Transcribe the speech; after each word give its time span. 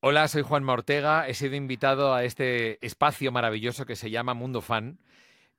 Hola, 0.00 0.28
soy 0.28 0.42
Juan 0.42 0.68
Ortega. 0.68 1.26
He 1.26 1.34
sido 1.34 1.56
invitado 1.56 2.14
a 2.14 2.22
este 2.22 2.84
espacio 2.86 3.32
maravilloso 3.32 3.84
que 3.84 3.96
se 3.96 4.10
llama 4.10 4.32
Mundo 4.32 4.60
Fan 4.62 5.00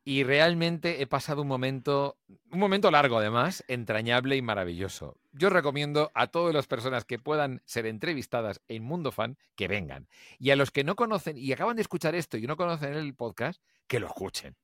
y 0.05 0.23
realmente 0.23 1.01
he 1.01 1.07
pasado 1.07 1.41
un 1.41 1.49
momento, 1.49 2.17
un 2.49 2.59
momento 2.59 2.89
largo 2.89 3.17
además, 3.17 3.65
entrañable 3.67 4.37
y 4.37 4.41
maravilloso. 4.41 5.17
Yo 5.33 5.49
recomiendo 5.49 6.09
a 6.13 6.27
todas 6.27 6.53
las 6.53 6.67
personas 6.67 7.03
que 7.03 7.19
puedan 7.19 7.61
ser 7.65 7.85
entrevistadas 7.85 8.61
en 8.69 8.81
Mundo 8.85 9.11
Fan 9.11 9.37
que 9.57 9.67
vengan. 9.67 10.07
Y 10.39 10.51
a 10.51 10.55
los 10.55 10.71
que 10.71 10.85
no 10.85 10.95
conocen 10.95 11.37
y 11.37 11.51
acaban 11.51 11.75
de 11.75 11.81
escuchar 11.81 12.15
esto 12.15 12.37
y 12.37 12.47
no 12.47 12.55
conocen 12.55 12.93
el 12.93 13.13
podcast, 13.15 13.61
que 13.87 13.99
lo 13.99 14.07
escuchen. 14.07 14.55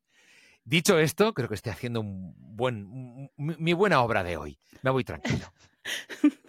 Dicho 0.64 0.98
esto, 0.98 1.34
creo 1.34 1.50
que 1.50 1.56
estoy 1.56 1.74
haciendo 1.74 2.00
un 2.00 2.34
buen, 2.38 3.30
mi 3.36 3.74
buena 3.74 4.02
obra 4.02 4.24
de 4.24 4.38
hoy. 4.38 4.58
Me 4.84 4.90
voy 4.90 5.04
tranquilo. 5.04 5.52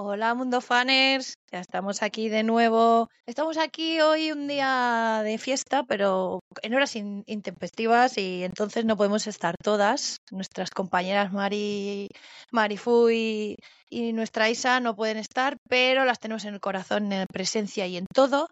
Hola 0.00 0.32
Mundo 0.34 0.60
Fanners, 0.60 1.34
ya 1.50 1.58
estamos 1.58 2.04
aquí 2.04 2.28
de 2.28 2.44
nuevo. 2.44 3.08
Estamos 3.26 3.58
aquí 3.58 4.00
hoy 4.00 4.30
un 4.30 4.46
día 4.46 5.22
de 5.24 5.38
fiesta, 5.38 5.82
pero 5.82 6.38
en 6.62 6.72
horas 6.72 6.94
intempestivas 6.94 8.16
y 8.16 8.44
entonces 8.44 8.84
no 8.84 8.96
podemos 8.96 9.26
estar 9.26 9.56
todas. 9.60 10.18
Nuestras 10.30 10.70
compañeras 10.70 11.32
Mari, 11.32 12.06
Marifu 12.52 13.10
y, 13.10 13.56
y, 13.90 14.12
nuestra 14.12 14.48
Isa 14.48 14.78
no 14.78 14.94
pueden 14.94 15.16
estar, 15.16 15.56
pero 15.68 16.04
las 16.04 16.20
tenemos 16.20 16.44
en 16.44 16.54
el 16.54 16.60
corazón, 16.60 17.12
en 17.12 17.26
presencia 17.26 17.88
y 17.88 17.96
en 17.96 18.06
todo. 18.14 18.46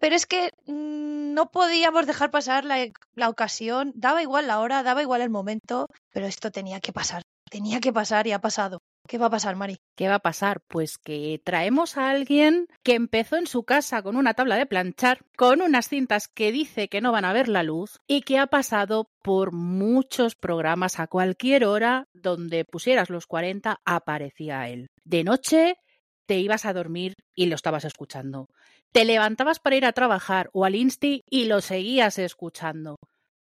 pero 0.00 0.16
es 0.16 0.24
que 0.24 0.48
mm, 0.64 1.34
no 1.34 1.50
podíamos 1.50 2.06
dejar 2.06 2.30
pasar 2.30 2.64
la, 2.64 2.86
la 3.14 3.28
ocasión, 3.28 3.92
daba 3.94 4.22
igual 4.22 4.46
la 4.46 4.60
hora, 4.60 4.82
daba 4.82 5.02
igual 5.02 5.20
el 5.20 5.28
momento, 5.28 5.88
pero 6.10 6.26
esto 6.26 6.50
tenía 6.50 6.80
que 6.80 6.94
pasar. 6.94 7.20
Tenía 7.50 7.80
que 7.80 7.92
pasar 7.92 8.26
y 8.26 8.32
ha 8.32 8.40
pasado. 8.40 8.78
¿Qué 9.08 9.18
va 9.18 9.26
a 9.26 9.30
pasar, 9.30 9.56
Mari? 9.56 9.78
¿Qué 9.94 10.08
va 10.08 10.16
a 10.16 10.20
pasar? 10.20 10.60
Pues 10.66 10.98
que 10.98 11.40
traemos 11.44 11.96
a 11.96 12.10
alguien 12.10 12.66
que 12.82 12.94
empezó 12.94 13.36
en 13.36 13.46
su 13.46 13.62
casa 13.62 14.02
con 14.02 14.16
una 14.16 14.34
tabla 14.34 14.56
de 14.56 14.66
planchar, 14.66 15.20
con 15.36 15.62
unas 15.62 15.88
cintas 15.88 16.28
que 16.28 16.50
dice 16.50 16.88
que 16.88 17.00
no 17.00 17.12
van 17.12 17.24
a 17.24 17.32
ver 17.32 17.48
la 17.48 17.62
luz 17.62 17.98
y 18.06 18.22
que 18.22 18.38
ha 18.38 18.48
pasado 18.48 19.10
por 19.22 19.52
muchos 19.52 20.34
programas 20.34 20.98
a 20.98 21.06
cualquier 21.06 21.64
hora 21.64 22.08
donde 22.14 22.64
pusieras 22.64 23.10
los 23.10 23.26
40 23.26 23.80
aparecía 23.84 24.68
él. 24.68 24.88
De 25.04 25.22
noche 25.22 25.78
te 26.26 26.38
ibas 26.38 26.64
a 26.64 26.72
dormir 26.72 27.14
y 27.34 27.46
lo 27.46 27.54
estabas 27.54 27.84
escuchando. 27.84 28.48
Te 28.92 29.04
levantabas 29.04 29.60
para 29.60 29.76
ir 29.76 29.86
a 29.86 29.92
trabajar 29.92 30.50
o 30.52 30.64
al 30.64 30.74
insti 30.74 31.22
y 31.30 31.44
lo 31.44 31.60
seguías 31.60 32.18
escuchando. 32.18 32.96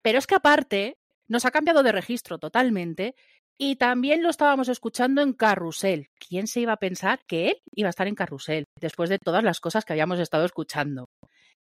Pero 0.03 0.19
es 0.19 0.27
que 0.27 0.37
aparte 0.37 0.99
nos 1.29 1.45
ha 1.45 1.51
cambiado 1.51 1.83
de 1.83 1.93
registro 1.93 2.39
totalmente 2.39 3.15
y 3.59 3.77
también 3.77 4.23
lo 4.23 4.31
estábamos 4.31 4.69
escuchando 4.69 5.21
en 5.21 5.33
Carrusel. 5.33 6.09
¿Quién 6.19 6.47
se 6.47 6.61
iba 6.61 6.73
a 6.73 6.79
pensar 6.79 7.21
que 7.27 7.49
él 7.49 7.63
iba 7.75 7.89
a 7.89 7.91
estar 7.91 8.07
en 8.07 8.15
Carrusel 8.15 8.65
después 8.81 9.11
de 9.11 9.19
todas 9.19 9.43
las 9.43 9.59
cosas 9.61 9.85
que 9.85 9.93
habíamos 9.93 10.21
estado 10.21 10.45
escuchando? 10.45 11.09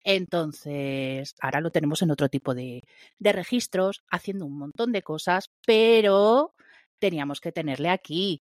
Entonces, 0.03 1.34
ahora 1.41 1.61
lo 1.61 1.70
tenemos 1.70 2.03
en 2.03 2.11
otro 2.11 2.28
tipo 2.28 2.55
de, 2.55 2.83
de 3.19 3.33
registros, 3.33 4.03
haciendo 4.11 4.45
un 4.45 4.59
montón 4.59 4.92
de 4.92 5.03
cosas, 5.03 5.50
pero 5.65 6.53
teníamos 6.98 7.41
que 7.41 7.53
tenerle 7.53 7.89
aquí, 7.89 8.42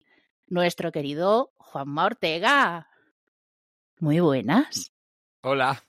nuestro 0.48 0.92
querido 0.92 1.52
Juanma 1.58 2.06
Ortega. 2.06 2.88
Muy 4.00 4.20
buenas. 4.20 4.94
Hola. 5.42 5.84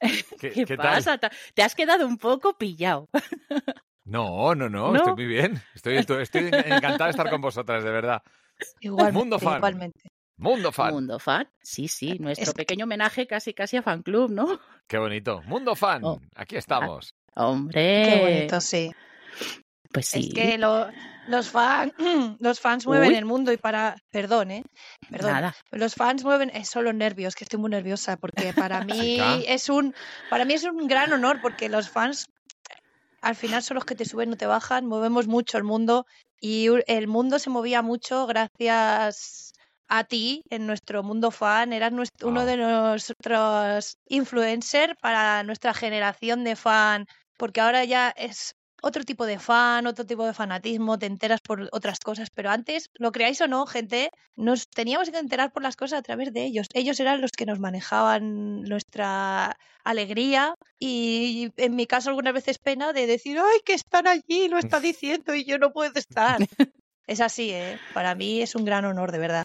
¿Qué, 0.40 0.76
pasa? 0.76 1.18
Te 1.54 1.62
has 1.62 1.74
quedado 1.74 2.06
un 2.06 2.18
poco 2.18 2.58
pillado. 2.58 3.08
No, 4.04 4.54
no, 4.54 4.68
no, 4.68 4.94
estoy 4.94 5.14
muy 5.14 5.26
bien. 5.26 5.62
Estoy, 5.74 5.96
estoy, 5.96 6.50
encantado 6.52 7.04
de 7.04 7.10
estar 7.10 7.30
con 7.30 7.40
vosotras, 7.40 7.82
de 7.82 7.90
verdad. 7.90 8.22
Igualmente, 8.80 9.18
Mundo 9.18 9.38
fan. 9.38 9.56
Igualmente. 9.56 10.10
Mundo 10.36 10.72
fan. 10.72 10.92
Mundo 10.92 11.18
fan, 11.18 11.48
sí, 11.62 11.86
sí, 11.86 12.18
nuestro 12.18 12.52
pequeño 12.52 12.84
homenaje 12.84 13.26
casi 13.26 13.54
casi 13.54 13.76
a 13.76 13.82
fan 13.82 14.02
club, 14.02 14.30
¿no? 14.30 14.60
Qué 14.88 14.98
bonito. 14.98 15.42
Mundo 15.42 15.76
fan, 15.76 16.04
oh. 16.04 16.20
aquí 16.34 16.56
estamos. 16.56 17.14
Hombre. 17.36 18.04
Qué 18.08 18.20
bonito, 18.20 18.60
sí. 18.60 18.92
Pues 19.92 20.08
sí. 20.08 20.28
Es 20.28 20.34
que 20.34 20.58
los, 20.58 21.48
fans, 21.48 21.92
los 22.40 22.60
fans 22.60 22.84
mueven 22.84 23.14
el 23.14 23.24
mundo 23.24 23.52
y 23.52 23.56
para. 23.56 23.96
Perdón, 24.10 24.50
¿eh? 24.50 24.64
Perdón. 25.08 25.32
Nada. 25.32 25.54
Los 25.70 25.94
fans 25.94 26.24
mueven. 26.24 26.50
Es 26.50 26.68
solo 26.68 26.92
nervios, 26.92 27.36
que 27.36 27.44
estoy 27.44 27.60
muy 27.60 27.70
nerviosa 27.70 28.16
porque 28.16 28.52
para 28.52 28.84
mí 28.84 29.20
es 29.46 29.68
un. 29.68 29.94
Para 30.30 30.44
mí 30.44 30.54
es 30.54 30.64
un 30.64 30.88
gran 30.88 31.12
honor 31.12 31.40
porque 31.40 31.68
los 31.68 31.88
fans 31.88 32.26
al 33.24 33.36
final 33.36 33.62
son 33.62 33.76
los 33.76 33.86
que 33.86 33.94
te 33.94 34.04
suben, 34.04 34.28
no 34.28 34.36
te 34.36 34.46
bajan, 34.46 34.84
movemos 34.84 35.26
mucho 35.26 35.56
el 35.56 35.64
mundo 35.64 36.06
y 36.38 36.68
el 36.86 37.08
mundo 37.08 37.38
se 37.38 37.48
movía 37.48 37.80
mucho 37.80 38.26
gracias 38.26 39.54
a 39.88 40.04
ti 40.04 40.42
en 40.50 40.66
nuestro 40.66 41.02
mundo 41.02 41.30
fan, 41.30 41.72
eras 41.72 41.92
uno 42.22 42.44
de 42.44 42.58
nuestros 42.58 43.96
influencers 44.08 44.94
para 45.00 45.42
nuestra 45.42 45.72
generación 45.72 46.44
de 46.44 46.54
fan, 46.54 47.06
porque 47.38 47.62
ahora 47.62 47.84
ya 47.84 48.10
es 48.10 48.56
otro 48.84 49.02
tipo 49.02 49.24
de 49.24 49.38
fan, 49.38 49.86
otro 49.86 50.04
tipo 50.04 50.26
de 50.26 50.34
fanatismo, 50.34 50.98
te 50.98 51.06
enteras 51.06 51.40
por 51.40 51.68
otras 51.72 51.98
cosas, 51.98 52.28
pero 52.30 52.50
antes, 52.50 52.90
lo 52.94 53.12
creáis 53.12 53.40
o 53.40 53.48
no, 53.48 53.66
gente, 53.66 54.10
nos 54.36 54.68
teníamos 54.68 55.10
que 55.10 55.18
enterar 55.18 55.52
por 55.52 55.62
las 55.62 55.74
cosas 55.74 56.00
a 56.00 56.02
través 56.02 56.32
de 56.34 56.44
ellos. 56.44 56.66
Ellos 56.74 57.00
eran 57.00 57.22
los 57.22 57.32
que 57.32 57.46
nos 57.46 57.58
manejaban 57.58 58.60
nuestra 58.62 59.56
alegría 59.84 60.54
y 60.78 61.50
en 61.56 61.76
mi 61.76 61.86
caso 61.86 62.10
algunas 62.10 62.34
veces 62.34 62.58
pena 62.58 62.92
de 62.92 63.06
decir, 63.06 63.38
ay, 63.38 63.60
que 63.64 63.72
están 63.72 64.06
allí, 64.06 64.48
lo 64.48 64.58
está 64.58 64.80
diciendo 64.80 65.34
y 65.34 65.44
yo 65.44 65.58
no 65.58 65.72
puedo 65.72 65.92
estar. 65.94 66.38
es 67.06 67.20
así, 67.20 67.50
¿eh? 67.52 67.78
Para 67.94 68.14
mí 68.14 68.42
es 68.42 68.54
un 68.54 68.66
gran 68.66 68.84
honor, 68.84 69.12
de 69.12 69.18
verdad. 69.18 69.44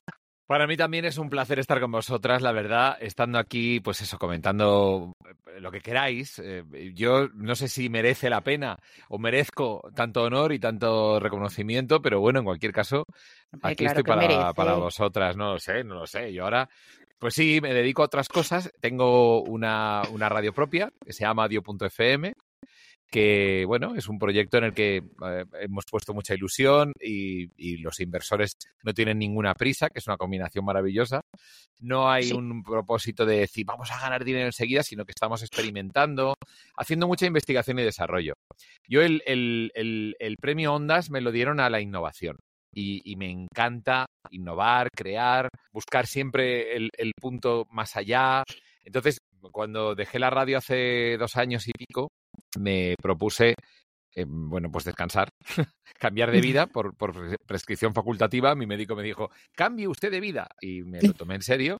Para 0.49 0.65
mí 0.65 0.75
también 0.75 1.05
es 1.05 1.19
un 1.19 1.29
placer 1.29 1.59
estar 1.59 1.79
con 1.79 1.91
vosotras, 1.91 2.41
la 2.41 2.51
verdad, 2.51 2.97
estando 3.01 3.37
aquí, 3.37 3.81
pues 3.81 4.01
eso, 4.01 4.17
comentando 4.17 5.15
eh, 5.23 5.61
lo 5.61 5.69
que 5.69 5.79
queráis. 5.79 6.41
Eh, 6.43 6.63
yo 6.95 7.27
no 7.35 7.53
sé 7.53 7.67
si 7.67 7.87
merece 7.87 8.31
la 8.31 8.41
pena 8.41 8.75
o 9.09 9.19
merezco 9.19 9.91
tanto 9.93 10.23
honor 10.23 10.51
y 10.51 10.57
tanto 10.57 11.19
reconocimiento, 11.19 12.01
pero 12.01 12.19
bueno, 12.19 12.39
en 12.39 12.45
cualquier 12.45 12.71
caso, 12.71 13.05
aquí 13.61 13.85
estoy 13.85 14.01
para, 14.01 14.51
para, 14.55 14.73
vosotras, 14.73 15.37
no 15.37 15.53
lo 15.53 15.59
sé, 15.59 15.83
no 15.83 15.93
lo 15.93 16.07
sé. 16.07 16.33
Yo 16.33 16.45
ahora, 16.45 16.67
pues 17.19 17.35
sí, 17.35 17.59
me 17.61 17.71
dedico 17.71 18.01
a 18.01 18.05
otras 18.05 18.27
cosas. 18.27 18.71
Tengo 18.79 19.43
una, 19.43 20.01
una 20.11 20.29
radio 20.29 20.51
propia 20.51 20.91
que 21.05 21.13
se 21.13 21.25
llama 21.25 21.47
Dio.fm, 21.47 22.33
que 23.09 23.63
bueno, 23.65 23.95
es 23.95 24.07
un 24.07 24.19
proyecto 24.19 24.57
en 24.57 24.65
el 24.65 24.73
que 24.73 24.97
eh, 24.97 25.45
hemos 25.61 25.85
puesto 25.89 26.13
mucha 26.13 26.33
ilusión 26.33 26.93
y, 26.99 27.49
los 27.79 27.99
inversores 27.99 28.57
no 28.83 28.93
tienen 28.93 29.19
ninguna 29.19 29.53
prisa, 29.53 29.89
que 29.89 29.99
es 29.99 30.07
una 30.07 30.17
combinación 30.17 30.65
maravillosa. 30.65 31.21
No 31.79 32.09
hay 32.09 32.31
un 32.31 32.61
propósito 32.63 33.25
de 33.25 33.39
decir 33.39 33.65
vamos 33.65 33.91
a 33.91 33.99
ganar 33.99 34.23
dinero 34.23 34.45
enseguida, 34.45 34.83
sino 34.83 35.05
que 35.05 35.11
estamos 35.11 35.41
experimentando, 35.41 36.35
haciendo 36.75 37.07
mucha 37.07 37.25
investigación 37.25 37.79
y 37.79 37.83
desarrollo. 37.83 38.33
Yo 38.87 39.01
el, 39.01 39.21
el, 39.25 40.35
premio 40.41 40.73
Ondas 40.73 41.09
me 41.09 41.21
lo 41.21 41.31
dieron 41.31 41.59
a 41.59 41.69
la 41.69 41.81
innovación. 41.81 42.37
Y, 42.73 43.15
me 43.17 43.29
encanta 43.29 44.05
innovar, 44.29 44.89
crear, 44.95 45.49
buscar 45.73 46.05
siempre 46.05 46.75
el, 46.75 46.89
el 46.97 47.13
punto 47.19 47.67
más 47.71 47.97
allá. 47.97 48.43
Entonces, 48.83 49.17
cuando 49.51 49.95
dejé 49.95 50.19
la 50.19 50.29
radio 50.29 50.57
hace 50.57 51.17
dos 51.17 51.35
años 51.37 51.67
y 51.67 51.71
pico, 51.71 52.09
me 52.57 52.95
propuse, 53.01 53.55
eh, 54.15 54.25
bueno, 54.27 54.71
pues 54.71 54.85
descansar, 54.85 55.29
cambiar 55.99 56.31
de 56.31 56.41
vida 56.41 56.67
por, 56.67 56.95
prescripción 57.45 57.93
facultativa. 57.93 58.55
Mi 58.55 58.65
médico 58.65 58.95
me 58.95 59.03
dijo, 59.03 59.29
cambie 59.55 59.87
usted 59.87 60.11
de 60.11 60.19
vida. 60.19 60.47
Y 60.61 60.83
me 60.83 61.01
lo 61.01 61.13
tomé 61.13 61.35
en 61.35 61.41
serio. 61.41 61.77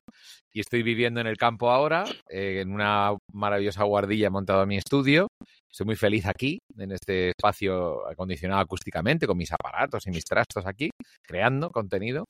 Y 0.52 0.60
estoy 0.60 0.82
viviendo 0.82 1.20
en 1.20 1.26
el 1.26 1.36
campo 1.36 1.70
ahora, 1.70 2.04
eh, 2.28 2.60
en 2.60 2.72
una 2.72 3.16
maravillosa 3.32 3.84
guardilla 3.84 4.30
montado 4.30 4.60
a 4.60 4.66
mi 4.66 4.76
estudio. 4.76 5.28
Estoy 5.70 5.86
muy 5.86 5.96
feliz 5.96 6.26
aquí, 6.26 6.58
en 6.76 6.90
este 6.90 7.28
espacio 7.30 8.08
acondicionado 8.08 8.60
acústicamente, 8.60 9.28
con 9.28 9.36
mis 9.36 9.52
aparatos 9.52 10.04
y 10.06 10.10
mis 10.10 10.24
trastos 10.24 10.66
aquí, 10.66 10.90
creando 11.22 11.70
contenido. 11.70 12.24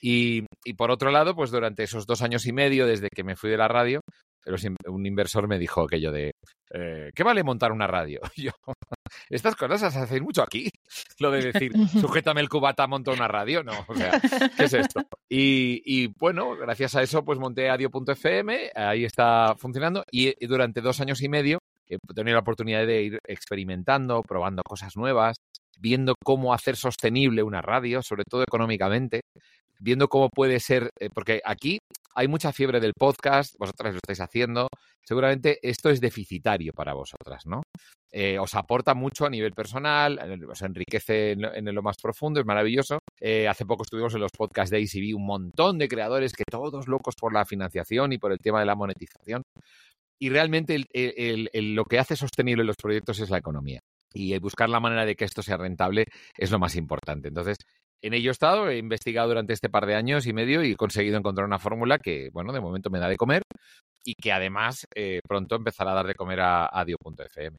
Y, 0.00 0.44
y, 0.64 0.74
por 0.74 0.90
otro 0.90 1.10
lado, 1.10 1.34
pues 1.34 1.50
durante 1.50 1.82
esos 1.82 2.06
dos 2.06 2.22
años 2.22 2.46
y 2.46 2.52
medio 2.52 2.86
desde 2.86 3.08
que 3.08 3.24
me 3.24 3.34
fui 3.34 3.50
de 3.50 3.56
la 3.56 3.66
radio, 3.66 4.02
un 4.88 5.06
inversor 5.06 5.48
me 5.48 5.58
dijo 5.58 5.82
aquello 5.82 6.12
de, 6.12 6.32
eh, 6.70 7.10
¿qué 7.14 7.22
vale 7.22 7.42
montar 7.42 7.72
una 7.72 7.86
radio? 7.86 8.20
yo, 8.36 8.52
estas 9.30 9.54
cosas 9.56 9.92
se 9.92 9.98
hacen 9.98 10.22
mucho 10.22 10.42
aquí. 10.42 10.70
Lo 11.18 11.30
de 11.30 11.52
decir, 11.52 11.72
sujétame 12.00 12.40
el 12.40 12.48
cubata, 12.48 12.86
monto 12.86 13.12
una 13.12 13.28
radio. 13.28 13.62
No, 13.62 13.72
o 13.86 13.94
sea, 13.94 14.20
¿qué 14.56 14.64
es 14.64 14.74
esto? 14.74 15.02
Y, 15.28 16.08
bueno, 16.18 16.56
gracias 16.56 16.94
a 16.94 17.02
eso, 17.02 17.24
pues 17.24 17.38
monté 17.38 17.70
adio.fm, 17.70 18.70
ahí 18.74 19.04
está 19.04 19.54
funcionando. 19.56 20.04
Y, 20.10 20.46
durante 20.46 20.80
dos 20.80 21.00
años 21.00 21.22
y 21.22 21.28
medio 21.28 21.58
he 21.88 21.98
tenido 22.14 22.34
la 22.34 22.40
oportunidad 22.40 22.86
de 22.86 23.02
ir 23.02 23.18
experimentando, 23.26 24.22
probando 24.22 24.62
cosas 24.64 24.96
nuevas, 24.96 25.36
viendo 25.78 26.14
cómo 26.24 26.52
hacer 26.52 26.76
sostenible 26.76 27.42
una 27.42 27.62
radio, 27.62 28.02
sobre 28.02 28.24
todo 28.24 28.42
económicamente, 28.42 29.20
viendo 29.78 30.08
cómo 30.08 30.28
puede 30.28 30.60
ser, 30.60 30.90
eh, 31.00 31.08
porque 31.14 31.40
aquí 31.44 31.78
hay 32.14 32.28
mucha 32.28 32.52
fiebre 32.52 32.80
del 32.80 32.94
podcast, 32.98 33.54
vosotras 33.58 33.92
lo 33.92 33.98
estáis 33.98 34.20
haciendo, 34.20 34.68
seguramente 35.04 35.58
esto 35.62 35.90
es 35.90 36.00
deficitario 36.00 36.72
para 36.72 36.94
vosotras, 36.94 37.44
¿no? 37.46 37.62
Eh, 38.10 38.38
os 38.38 38.54
aporta 38.54 38.94
mucho 38.94 39.26
a 39.26 39.30
nivel 39.30 39.52
personal, 39.52 40.18
os 40.48 40.62
enriquece 40.62 41.32
en, 41.32 41.74
lo 41.74 41.82
más 41.82 41.96
profundo, 42.02 42.40
es 42.40 42.46
maravilloso. 42.46 43.00
Eh, 43.20 43.46
hace 43.46 43.66
poco 43.66 43.82
estuvimos 43.82 44.14
en 44.14 44.20
los 44.20 44.30
podcast 44.30 44.72
days 44.72 44.94
y 44.94 45.00
vi 45.00 45.12
un 45.12 45.26
montón 45.26 45.76
de 45.76 45.88
creadores 45.88 46.32
que 46.32 46.44
todos 46.50 46.88
locos 46.88 47.14
por 47.20 47.34
la 47.34 47.44
financiación 47.44 48.14
y 48.14 48.18
por 48.18 48.32
el 48.32 48.38
tema 48.38 48.60
de 48.60 48.66
la 48.66 48.74
monetización. 48.74 49.42
Y 50.18 50.30
realmente 50.30 50.82
lo 51.52 51.84
que 51.84 51.98
hace 51.98 52.16
sostenible 52.16 52.64
los 52.64 52.76
proyectos 52.76 53.20
es 53.20 53.28
la 53.28 53.38
economía. 53.38 53.80
Y 54.14 54.38
buscar 54.38 54.70
la 54.70 54.80
manera 54.80 55.04
de 55.04 55.14
que 55.14 55.26
esto 55.26 55.42
sea 55.42 55.58
rentable 55.58 56.06
es 56.38 56.50
lo 56.50 56.58
más 56.58 56.74
importante. 56.76 57.28
Entonces, 57.28 57.58
en 58.02 58.14
ello 58.14 58.30
he 58.30 58.32
estado, 58.32 58.68
he 58.68 58.78
investigado 58.78 59.28
durante 59.28 59.52
este 59.52 59.68
par 59.68 59.86
de 59.86 59.94
años 59.94 60.26
y 60.26 60.32
medio 60.32 60.62
y 60.62 60.72
he 60.72 60.76
conseguido 60.76 61.18
encontrar 61.18 61.46
una 61.46 61.58
fórmula 61.58 61.98
que, 61.98 62.30
bueno, 62.32 62.52
de 62.52 62.60
momento 62.60 62.90
me 62.90 62.98
da 62.98 63.08
de 63.08 63.16
comer 63.16 63.42
y 64.04 64.14
que 64.14 64.32
además 64.32 64.86
eh, 64.94 65.20
pronto 65.26 65.56
empezará 65.56 65.92
a 65.92 65.94
dar 65.94 66.06
de 66.06 66.14
comer 66.14 66.40
a, 66.40 66.84
Dio.fm. 66.86 67.56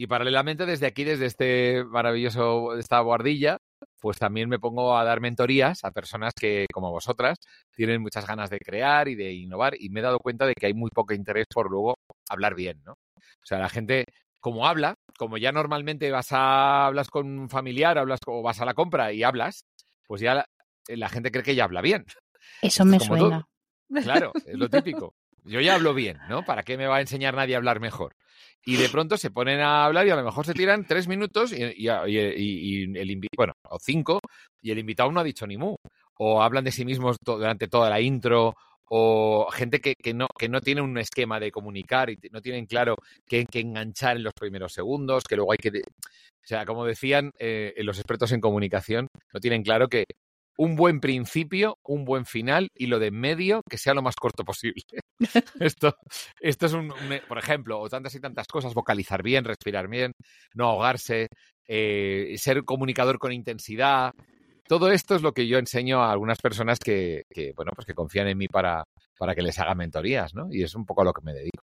Y 0.00 0.06
paralelamente, 0.06 0.64
desde 0.66 0.86
aquí, 0.86 1.04
desde 1.04 1.26
este 1.26 1.84
maravilloso, 1.84 2.76
esta 2.78 3.00
guardilla, 3.00 3.58
pues 4.00 4.18
también 4.18 4.48
me 4.48 4.58
pongo 4.58 4.96
a 4.96 5.04
dar 5.04 5.20
mentorías 5.20 5.84
a 5.84 5.90
personas 5.90 6.32
que, 6.38 6.66
como 6.72 6.90
vosotras, 6.90 7.38
tienen 7.74 8.00
muchas 8.02 8.26
ganas 8.26 8.50
de 8.50 8.58
crear 8.58 9.08
y 9.08 9.16
de 9.16 9.32
innovar 9.32 9.74
y 9.78 9.90
me 9.90 10.00
he 10.00 10.02
dado 10.02 10.18
cuenta 10.20 10.46
de 10.46 10.54
que 10.54 10.66
hay 10.66 10.74
muy 10.74 10.90
poco 10.90 11.14
interés 11.14 11.46
por 11.52 11.70
luego 11.70 11.94
hablar 12.28 12.54
bien, 12.54 12.80
¿no? 12.84 12.92
O 12.92 13.46
sea, 13.46 13.58
la 13.58 13.68
gente, 13.68 14.04
como 14.40 14.66
habla, 14.66 14.94
como 15.18 15.36
ya 15.38 15.52
normalmente 15.52 16.10
vas 16.10 16.32
a 16.32 16.86
hablas 16.86 17.08
con 17.08 17.26
un 17.38 17.48
familiar, 17.48 17.98
hablas 17.98 18.20
o 18.26 18.42
vas 18.42 18.60
a 18.60 18.64
la 18.64 18.74
compra 18.74 19.12
y 19.12 19.22
hablas, 19.22 19.64
pues 20.06 20.20
ya 20.20 20.46
la, 20.86 21.08
gente 21.08 21.30
cree 21.30 21.44
que 21.44 21.54
ya 21.54 21.64
habla 21.64 21.80
bien. 21.80 22.04
Eso 22.62 22.84
me 22.84 23.00
suena. 23.00 23.46
Claro, 24.02 24.32
es 24.44 24.56
lo 24.56 24.68
típico. 24.70 25.14
Yo 25.44 25.60
ya 25.60 25.74
hablo 25.74 25.94
bien, 25.94 26.18
¿no? 26.28 26.44
¿Para 26.44 26.62
qué 26.62 26.76
me 26.76 26.86
va 26.86 26.96
a 26.96 27.00
enseñar 27.00 27.34
nadie 27.34 27.54
a 27.54 27.58
hablar 27.58 27.80
mejor? 27.80 28.14
y 28.64 28.76
de 28.76 28.88
pronto 28.90 29.16
se 29.16 29.30
ponen 29.30 29.60
a 29.60 29.86
hablar 29.86 30.06
y 30.06 30.10
a 30.10 30.16
lo 30.16 30.24
mejor 30.24 30.44
se 30.44 30.52
tiran 30.52 30.86
tres 30.86 31.08
minutos 31.08 31.52
y, 31.52 31.62
y, 31.76 31.88
el 31.88 33.20
bueno, 33.34 33.54
o 33.62 33.78
cinco, 33.78 34.20
y 34.60 34.70
el 34.70 34.78
invitado 34.78 35.10
no 35.10 35.20
ha 35.20 35.24
dicho 35.24 35.46
ni 35.46 35.56
mu. 35.56 35.76
O 36.18 36.42
hablan 36.42 36.64
de 36.64 36.72
sí 36.72 36.84
mismos 36.84 37.16
durante 37.24 37.68
toda 37.68 37.88
la 37.88 38.00
intro, 38.00 38.56
o 38.90 39.48
gente 39.50 39.80
que, 39.80 39.94
que, 39.94 40.14
no, 40.14 40.26
que 40.38 40.48
no 40.48 40.60
tiene 40.60 40.80
un 40.80 40.96
esquema 40.98 41.40
de 41.40 41.50
comunicar 41.50 42.10
y 42.10 42.18
no 42.30 42.40
tienen 42.40 42.66
claro 42.66 42.96
qué, 43.26 43.44
qué 43.50 43.60
enganchar 43.60 44.16
en 44.16 44.24
los 44.24 44.34
primeros 44.34 44.72
segundos, 44.72 45.24
que 45.24 45.36
luego 45.36 45.52
hay 45.52 45.58
que... 45.58 45.70
O 45.78 46.48
sea, 46.48 46.64
como 46.64 46.86
decían 46.86 47.32
eh, 47.38 47.74
los 47.78 47.98
expertos 47.98 48.32
en 48.32 48.40
comunicación, 48.40 49.08
no 49.34 49.40
tienen 49.40 49.62
claro 49.62 49.88
que 49.88 50.04
un 50.58 50.74
buen 50.74 51.00
principio, 51.00 51.78
un 51.84 52.04
buen 52.04 52.26
final 52.26 52.68
y 52.74 52.86
lo 52.86 52.98
de 52.98 53.12
medio 53.12 53.62
que 53.70 53.78
sea 53.78 53.94
lo 53.94 54.02
más 54.02 54.16
corto 54.16 54.44
posible. 54.44 54.82
esto, 55.60 55.96
esto 56.40 56.66
es 56.66 56.72
un, 56.72 56.92
por 57.28 57.38
ejemplo, 57.38 57.78
o 57.78 57.88
tantas 57.88 58.14
y 58.16 58.20
tantas 58.20 58.48
cosas, 58.48 58.74
vocalizar 58.74 59.22
bien, 59.22 59.44
respirar 59.44 59.88
bien, 59.88 60.12
no 60.54 60.66
ahogarse, 60.66 61.28
eh, 61.68 62.34
ser 62.38 62.64
comunicador 62.64 63.18
con 63.18 63.32
intensidad. 63.32 64.12
Todo 64.68 64.90
esto 64.90 65.14
es 65.14 65.22
lo 65.22 65.32
que 65.32 65.46
yo 65.46 65.58
enseño 65.58 66.02
a 66.02 66.12
algunas 66.12 66.38
personas 66.38 66.78
que, 66.78 67.24
que, 67.30 67.52
bueno, 67.56 67.72
pues 67.74 67.86
que 67.86 67.94
confían 67.94 68.28
en 68.28 68.38
mí 68.38 68.48
para, 68.48 68.84
para 69.18 69.34
que 69.34 69.42
les 69.42 69.58
haga 69.58 69.74
mentorías, 69.74 70.34
¿no? 70.34 70.48
Y 70.50 70.62
es 70.62 70.74
un 70.74 70.84
poco 70.84 71.02
a 71.02 71.04
lo 71.04 71.12
que 71.12 71.22
me 71.22 71.32
dedico. 71.32 71.64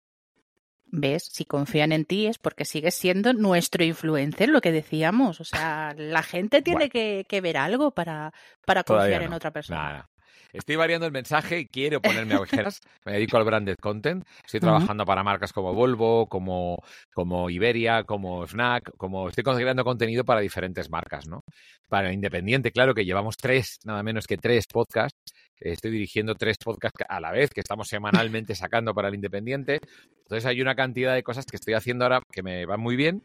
¿Ves? 0.93 1.29
Si 1.31 1.45
confían 1.45 1.93
en 1.93 2.03
ti 2.03 2.27
es 2.27 2.37
porque 2.37 2.65
sigues 2.65 2.95
siendo 2.95 3.31
nuestro 3.33 3.83
influencer, 3.83 4.49
lo 4.49 4.59
que 4.59 4.73
decíamos. 4.73 5.39
O 5.39 5.45
sea, 5.45 5.93
la 5.97 6.21
gente 6.21 6.61
tiene 6.61 6.89
que, 6.89 7.41
ver 7.41 7.57
algo 7.57 7.91
para, 7.91 8.33
para 8.65 8.83
confiar 8.83 9.23
en 9.23 9.33
otra 9.33 9.51
persona. 9.51 10.10
Estoy 10.53 10.75
variando 10.75 11.05
el 11.05 11.11
mensaje 11.11 11.59
y 11.59 11.65
quiero 11.67 12.01
ponerme 12.01 12.35
ojeras. 12.35 12.81
Me 13.05 13.13
dedico 13.13 13.37
al 13.37 13.43
branded 13.43 13.77
content. 13.77 14.25
Estoy 14.45 14.59
trabajando 14.59 15.05
para 15.05 15.23
marcas 15.23 15.53
como 15.53 15.73
Volvo, 15.73 16.27
como, 16.27 16.83
como 17.13 17.49
Iberia, 17.49 18.03
como 18.03 18.45
Snack, 18.45 18.91
como 18.97 19.29
estoy 19.29 19.43
creando 19.43 19.83
contenido 19.83 20.23
para 20.25 20.41
diferentes 20.41 20.89
marcas, 20.89 21.27
¿no? 21.27 21.43
Para 21.87 22.11
Independiente, 22.11 22.71
claro 22.71 22.93
que 22.93 23.05
llevamos 23.05 23.37
tres, 23.37 23.79
nada 23.85 24.03
menos 24.03 24.27
que 24.27 24.37
tres 24.37 24.67
podcasts 24.67 25.33
estoy 25.61 25.91
dirigiendo 25.91 26.35
tres 26.35 26.57
podcasts 26.57 27.03
a 27.07 27.19
la 27.19 27.31
vez 27.31 27.51
que 27.51 27.61
estamos 27.61 27.87
semanalmente 27.87 28.55
sacando 28.55 28.93
para 28.93 29.07
el 29.07 29.15
Independiente. 29.15 29.79
Entonces 30.23 30.45
hay 30.45 30.61
una 30.61 30.75
cantidad 30.75 31.13
de 31.13 31.23
cosas 31.23 31.45
que 31.45 31.57
estoy 31.57 31.73
haciendo 31.73 32.05
ahora 32.05 32.21
que 32.31 32.43
me 32.43 32.65
van 32.65 32.79
muy 32.79 32.95
bien, 32.95 33.23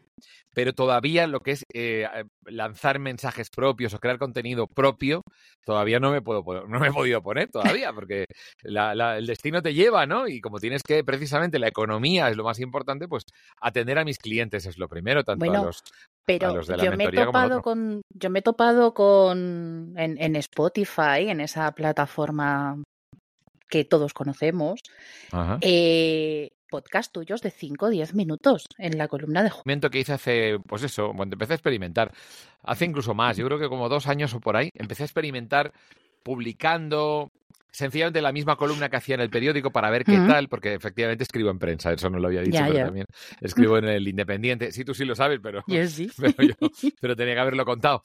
pero 0.53 0.73
todavía 0.73 1.27
lo 1.27 1.39
que 1.41 1.51
es 1.51 1.65
eh, 1.73 2.07
lanzar 2.45 2.99
mensajes 2.99 3.49
propios 3.49 3.93
o 3.93 3.99
crear 3.99 4.17
contenido 4.17 4.67
propio, 4.67 5.23
todavía 5.65 5.99
no 5.99 6.11
me 6.11 6.21
puedo 6.21 6.43
no 6.67 6.79
me 6.79 6.87
he 6.87 6.91
podido 6.91 7.21
poner 7.21 7.49
todavía, 7.49 7.93
porque 7.93 8.25
el 8.63 9.27
destino 9.27 9.61
te 9.61 9.73
lleva, 9.73 10.05
¿no? 10.05 10.27
Y 10.27 10.41
como 10.41 10.59
tienes 10.59 10.83
que, 10.83 11.03
precisamente, 11.03 11.59
la 11.59 11.67
economía 11.67 12.29
es 12.29 12.37
lo 12.37 12.43
más 12.43 12.59
importante, 12.59 13.07
pues 13.07 13.23
atender 13.61 13.99
a 13.99 14.05
mis 14.05 14.17
clientes 14.17 14.65
es 14.65 14.77
lo 14.77 14.87
primero, 14.87 15.23
tanto 15.23 15.51
a 15.51 15.63
los 15.63 15.83
pero 16.27 16.61
yo 16.61 16.91
me 16.97 17.05
he 17.05 17.11
topado 17.11 17.61
con, 17.61 18.01
yo 18.13 18.29
me 18.29 18.39
he 18.39 18.41
topado 18.41 18.93
con 18.93 19.93
en, 19.95 20.21
en, 20.21 20.35
Spotify, 20.35 21.29
en 21.29 21.39
esa 21.39 21.71
plataforma 21.71 22.83
que 23.69 23.85
todos 23.85 24.13
conocemos, 24.13 24.81
eh, 25.61 26.49
podcast 26.69 27.13
tuyos 27.13 27.41
de 27.41 27.49
5 27.49 27.85
o 27.85 27.89
10 27.89 28.13
minutos 28.13 28.65
en 28.77 28.97
la 28.97 29.07
columna 29.07 29.41
de 29.41 29.51
momento 29.51 29.89
que 29.89 29.99
hice 29.99 30.11
hace, 30.11 30.59
pues 30.67 30.83
eso, 30.83 31.13
cuando 31.15 31.35
empecé 31.35 31.53
a 31.53 31.55
experimentar, 31.55 32.11
hace 32.61 32.83
incluso 32.83 33.13
más, 33.13 33.37
yo 33.37 33.45
creo 33.45 33.57
que 33.57 33.69
como 33.69 33.87
dos 33.87 34.07
años 34.07 34.33
o 34.33 34.41
por 34.41 34.57
ahí, 34.57 34.69
empecé 34.73 35.03
a 35.03 35.05
experimentar 35.05 35.71
publicando 36.23 37.31
sencillamente 37.77 38.23
la 38.23 38.31
misma 38.31 38.55
columna 38.55 38.89
que 38.89 38.97
hacía 38.97 39.15
en 39.15 39.21
el 39.21 39.29
periódico 39.29 39.69
para 39.69 39.91
ver 39.91 40.03
qué 40.03 40.17
tal, 40.17 40.47
porque 40.49 40.73
efectivamente 40.73 41.23
escribo 41.23 41.51
en 41.51 41.59
prensa, 41.59 41.93
eso 41.93 42.09
no 42.09 42.17
lo 42.17 42.27
había 42.27 42.41
dicho, 42.41 42.57
pero 42.65 42.85
también 42.85 43.05
escribo 43.41 43.77
en 43.77 43.85
el 43.85 44.07
Independiente. 44.07 44.71
Sí, 44.71 44.83
tú 44.83 44.95
sí 44.95 45.05
lo 45.05 45.15
sabes, 45.15 45.39
pero, 45.43 45.63
sí. 45.87 46.09
pero, 46.99 47.15
tenía 47.15 47.35
que 47.35 47.39
haberlo 47.39 47.65
contado. 47.65 48.01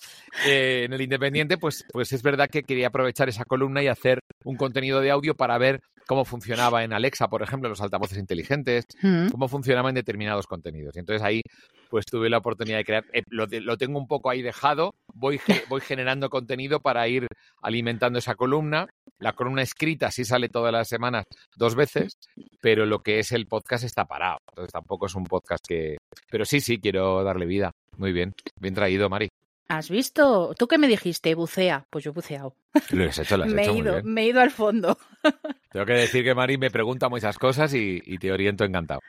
Eh, 0.46 0.82
en 0.84 0.92
el 0.92 1.00
Independiente, 1.00 1.56
pues, 1.56 1.86
pues 1.90 2.12
es 2.12 2.22
verdad 2.22 2.50
que 2.50 2.64
quería 2.64 2.88
aprovechar 2.88 3.30
esa 3.30 3.46
columna 3.46 3.82
y 3.82 3.88
hacer 3.88 4.20
un 4.44 4.56
contenido 4.56 5.00
de 5.00 5.10
audio 5.10 5.34
para 5.34 5.56
ver 5.56 5.80
cómo 6.12 6.26
funcionaba 6.26 6.84
en 6.84 6.92
Alexa, 6.92 7.28
por 7.28 7.42
ejemplo, 7.42 7.70
los 7.70 7.80
altavoces 7.80 8.18
inteligentes, 8.18 8.84
cómo 9.30 9.48
funcionaba 9.48 9.88
en 9.88 9.94
determinados 9.94 10.46
contenidos. 10.46 10.94
Y 10.94 10.98
entonces 10.98 11.22
ahí 11.22 11.40
pues 11.88 12.04
tuve 12.04 12.28
la 12.28 12.36
oportunidad 12.36 12.76
de 12.76 12.84
crear. 12.84 13.04
Eh, 13.14 13.22
lo, 13.28 13.46
lo, 13.46 13.78
tengo 13.78 13.98
un 13.98 14.06
poco 14.06 14.28
ahí 14.28 14.42
dejado, 14.42 14.94
voy, 15.14 15.40
voy 15.70 15.80
generando 15.80 16.28
contenido 16.28 16.80
para 16.80 17.08
ir 17.08 17.26
alimentando 17.62 18.18
esa 18.18 18.34
columna. 18.34 18.88
La 19.20 19.32
columna 19.32 19.62
escrita 19.62 20.10
sí 20.10 20.26
sale 20.26 20.50
todas 20.50 20.70
las 20.70 20.86
semanas 20.86 21.24
dos 21.56 21.74
veces, 21.74 22.18
pero 22.60 22.84
lo 22.84 22.98
que 22.98 23.18
es 23.18 23.32
el 23.32 23.46
podcast 23.46 23.84
está 23.84 24.04
parado. 24.04 24.36
Entonces 24.50 24.70
tampoco 24.70 25.06
es 25.06 25.14
un 25.14 25.24
podcast 25.24 25.64
que... 25.66 25.96
Pero 26.30 26.44
sí, 26.44 26.60
sí, 26.60 26.78
quiero 26.78 27.24
darle 27.24 27.46
vida. 27.46 27.72
Muy 27.96 28.12
bien, 28.12 28.34
bien 28.60 28.74
traído, 28.74 29.08
Mari. 29.08 29.30
¿Has 29.68 29.90
visto? 29.90 30.54
¿Tú 30.58 30.68
qué 30.68 30.78
me 30.78 30.88
dijiste? 30.88 31.34
Bucea. 31.34 31.86
Pues 31.90 32.04
yo 32.04 32.10
he 32.10 32.14
buceado. 32.14 32.56
Lo 32.90 33.08
has 33.08 33.18
hecho, 33.18 33.36
lo 33.36 33.44
has 33.44 33.50
me 33.52 33.62
hecho 33.62 33.72
he 33.72 33.78
ido, 33.78 33.92
muy 33.92 34.02
bien. 34.02 34.14
Me 34.14 34.22
he 34.22 34.26
ido 34.26 34.40
al 34.40 34.50
fondo. 34.50 34.98
Tengo 35.72 35.86
que 35.86 35.94
decir 35.94 36.24
que 36.24 36.34
Mari 36.34 36.58
me 36.58 36.70
pregunta 36.70 37.08
muchas 37.08 37.38
cosas 37.38 37.72
y, 37.74 38.00
te 38.18 38.32
oriento 38.32 38.64
encantado. 38.64 39.00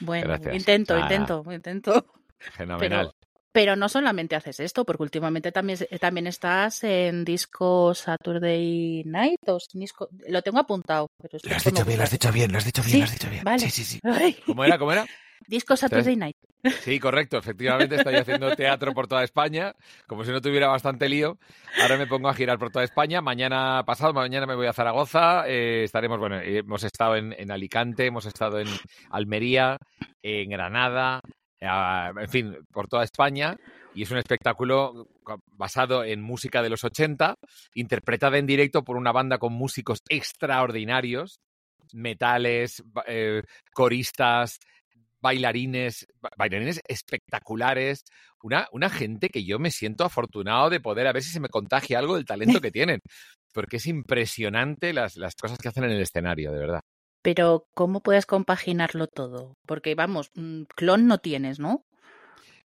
Bueno, 0.00 0.34
intento, 0.52 0.98
intento, 0.98 1.44
intento. 1.50 2.06
Fenomenal. 2.38 3.12
Pero, 3.50 3.74
no 3.76 3.88
solamente 3.88 4.36
haces 4.36 4.60
esto, 4.60 4.84
porque 4.84 5.02
últimamente 5.02 5.50
también, 5.50 5.78
también 6.00 6.26
estás 6.26 6.84
en 6.84 7.24
disco 7.24 7.94
Saturday 7.94 9.02
Night 9.04 9.40
o 9.48 9.58
disco, 9.72 10.08
lo 10.28 10.42
tengo 10.42 10.58
apuntado. 10.58 11.08
Pero 11.20 11.38
lo 11.42 11.56
has 11.56 11.64
dicho 11.64 11.84
bien, 11.84 11.98
lo 11.98 12.04
has 12.04 12.10
dicho 12.10 12.32
bien, 12.32 12.52
lo 12.52 12.58
has 12.58 12.64
dicho 12.64 12.82
bien, 12.82 12.98
lo 12.98 13.04
has 13.04 13.12
dicho 13.12 13.30
bien. 13.30 13.44
Vale. 13.44 13.58
Sí, 13.58 13.70
sí, 13.70 13.84
sí. 13.84 14.00
¿Cómo 14.46 14.64
era? 14.64 14.78
¿Cómo 14.78 14.92
era? 14.92 15.06
Disco 15.46 15.76
Saturday 15.76 16.16
Night. 16.16 16.36
Sí, 16.80 16.98
correcto. 16.98 17.38
Efectivamente, 17.38 17.96
estoy 17.96 18.16
haciendo 18.16 18.54
teatro 18.56 18.92
por 18.92 19.06
toda 19.06 19.22
España, 19.22 19.74
como 20.06 20.24
si 20.24 20.32
no 20.32 20.40
tuviera 20.40 20.68
bastante 20.68 21.08
lío. 21.08 21.38
Ahora 21.80 21.96
me 21.96 22.06
pongo 22.06 22.28
a 22.28 22.34
girar 22.34 22.58
por 22.58 22.70
toda 22.70 22.84
España. 22.84 23.20
Mañana 23.20 23.82
pasado, 23.86 24.12
mañana 24.12 24.46
me 24.46 24.56
voy 24.56 24.66
a 24.66 24.72
Zaragoza. 24.72 25.44
Eh, 25.46 25.84
estaremos, 25.84 26.18
bueno, 26.18 26.40
hemos 26.40 26.82
estado 26.82 27.16
en, 27.16 27.34
en, 27.38 27.50
Alicante, 27.50 28.06
hemos 28.06 28.26
estado 28.26 28.58
en 28.58 28.68
Almería, 29.10 29.78
en 30.22 30.50
Granada, 30.50 31.20
en 31.60 32.28
fin, 32.28 32.56
por 32.72 32.88
toda 32.88 33.04
España. 33.04 33.56
Y 33.94 34.02
es 34.02 34.10
un 34.10 34.18
espectáculo 34.18 35.08
basado 35.52 36.04
en 36.04 36.22
música 36.22 36.62
de 36.62 36.70
los 36.70 36.84
80, 36.84 37.34
interpretada 37.74 38.38
en 38.38 38.46
directo 38.46 38.84
por 38.84 38.96
una 38.96 39.12
banda 39.12 39.38
con 39.38 39.52
músicos 39.52 40.02
extraordinarios, 40.08 41.40
metales, 41.92 42.82
eh, 43.06 43.42
coristas, 43.72 44.58
bailarines, 45.20 46.06
bailarines 46.36 46.80
espectaculares, 46.86 48.04
una, 48.42 48.68
una 48.72 48.90
gente 48.90 49.28
que 49.28 49.44
yo 49.44 49.58
me 49.58 49.70
siento 49.70 50.04
afortunado 50.04 50.70
de 50.70 50.80
poder 50.80 51.06
a 51.06 51.12
ver 51.12 51.22
si 51.22 51.30
se 51.30 51.40
me 51.40 51.48
contagia 51.48 51.98
algo 51.98 52.16
del 52.16 52.24
talento 52.24 52.60
que 52.60 52.70
tienen, 52.70 53.00
porque 53.52 53.76
es 53.78 53.86
impresionante 53.86 54.92
las, 54.92 55.16
las 55.16 55.34
cosas 55.34 55.58
que 55.58 55.68
hacen 55.68 55.84
en 55.84 55.90
el 55.90 56.02
escenario, 56.02 56.52
de 56.52 56.58
verdad. 56.58 56.80
Pero, 57.22 57.66
¿cómo 57.74 58.00
puedes 58.00 58.26
compaginarlo 58.26 59.06
todo? 59.08 59.56
Porque, 59.66 59.94
vamos, 59.94 60.30
mm, 60.34 60.62
clon 60.76 61.06
no 61.06 61.18
tienes, 61.18 61.58
¿no? 61.58 61.84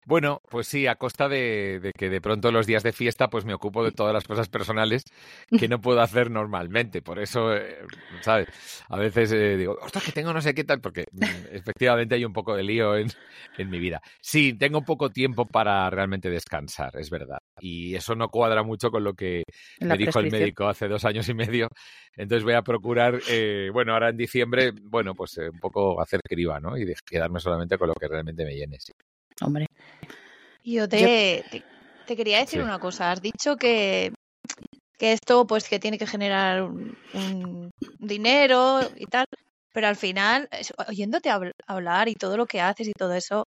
Bueno, 0.04 0.42
pues 0.50 0.66
sí, 0.66 0.86
a 0.88 0.96
costa 0.96 1.28
de, 1.28 1.92
que 1.96 2.10
de 2.10 2.20
pronto 2.20 2.50
los 2.50 2.66
días 2.66 2.82
de 2.82 2.92
fiesta 2.92 3.28
pues 3.28 3.44
me 3.44 3.54
ocupo 3.54 3.84
de 3.84 3.92
todas 3.92 4.12
las 4.12 4.24
cosas 4.24 4.48
personales 4.48 5.04
que 5.58 5.68
no 5.68 5.80
puedo 5.80 6.00
hacer 6.00 6.30
normalmente. 6.30 7.02
Por 7.02 7.20
eso, 7.20 7.54
eh, 7.54 7.78
¿sabes? 8.20 8.48
A 8.88 8.98
veces 8.98 9.30
eh, 9.32 9.56
digo, 9.56 9.78
ostras, 9.80 10.04
que 10.04 10.12
tengo 10.12 10.32
no 10.32 10.40
sé 10.40 10.54
qué 10.54 10.64
tal, 10.64 10.80
porque 10.80 11.04
mm, 11.12 11.22
efectivamente 11.52 12.16
hay 12.16 12.24
un 12.24 12.32
poco 12.32 12.56
de 12.56 12.64
lío 12.64 12.96
en, 12.96 13.08
en, 13.58 13.70
mi 13.70 13.78
vida. 13.78 14.00
Sí, 14.20 14.54
tengo 14.54 14.82
poco 14.82 15.10
tiempo 15.10 15.46
para 15.46 15.88
realmente 15.88 16.30
descansar, 16.30 16.96
es 16.98 17.08
verdad. 17.08 17.38
Y 17.60 17.94
eso 17.94 18.16
no 18.16 18.28
cuadra 18.28 18.64
mucho 18.64 18.90
con 18.90 19.04
lo 19.04 19.14
que 19.14 19.44
me 19.80 19.96
dijo 19.96 20.18
el 20.18 20.32
médico 20.32 20.66
hace 20.66 20.88
dos 20.88 21.04
años 21.04 21.28
y 21.28 21.34
medio. 21.34 21.68
Entonces 22.16 22.42
voy 22.42 22.54
a 22.54 22.62
procurar, 22.62 23.20
eh, 23.28 23.70
bueno, 23.72 23.92
ahora 23.92 24.08
en 24.08 24.16
diciembre, 24.16 24.72
bueno, 24.82 25.14
pues 25.14 25.38
un 25.38 25.60
poco 25.60 26.00
hacer 26.00 26.20
criba, 26.22 26.58
¿no? 26.58 26.76
Y 26.76 26.92
quedarme 27.06 27.38
solamente 27.38 27.78
con 27.78 27.88
lo 27.88 27.94
que 27.94 28.08
realmente 28.08 28.44
me 28.44 28.54
llene. 28.54 28.78
Sí. 28.80 28.92
Hombre. 29.44 29.66
Yo 30.64 30.88
te, 30.88 31.44
te, 32.06 32.16
quería 32.16 32.38
decir 32.38 32.60
una 32.60 32.78
cosa. 32.78 33.10
Has 33.10 33.20
dicho 33.20 33.56
que, 33.56 34.12
que 34.98 35.12
esto, 35.12 35.46
pues, 35.46 35.68
que 35.68 35.78
tiene 35.78 35.98
que 35.98 36.06
generar 36.06 36.62
un, 36.62 37.70
dinero 37.98 38.80
y 38.96 39.06
tal, 39.06 39.26
pero 39.72 39.88
al 39.88 39.96
final, 39.96 40.48
oyéndote 40.88 41.30
hablar 41.66 42.08
y 42.08 42.14
todo 42.14 42.36
lo 42.36 42.46
que 42.46 42.60
haces 42.60 42.88
y 42.88 42.92
todo 42.92 43.14
eso, 43.14 43.44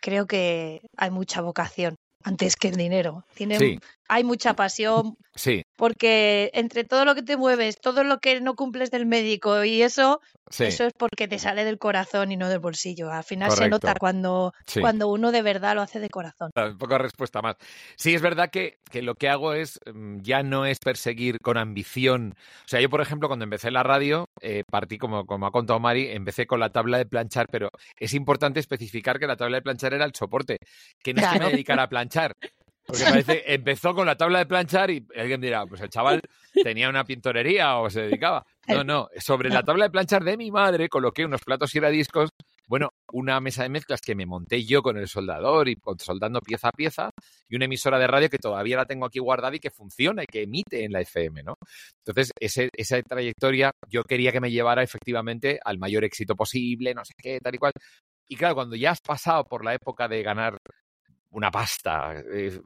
creo 0.00 0.26
que 0.26 0.80
hay 0.96 1.10
mucha 1.10 1.40
vocación 1.40 1.94
antes 2.24 2.56
que 2.56 2.68
el 2.68 2.76
dinero. 2.76 3.24
Tiene, 3.34 3.78
Hay 4.08 4.24
mucha 4.24 4.54
pasión. 4.54 5.16
Sí. 5.34 5.64
Porque 5.76 6.50
entre 6.54 6.84
todo 6.84 7.04
lo 7.04 7.14
que 7.14 7.22
te 7.22 7.36
mueves, 7.36 7.80
todo 7.80 8.04
lo 8.04 8.18
que 8.18 8.40
no 8.40 8.54
cumples 8.54 8.90
del 8.90 9.06
médico 9.06 9.64
y 9.64 9.82
eso, 9.82 10.20
eso 10.58 10.84
es 10.84 10.92
porque 10.94 11.28
te 11.28 11.38
sale 11.38 11.64
del 11.64 11.78
corazón 11.78 12.32
y 12.32 12.36
no 12.36 12.48
del 12.48 12.60
bolsillo. 12.60 13.10
Al 13.10 13.24
final 13.24 13.50
se 13.50 13.68
nota 13.68 13.94
cuando, 13.98 14.54
cuando 14.80 15.08
uno 15.08 15.32
de 15.32 15.42
verdad 15.42 15.74
lo 15.74 15.82
hace 15.82 16.00
de 16.00 16.08
corazón. 16.08 16.50
Un 16.54 16.78
poco 16.78 16.98
respuesta 16.98 17.42
más. 17.42 17.56
Sí, 17.96 18.14
es 18.14 18.22
verdad 18.22 18.50
que, 18.50 18.78
que, 18.90 19.02
lo 19.02 19.14
que 19.14 19.28
hago 19.28 19.52
es, 19.52 19.80
mm, 19.92 20.20
ya 20.20 20.42
no 20.42 20.64
es 20.64 20.78
perseguir 20.78 21.38
con 21.40 21.58
ambición. 21.58 22.34
O 22.64 22.68
sea, 22.68 22.80
yo, 22.80 22.88
por 22.88 23.00
ejemplo, 23.00 23.28
cuando 23.28 23.44
empecé 23.44 23.70
la 23.70 23.82
radio, 23.82 24.28
eh, 24.40 24.62
partí, 24.70 24.98
como, 24.98 25.26
como 25.26 25.46
ha 25.46 25.50
contado 25.50 25.80
Mari, 25.80 26.08
empecé 26.10 26.46
con 26.46 26.60
la 26.60 26.70
tabla 26.70 26.98
de 26.98 27.06
planchar, 27.06 27.46
pero 27.50 27.70
es 27.98 28.14
importante 28.14 28.60
especificar 28.60 29.18
que 29.18 29.26
la 29.26 29.36
tabla 29.36 29.56
de 29.56 29.62
planchar 29.62 29.94
era 29.94 30.04
el 30.04 30.14
soporte, 30.14 30.58
que 31.02 31.12
no 31.12 31.22
es 31.22 31.28
que 31.28 31.38
me 31.40 31.50
dedicara 31.50 31.82
a 31.82 31.88
planchar 31.88 32.32
porque 32.86 33.04
parece, 33.04 33.42
empezó 33.52 33.94
con 33.94 34.06
la 34.06 34.16
tabla 34.16 34.38
de 34.38 34.46
planchar 34.46 34.90
y 34.90 35.06
alguien 35.16 35.40
dirá, 35.40 35.66
pues 35.66 35.80
el 35.80 35.90
chaval 35.90 36.20
tenía 36.62 36.88
una 36.88 37.04
pintorería 37.04 37.76
o 37.78 37.90
se 37.90 38.02
dedicaba. 38.02 38.44
No, 38.68 38.84
no, 38.84 39.08
sobre 39.18 39.48
la 39.48 39.62
tabla 39.62 39.84
de 39.84 39.90
planchar 39.90 40.24
de 40.24 40.36
mi 40.36 40.50
madre 40.50 40.88
coloqué 40.88 41.24
unos 41.24 41.40
platos 41.42 41.74
y 41.74 41.80
discos, 41.80 42.30
bueno, 42.66 42.90
una 43.12 43.40
mesa 43.40 43.62
de 43.62 43.68
mezclas 43.68 44.00
que 44.00 44.14
me 44.14 44.26
monté 44.26 44.64
yo 44.64 44.82
con 44.82 44.96
el 44.96 45.06
soldador 45.06 45.68
y 45.68 45.78
soldando 45.98 46.40
pieza 46.40 46.68
a 46.68 46.72
pieza 46.72 47.10
y 47.48 47.56
una 47.56 47.66
emisora 47.66 47.98
de 47.98 48.06
radio 48.06 48.28
que 48.28 48.38
todavía 48.38 48.76
la 48.76 48.86
tengo 48.86 49.06
aquí 49.06 49.20
guardada 49.20 49.54
y 49.54 49.60
que 49.60 49.70
funciona 49.70 50.22
y 50.24 50.26
que 50.26 50.42
emite 50.42 50.84
en 50.84 50.92
la 50.92 51.00
FM, 51.00 51.42
¿no? 51.44 51.54
Entonces, 52.04 52.32
ese, 52.40 52.68
esa 52.76 53.00
trayectoria 53.02 53.70
yo 53.88 54.02
quería 54.02 54.32
que 54.32 54.40
me 54.40 54.50
llevara 54.50 54.82
efectivamente 54.82 55.60
al 55.64 55.78
mayor 55.78 56.04
éxito 56.04 56.34
posible, 56.34 56.94
no 56.94 57.04
sé 57.04 57.14
qué, 57.16 57.38
tal 57.40 57.54
y 57.54 57.58
cual. 57.58 57.72
Y 58.28 58.36
claro, 58.36 58.56
cuando 58.56 58.74
ya 58.74 58.90
has 58.90 59.00
pasado 59.00 59.44
por 59.44 59.64
la 59.64 59.74
época 59.74 60.08
de 60.08 60.22
ganar 60.22 60.58
una 61.36 61.50
pasta, 61.50 62.14
eh, 62.32 62.58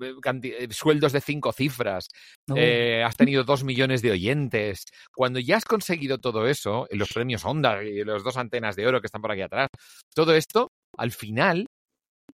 eh, 0.00 0.68
sueldos 0.70 1.12
de 1.12 1.20
cinco 1.20 1.52
cifras, 1.52 2.08
eh, 2.56 3.02
has 3.04 3.16
tenido 3.16 3.44
dos 3.44 3.64
millones 3.64 4.00
de 4.00 4.12
oyentes. 4.12 4.84
Cuando 5.14 5.38
ya 5.40 5.58
has 5.58 5.66
conseguido 5.66 6.18
todo 6.18 6.48
eso, 6.48 6.88
los 6.90 7.12
premios 7.12 7.44
Honda 7.44 7.84
y 7.84 8.02
los 8.02 8.24
dos 8.24 8.38
antenas 8.38 8.76
de 8.76 8.86
oro 8.86 9.02
que 9.02 9.08
están 9.08 9.20
por 9.20 9.30
aquí 9.30 9.42
atrás, 9.42 9.68
todo 10.14 10.34
esto, 10.34 10.70
al 10.96 11.12
final, 11.12 11.66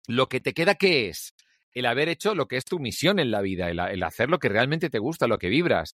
lo 0.06 0.28
que 0.28 0.40
te 0.40 0.52
queda, 0.52 0.74
¿qué 0.74 1.08
es? 1.08 1.30
El 1.72 1.86
haber 1.86 2.10
hecho 2.10 2.34
lo 2.34 2.48
que 2.48 2.58
es 2.58 2.64
tu 2.66 2.78
misión 2.78 3.18
en 3.18 3.30
la 3.30 3.40
vida, 3.40 3.70
el, 3.70 4.02
hacer 4.02 4.28
lo 4.28 4.38
que 4.38 4.50
realmente 4.50 4.90
te 4.90 4.98
gusta, 4.98 5.26
lo 5.26 5.38
que 5.38 5.48
vibras. 5.48 5.94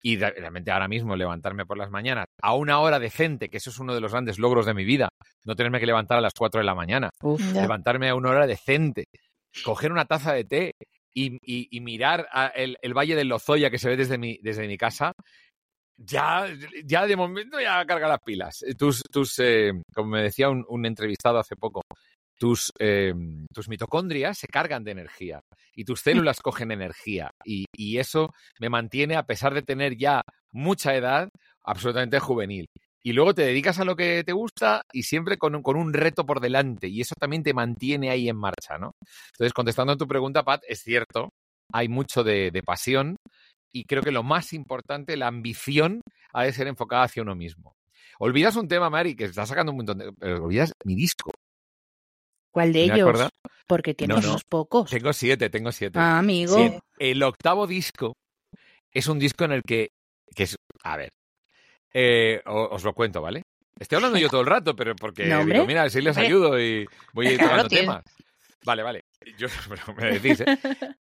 Y 0.00 0.16
realmente 0.16 0.70
ahora 0.70 0.86
mismo 0.86 1.16
levantarme 1.16 1.66
por 1.66 1.76
las 1.76 1.90
mañanas 1.90 2.26
a 2.40 2.54
una 2.54 2.78
hora 2.78 3.00
decente, 3.00 3.48
que 3.48 3.56
eso 3.56 3.70
es 3.70 3.78
uno 3.80 3.94
de 3.94 4.00
los 4.00 4.12
grandes 4.12 4.38
logros 4.38 4.64
de 4.64 4.74
mi 4.74 4.84
vida, 4.84 5.08
no 5.44 5.56
tenerme 5.56 5.80
que 5.80 5.86
levantar 5.86 6.18
a 6.18 6.20
las 6.20 6.34
cuatro 6.38 6.60
de 6.60 6.64
la 6.64 6.76
mañana, 6.76 7.10
levantarme 7.52 8.08
a 8.08 8.14
una 8.14 8.30
hora 8.30 8.46
decente, 8.46 9.06
coger 9.64 9.92
una 9.92 10.04
taza 10.04 10.32
de 10.32 10.44
té 10.44 10.72
y, 11.14 11.80
mirar 11.80 12.28
el, 12.54 12.94
Valle 12.94 13.16
del 13.16 13.28
Lozoya 13.28 13.70
que 13.70 13.78
se 13.78 13.88
ve 13.88 13.96
desde 13.96 14.18
mi, 14.18 14.38
desde 14.42 14.66
mi 14.66 14.76
casa, 14.76 15.12
ya, 15.96 16.46
ya 16.84 17.06
de 17.06 17.16
momento 17.16 17.60
ya 17.60 17.84
carga 17.84 18.08
las 18.08 18.20
pilas. 18.24 18.64
Tus, 18.78 19.02
tus 19.10 19.38
eh, 19.40 19.72
como 19.92 20.10
me 20.10 20.22
decía 20.22 20.48
un, 20.48 20.86
entrevistado 20.86 21.38
hace 21.38 21.56
poco, 21.56 21.82
tus, 22.38 22.70
eh, 22.78 23.12
tus, 23.52 23.68
mitocondrias 23.68 24.38
se 24.38 24.46
cargan 24.46 24.84
de 24.84 24.92
energía 24.92 25.40
y 25.74 25.84
tus 25.84 26.00
células 26.30 26.40
cogen 26.40 26.70
energía. 26.70 27.30
Y, 27.44 27.64
y, 27.76 27.98
eso 27.98 28.32
me 28.60 28.68
mantiene, 28.68 29.16
a 29.16 29.24
pesar 29.24 29.54
de 29.54 29.62
tener 29.62 29.96
ya 29.96 30.22
mucha 30.52 30.94
edad, 30.94 31.28
absolutamente 31.64 32.20
juvenil 32.20 32.66
y 33.02 33.12
luego 33.12 33.34
te 33.34 33.42
dedicas 33.42 33.78
a 33.78 33.84
lo 33.84 33.96
que 33.96 34.24
te 34.24 34.32
gusta 34.32 34.82
y 34.92 35.04
siempre 35.04 35.38
con, 35.38 35.62
con, 35.62 35.76
un 35.76 35.92
reto 35.92 36.26
por 36.26 36.40
delante 36.40 36.88
y 36.88 37.00
eso 37.00 37.14
también 37.18 37.42
te 37.42 37.54
mantiene 37.54 38.10
ahí 38.10 38.28
en 38.28 38.36
marcha, 38.36 38.78
¿no? 38.78 38.92
Entonces, 39.32 39.52
contestando 39.52 39.92
a 39.92 39.96
tu 39.96 40.06
pregunta, 40.06 40.42
Pat, 40.42 40.62
es 40.68 40.80
cierto, 40.80 41.30
hay 41.72 41.88
mucho 41.88 42.24
de, 42.24 42.62
pasión 42.64 43.16
y 43.72 43.84
creo 43.84 44.02
que 44.02 44.12
lo 44.12 44.22
más 44.22 44.52
importante, 44.52 45.16
la 45.16 45.28
ambición, 45.28 46.00
ha 46.32 46.44
de 46.44 46.52
ser 46.52 46.66
enfocada 46.66 47.04
hacia 47.04 47.22
uno 47.22 47.34
mismo. 47.34 47.74
Olvidas 48.18 48.56
un 48.56 48.68
tema, 48.68 48.90
Mari, 48.90 49.14
que 49.14 49.24
está 49.24 49.46
sacando 49.46 49.72
un 49.72 49.76
montón 49.76 49.98
de... 49.98 50.12
Pero 50.18 50.44
olvidas 50.44 50.72
mi 50.84 50.94
disco. 50.94 51.30
¿Cuál 52.50 52.72
de 52.72 52.84
ellos? 52.84 53.28
Porque 53.66 53.94
tienes 53.94 54.26
unos 54.26 54.44
pocos. 54.44 54.90
Tengo 54.90 55.12
siete, 55.12 55.50
tengo 55.50 55.70
siete. 55.70 55.98
Ah, 55.98 56.18
amigo. 56.18 56.56
El 56.98 57.22
octavo 57.22 57.66
disco 57.66 58.14
es 58.92 59.06
un 59.06 59.18
disco 59.18 59.44
en 59.44 59.52
el 59.52 59.62
que, 59.62 59.90
que 60.34 60.44
es, 60.44 60.56
a 60.82 60.96
ver, 60.96 61.10
eh, 61.92 62.40
os 62.44 62.84
lo 62.84 62.92
cuento, 62.92 63.20
¿vale? 63.22 63.42
Estoy 63.78 63.96
hablando 63.96 64.18
yo 64.18 64.28
todo 64.28 64.40
el 64.40 64.46
rato, 64.46 64.74
pero 64.74 64.96
porque 64.96 65.24
digo, 65.24 65.66
mira, 65.66 65.88
si 65.88 66.00
les 66.00 66.16
ayudo 66.16 66.60
y 66.60 66.86
voy 67.12 67.28
a 67.28 67.32
ir 67.32 67.38
tocando 67.38 67.68
temas. 67.68 68.02
Vale, 68.64 68.82
vale. 68.82 69.00
Yo, 69.38 69.46
me 69.96 70.18
decís, 70.18 70.40
¿eh? 70.40 70.58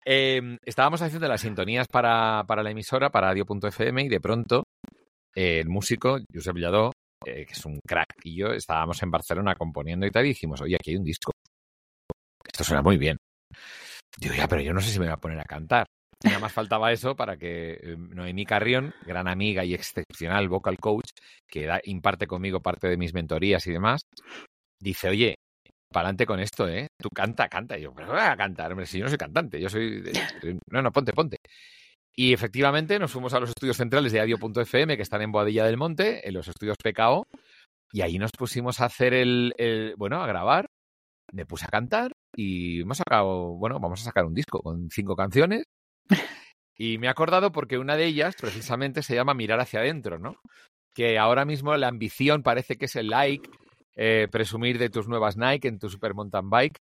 Em, 0.05 0.57
estábamos 0.63 1.01
haciendo 1.01 1.27
las 1.27 1.41
sintonías 1.41 1.87
para, 1.87 2.43
para 2.47 2.63
la 2.63 2.71
emisora, 2.71 3.09
para 3.09 3.27
radio.fm, 3.27 4.03
y 4.03 4.09
de 4.09 4.19
pronto 4.21 4.63
el 5.35 5.69
músico, 5.69 6.17
Josep 6.33 6.57
Lladó, 6.57 6.91
eh, 7.25 7.45
que 7.45 7.53
es 7.53 7.65
un 7.65 7.79
crack, 7.85 8.15
y 8.23 8.37
yo 8.37 8.47
estábamos 8.47 9.01
en 9.03 9.11
Barcelona 9.11 9.55
componiendo 9.55 10.05
y 10.05 10.11
tal, 10.11 10.25
y 10.25 10.29
dijimos, 10.29 10.61
oye, 10.61 10.75
aquí 10.75 10.91
hay 10.91 10.97
un 10.97 11.03
disco. 11.03 11.31
Esto 12.45 12.63
suena 12.63 12.81
muy 12.81 12.97
bien. 12.97 13.17
Digo, 14.17 14.33
ya, 14.33 14.47
pero 14.47 14.61
yo 14.61 14.73
no 14.73 14.81
sé 14.81 14.89
si 14.89 14.99
me 14.99 15.05
voy 15.05 15.13
a 15.13 15.17
poner 15.17 15.39
a 15.39 15.45
cantar. 15.45 15.85
Nada 16.23 16.39
más 16.39 16.53
faltaba 16.53 16.91
eso 16.91 17.15
para 17.15 17.37
que 17.37 17.79
eh, 17.81 17.95
Noemí 17.97 18.45
Carrión, 18.45 18.93
gran 19.05 19.27
amiga 19.27 19.65
y 19.65 19.73
excepcional 19.73 20.49
vocal 20.49 20.77
coach, 20.77 21.09
que 21.47 21.67
imparte 21.85 22.27
conmigo 22.27 22.59
parte 22.59 22.87
de 22.87 22.97
mis 22.97 23.13
mentorías 23.13 23.65
y 23.67 23.71
demás, 23.71 24.01
dice, 24.79 25.09
oye, 25.09 25.35
para 25.91 26.07
adelante 26.07 26.25
con 26.25 26.39
esto, 26.39 26.67
¿eh? 26.67 26.87
Tú 26.97 27.09
canta, 27.09 27.49
canta. 27.49 27.77
Y 27.77 27.83
yo, 27.83 27.93
pero 27.93 28.09
voy 28.09 28.19
a 28.19 28.35
cantar, 28.37 28.71
hombre, 28.71 28.85
si 28.85 28.97
yo 28.97 29.05
no 29.05 29.09
soy 29.09 29.17
cantante, 29.17 29.59
yo 29.59 29.69
soy... 29.69 30.03
No, 30.69 30.81
no, 30.81 30.91
ponte, 30.91 31.11
ponte. 31.11 31.37
Y 32.15 32.33
efectivamente 32.33 32.99
nos 32.99 33.11
fuimos 33.11 33.33
a 33.33 33.39
los 33.39 33.49
estudios 33.49 33.77
centrales 33.77 34.11
de 34.11 34.19
Adio.fm, 34.19 34.95
que 34.95 35.03
están 35.03 35.21
en 35.21 35.31
Boadilla 35.31 35.65
del 35.65 35.77
Monte, 35.77 36.27
en 36.27 36.33
los 36.33 36.47
estudios 36.47 36.77
PKO, 36.77 37.25
y 37.91 38.01
ahí 38.01 38.19
nos 38.19 38.31
pusimos 38.31 38.79
a 38.79 38.85
hacer 38.85 39.13
el, 39.13 39.53
el, 39.57 39.95
bueno, 39.97 40.21
a 40.21 40.27
grabar, 40.27 40.67
me 41.33 41.45
puse 41.45 41.65
a 41.65 41.69
cantar 41.69 42.11
y 42.35 42.81
hemos 42.81 42.97
sacado, 42.97 43.53
bueno, 43.55 43.79
vamos 43.79 44.01
a 44.01 44.05
sacar 44.05 44.25
un 44.25 44.33
disco 44.33 44.59
con 44.61 44.89
cinco 44.89 45.15
canciones 45.15 45.63
y 46.77 46.97
me 46.97 47.07
he 47.07 47.09
acordado 47.09 47.51
porque 47.51 47.77
una 47.77 47.95
de 47.95 48.05
ellas 48.05 48.35
precisamente 48.39 49.03
se 49.03 49.13
llama 49.13 49.35
Mirar 49.35 49.59
hacia 49.59 49.81
adentro, 49.81 50.17
¿no? 50.17 50.35
Que 50.95 51.19
ahora 51.19 51.45
mismo 51.45 51.75
la 51.77 51.87
ambición 51.87 52.41
parece 52.41 52.75
que 52.75 52.85
es 52.85 52.95
el 52.95 53.09
like, 53.09 53.47
eh, 53.95 54.27
presumir 54.31 54.79
de 54.79 54.89
tus 54.89 55.07
nuevas 55.07 55.37
Nike 55.37 55.67
en 55.67 55.77
tu 55.77 55.89
super 55.89 56.13
mountain 56.13 56.49
bike, 56.49 56.79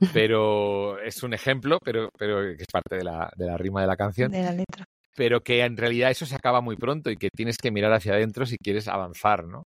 pero 0.14 0.98
es 1.00 1.22
un 1.22 1.34
ejemplo, 1.34 1.78
pero, 1.84 2.08
pero 2.16 2.40
que 2.56 2.62
es 2.62 2.72
parte 2.72 2.96
de 2.96 3.04
la, 3.04 3.30
de 3.36 3.46
la 3.46 3.56
rima 3.58 3.82
de 3.82 3.86
la 3.86 3.96
canción. 3.96 4.30
De 4.30 4.42
la 4.42 4.52
letra. 4.52 4.84
Pero 5.16 5.42
que 5.42 5.60
en 5.60 5.76
realidad 5.76 6.10
eso 6.10 6.26
se 6.26 6.34
acaba 6.34 6.60
muy 6.60 6.76
pronto 6.76 7.10
y 7.10 7.16
que 7.16 7.28
tienes 7.28 7.56
que 7.58 7.70
mirar 7.70 7.92
hacia 7.92 8.14
adentro 8.14 8.46
si 8.46 8.56
quieres 8.56 8.88
avanzar, 8.88 9.46
¿no? 9.46 9.64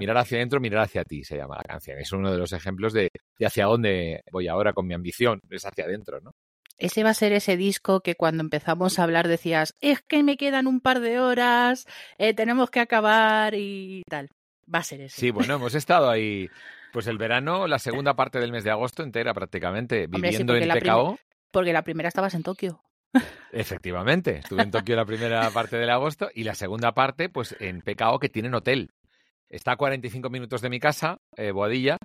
Mirar 0.00 0.16
hacia 0.16 0.38
adentro, 0.38 0.58
mirar 0.58 0.84
hacia 0.84 1.04
ti, 1.04 1.22
se 1.22 1.36
llama 1.36 1.56
la 1.56 1.62
canción. 1.62 1.98
Es 1.98 2.10
uno 2.12 2.32
de 2.32 2.38
los 2.38 2.52
ejemplos 2.52 2.92
de, 2.94 3.08
de 3.38 3.46
hacia 3.46 3.66
dónde 3.66 4.22
voy 4.32 4.48
ahora 4.48 4.72
con 4.72 4.88
mi 4.88 4.94
ambición, 4.94 5.38
es 5.50 5.64
hacia 5.64 5.84
adentro, 5.84 6.18
¿no? 6.20 6.32
Ese 6.78 7.02
va 7.02 7.10
a 7.10 7.14
ser 7.14 7.32
ese 7.32 7.56
disco 7.56 8.00
que 8.00 8.14
cuando 8.14 8.42
empezamos 8.42 8.98
a 8.98 9.02
hablar 9.02 9.28
decías, 9.28 9.74
es 9.80 10.00
que 10.00 10.22
me 10.22 10.36
quedan 10.36 10.66
un 10.66 10.80
par 10.80 11.00
de 11.00 11.20
horas, 11.20 11.86
eh, 12.18 12.34
tenemos 12.34 12.70
que 12.70 12.80
acabar 12.80 13.54
y 13.54 14.02
tal. 14.08 14.28
Va 14.72 14.80
a 14.80 14.84
ser 14.84 15.00
ese. 15.00 15.20
Sí, 15.20 15.30
bueno, 15.30 15.54
hemos 15.54 15.74
estado 15.74 16.08
ahí, 16.08 16.48
pues 16.92 17.06
el 17.06 17.18
verano, 17.18 17.66
la 17.66 17.78
segunda 17.78 18.14
parte 18.14 18.38
del 18.38 18.52
mes 18.52 18.64
de 18.64 18.70
agosto 18.70 19.02
entera 19.02 19.34
prácticamente, 19.34 20.06
viviendo 20.08 20.54
en 20.54 20.68
PKO. 20.68 21.18
Porque 21.50 21.72
la 21.72 21.82
primera 21.82 22.08
estabas 22.08 22.34
en 22.34 22.42
Tokio. 22.42 22.80
Efectivamente, 23.52 24.38
estuve 24.38 24.62
en 24.62 24.70
Tokio 24.70 24.94
la 24.94 25.06
primera 25.06 25.50
parte 25.50 25.78
del 25.78 25.90
agosto 25.90 26.28
y 26.34 26.44
la 26.44 26.54
segunda 26.54 26.92
parte, 26.92 27.28
pues 27.30 27.56
en 27.58 27.80
PKO 27.80 28.18
que 28.18 28.28
tienen 28.28 28.54
hotel. 28.54 28.90
Está 29.48 29.72
a 29.72 29.76
45 29.76 30.28
minutos 30.28 30.60
de 30.60 30.68
mi 30.68 30.78
casa, 30.78 31.16
eh, 31.34 31.50
Boadilla, 31.50 31.96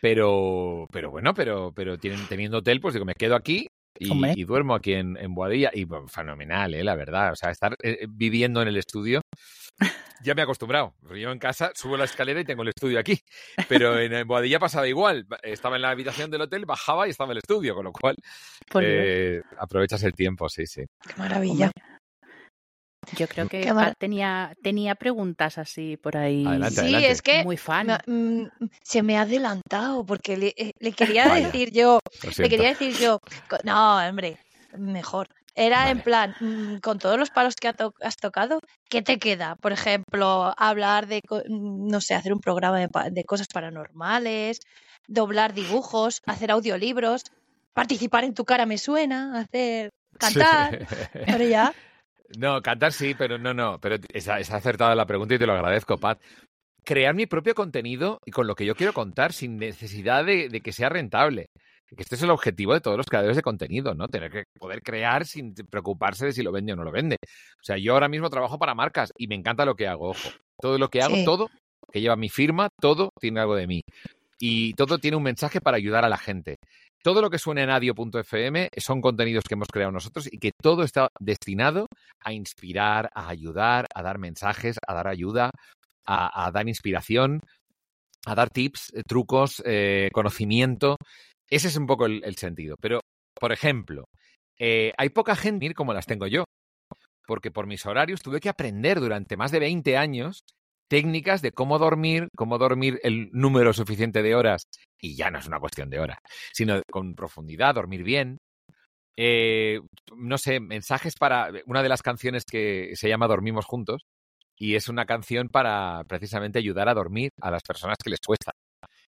Pero, 0.00 0.86
pero 0.92 1.10
bueno, 1.10 1.34
pero, 1.34 1.72
pero 1.74 1.98
tienen, 1.98 2.28
teniendo 2.28 2.58
hotel, 2.58 2.80
pues 2.80 2.94
digo, 2.94 3.04
me 3.04 3.14
quedo 3.14 3.34
aquí 3.34 3.66
y, 3.98 4.44
duermo 4.44 4.74
aquí 4.74 4.94
en, 4.94 5.16
en 5.16 5.34
Boadilla. 5.34 5.70
Y 5.72 5.86
fenomenal, 6.08 6.74
¿eh? 6.74 6.84
la 6.84 6.94
verdad. 6.94 7.32
O 7.32 7.36
sea, 7.36 7.50
estar 7.50 7.76
eh, 7.82 8.06
viviendo 8.08 8.62
en 8.62 8.68
el 8.68 8.76
estudio 8.76 9.20
ya 10.22 10.34
me 10.34 10.42
he 10.42 10.44
acostumbrado. 10.44 10.94
Yo 11.14 11.32
en 11.32 11.38
casa 11.38 11.72
subo 11.74 11.96
la 11.96 12.04
escalera 12.04 12.40
y 12.40 12.44
tengo 12.44 12.62
el 12.62 12.68
estudio 12.68 12.98
aquí. 12.98 13.20
Pero 13.68 13.98
en 13.98 14.26
Boadilla 14.26 14.58
pasaba 14.58 14.86
igual. 14.88 15.26
Estaba 15.42 15.76
en 15.76 15.82
la 15.82 15.90
habitación 15.90 16.30
del 16.30 16.42
hotel, 16.42 16.64
bajaba 16.64 17.06
y 17.06 17.10
estaba 17.10 17.28
en 17.28 17.32
el 17.32 17.38
estudio, 17.38 17.74
con 17.74 17.84
lo 17.84 17.92
cual 17.92 18.16
eh, 18.80 19.42
aprovechas 19.58 20.02
el 20.04 20.14
tiempo, 20.14 20.48
sí, 20.48 20.66
sí. 20.66 20.84
Qué 21.06 21.14
maravilla. 21.16 21.70
Yo 23.16 23.28
creo 23.28 23.48
que 23.48 23.72
tenía, 23.98 24.54
tenía 24.62 24.94
preguntas 24.94 25.58
así 25.58 25.96
por 25.96 26.16
ahí. 26.16 26.46
sí, 26.70 27.04
es 27.04 27.22
que 27.22 27.44
muy 27.44 27.56
fan. 27.56 27.98
Mm, 28.06 28.44
se 28.82 29.02
me 29.02 29.18
ha 29.18 29.22
adelantado 29.22 30.04
porque 30.04 30.36
le, 30.36 30.54
eh, 30.56 30.92
quería 30.92 31.28
decir 31.34 31.70
yo, 31.72 31.98
le 32.38 32.48
quería 32.48 32.68
decir 32.68 32.96
yo, 32.96 33.20
no, 33.64 33.98
hombre, 33.98 34.38
mejor. 34.76 35.28
Era 35.54 35.90
en 35.90 36.00
plan, 36.00 36.34
mm, 36.40 36.76
con 36.78 36.98
todos 36.98 37.18
los 37.18 37.28
palos 37.28 37.56
que 37.56 37.68
has 37.68 38.16
tocado, 38.16 38.60
¿qué 38.88 39.02
te 39.02 39.18
queda? 39.18 39.56
Por 39.56 39.72
ejemplo, 39.72 40.54
hablar 40.56 41.06
de, 41.06 41.20
mm, 41.20 41.88
no 41.88 42.00
sé, 42.00 42.14
hacer 42.14 42.32
un 42.32 42.40
programa 42.40 42.78
de, 42.78 43.24
cosas 43.24 43.48
paranormales, 43.48 44.60
doblar 45.06 45.52
dibujos, 45.52 46.22
hacer 46.26 46.50
audiolibros, 46.50 47.24
participar 47.74 48.24
en 48.24 48.32
tu 48.32 48.46
cara 48.46 48.64
me 48.64 48.78
suena, 48.78 49.40
hacer 49.40 49.90
cantar, 50.18 50.78
pero 51.26 51.44
ya. 51.44 51.74
No, 52.38 52.62
cantar 52.62 52.92
sí, 52.92 53.14
pero 53.16 53.38
no, 53.38 53.54
no, 53.54 53.78
pero 53.80 53.96
es, 54.12 54.28
acertada 54.28 54.94
la 54.94 55.06
pregunta 55.06 55.34
y 55.34 55.38
te 55.38 55.46
lo 55.46 55.52
agradezco, 55.52 55.98
Pat. 55.98 56.20
Crear 56.84 57.14
mi 57.14 57.26
propio 57.26 57.54
contenido 57.54 58.18
y 58.24 58.30
con 58.30 58.46
lo 58.46 58.54
que 58.54 58.66
yo 58.66 58.74
quiero 58.74 58.92
contar 58.92 59.32
sin 59.32 59.56
necesidad 59.56 60.24
de 60.24 60.60
que 60.62 60.72
sea 60.72 60.88
rentable 60.88 61.46
que 61.96 62.02
este 62.02 62.14
es 62.14 62.22
el 62.22 62.30
objetivo 62.30 62.74
de 62.74 62.80
todos 62.80 62.96
los 62.96 63.06
creadores 63.06 63.36
de 63.36 63.42
contenido, 63.42 63.94
¿no? 63.94 64.08
Tener 64.08 64.30
que 64.30 64.44
poder 64.58 64.82
crear 64.82 65.26
sin 65.26 65.54
preocuparse 65.54 66.26
de 66.26 66.32
si 66.32 66.42
lo 66.42 66.52
vende 66.52 66.72
o 66.72 66.76
no 66.76 66.84
lo 66.84 66.92
vende. 66.92 67.16
O 67.22 67.64
sea, 67.64 67.76
yo 67.76 67.94
ahora 67.94 68.08
mismo 68.08 68.30
trabajo 68.30 68.58
para 68.58 68.74
marcas 68.74 69.12
y 69.16 69.26
me 69.26 69.34
encanta 69.34 69.64
lo 69.64 69.74
que 69.74 69.88
hago, 69.88 70.10
ojo. 70.10 70.30
Todo 70.60 70.78
lo 70.78 70.88
que 70.88 71.02
hago, 71.02 71.16
todo 71.24 71.48
que 71.90 72.00
lleva 72.00 72.16
mi 72.16 72.28
firma, 72.28 72.70
todo 72.80 73.10
tiene 73.20 73.40
algo 73.40 73.54
de 73.54 73.66
mí. 73.66 73.82
Y 74.38 74.74
todo 74.74 74.98
tiene 74.98 75.16
un 75.16 75.22
mensaje 75.22 75.60
para 75.60 75.76
ayudar 75.76 76.04
a 76.04 76.08
la 76.08 76.18
gente. 76.18 76.56
Todo 77.02 77.20
lo 77.20 77.30
que 77.30 77.38
suena 77.38 77.62
en 77.62 77.70
adio.fm 77.70 78.68
son 78.76 79.00
contenidos 79.00 79.44
que 79.44 79.54
hemos 79.54 79.68
creado 79.68 79.90
nosotros 79.90 80.28
y 80.32 80.38
que 80.38 80.52
todo 80.52 80.84
está 80.84 81.08
destinado 81.18 81.86
a 82.20 82.32
inspirar, 82.32 83.10
a 83.12 83.28
ayudar, 83.28 83.86
a 83.92 84.02
dar 84.02 84.18
mensajes, 84.18 84.76
a 84.86 84.94
dar 84.94 85.08
ayuda, 85.08 85.50
a, 86.06 86.50
dar 86.52 86.68
inspiración, 86.68 87.40
a 88.24 88.36
dar 88.36 88.50
tips, 88.50 88.92
eh, 88.94 89.02
trucos, 89.04 89.60
eh, 89.66 90.10
conocimiento. 90.12 90.96
Ese 91.50 91.68
es 91.68 91.76
un 91.76 91.86
poco 91.86 92.06
el, 92.06 92.36
sentido. 92.36 92.76
Pero, 92.80 93.00
por 93.34 93.52
ejemplo, 93.52 94.04
eh, 94.58 94.92
hay 94.96 95.08
poca 95.08 95.34
gente 95.34 95.74
como 95.74 95.92
las 95.92 96.06
tengo 96.06 96.28
yo, 96.28 96.44
porque 97.26 97.50
por 97.50 97.66
mis 97.66 97.84
horarios 97.84 98.22
tuve 98.22 98.40
que 98.40 98.48
aprender 98.48 99.00
durante 99.00 99.36
más 99.36 99.50
de 99.50 99.58
20 99.58 99.96
años 99.96 100.44
técnicas 100.88 101.42
de 101.42 101.52
cómo 101.52 101.78
dormir, 101.78 102.28
cómo 102.36 102.58
dormir 102.58 103.00
el 103.02 103.30
número 103.32 103.72
suficiente 103.72 104.22
de 104.22 104.34
horas, 104.34 104.64
y 105.02 105.16
ya 105.16 105.30
no 105.30 105.38
es 105.38 105.46
una 105.46 105.60
cuestión 105.60 105.90
de 105.90 106.00
horas, 106.00 106.18
sino 106.52 106.80
con 106.90 107.14
profundidad, 107.14 107.74
dormir 107.74 108.02
bien. 108.04 108.38
Eh, 109.16 109.80
no 110.16 110.38
sé, 110.38 110.60
mensajes 110.60 111.14
para 111.16 111.50
una 111.66 111.82
de 111.82 111.88
las 111.88 112.02
canciones 112.02 112.44
que 112.44 112.92
se 112.94 113.08
llama 113.08 113.26
Dormimos 113.26 113.66
Juntos, 113.66 114.06
y 114.56 114.76
es 114.76 114.88
una 114.88 115.04
canción 115.06 115.48
para 115.48 116.04
precisamente 116.04 116.58
ayudar 116.58 116.88
a 116.88 116.94
dormir 116.94 117.30
a 117.40 117.50
las 117.50 117.62
personas 117.62 117.96
que 118.02 118.10
les 118.10 118.20
cuesta. 118.20 118.52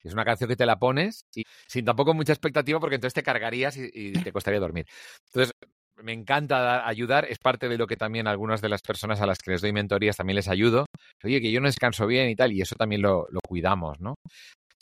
Es 0.03 0.13
una 0.13 0.23
canción 0.23 0.47
que 0.47 0.55
te 0.55 0.65
la 0.65 0.77
pones 0.77 1.25
y 1.35 1.43
sin 1.67 1.85
tampoco 1.85 2.13
mucha 2.13 2.33
expectativa 2.33 2.79
porque 2.79 2.95
entonces 2.95 3.15
te 3.15 3.23
cargarías 3.23 3.75
y, 3.75 4.13
te 4.13 4.31
costaría 4.31 4.59
dormir. 4.59 4.85
Entonces, 5.25 5.53
me 6.03 6.13
encanta 6.13 6.87
ayudar, 6.87 7.25
es 7.29 7.39
parte 7.39 7.67
de 7.67 7.77
lo 7.77 7.87
que 7.87 7.97
también 7.97 8.27
algunas 8.27 8.61
de 8.61 8.69
las 8.69 8.81
personas 8.81 9.19
a 9.21 9.25
las 9.25 9.39
que 9.39 9.51
les 9.51 9.61
doy 9.61 9.73
mentorías 9.73 10.15
también 10.15 10.35
les 10.35 10.47
ayudo. 10.47 10.85
Oye, 11.23 11.41
que 11.41 11.51
yo 11.51 11.59
no 11.59 11.67
descanso 11.67 12.07
bien 12.07 12.29
y 12.29 12.35
tal, 12.35 12.53
y 12.53 12.61
eso 12.61 12.75
también 12.75 13.01
lo, 13.01 13.27
cuidamos, 13.45 13.99
¿no? 13.99 14.15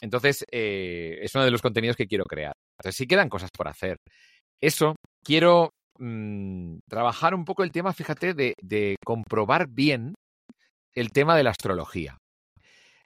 Entonces, 0.01 0.45
eh, 0.51 1.19
es 1.21 1.33
uno 1.35 1.45
de 1.45 1.51
los 1.51 1.61
contenidos 1.61 1.97
que 1.97 2.07
quiero 2.07 2.25
crear. 2.25 2.53
Entonces, 2.79 2.97
sí 2.97 3.07
quedan 3.07 3.29
cosas 3.29 3.49
por 3.51 3.67
hacer. 3.67 3.97
Eso, 4.61 4.95
quiero 5.23 5.71
mm, 5.99 6.77
trabajar 6.89 7.33
un 7.33 7.45
poco 7.45 7.63
el 7.63 7.71
tema, 7.71 7.93
fíjate, 7.93 8.33
de 8.33 8.95
comprobar 9.03 9.67
bien 9.67 10.13
el 10.93 11.11
tema 11.11 11.35
de 11.35 11.43
la 11.43 11.51
astrología. 11.51 12.17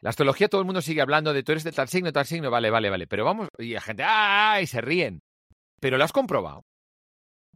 La 0.02 0.10
astrología 0.10 0.50
todo 0.50 0.62
el 0.62 0.66
mundo 0.66 0.82
sigue 0.82 1.02
hablando 1.02 1.32
de 1.32 1.44
tú 1.44 1.52
eres 1.52 1.64
de 1.64 1.72
tal 1.72 1.88
signo, 1.88 2.12
tal 2.12 2.26
signo, 2.26 2.50
vale, 2.50 2.72
vale, 2.72 2.90
vale. 2.90 3.06
Pero 3.06 3.24
vamos, 3.24 3.50
y 3.60 3.74
la 3.74 3.82
gente, 3.82 4.04
¡ah! 4.06 4.60
y 4.62 4.66
se 4.66 4.82
ríen. 4.82 5.20
Pero 5.80 5.98
lo 5.98 6.04
has 6.04 6.12
comprobado. 6.12 6.64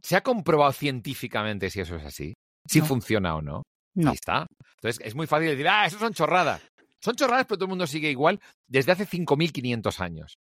¿Se 0.00 0.14
ha 0.14 0.22
comprobado 0.22 0.72
científicamente 0.72 1.70
si 1.70 1.80
eso 1.80 1.96
es 1.96 2.04
así? 2.04 2.34
Si 2.64 2.80
funciona 2.80 3.34
o 3.34 3.42
no. 3.42 3.62
no. 3.94 4.10
Ahí 4.10 4.14
está. 4.14 4.46
Entonces 4.76 5.04
es 5.04 5.14
muy 5.16 5.26
fácil 5.26 5.48
decir, 5.48 5.66
ah, 5.68 5.86
eso 5.86 5.98
son 5.98 6.12
chorradas. 6.12 6.62
Son 7.06 7.14
chorradas, 7.14 7.46
pero 7.46 7.58
todo 7.58 7.66
el 7.66 7.68
mundo 7.68 7.86
sigue 7.86 8.10
igual 8.10 8.40
desde 8.66 8.90
hace 8.90 9.06
5.500 9.06 10.00
años. 10.00 10.40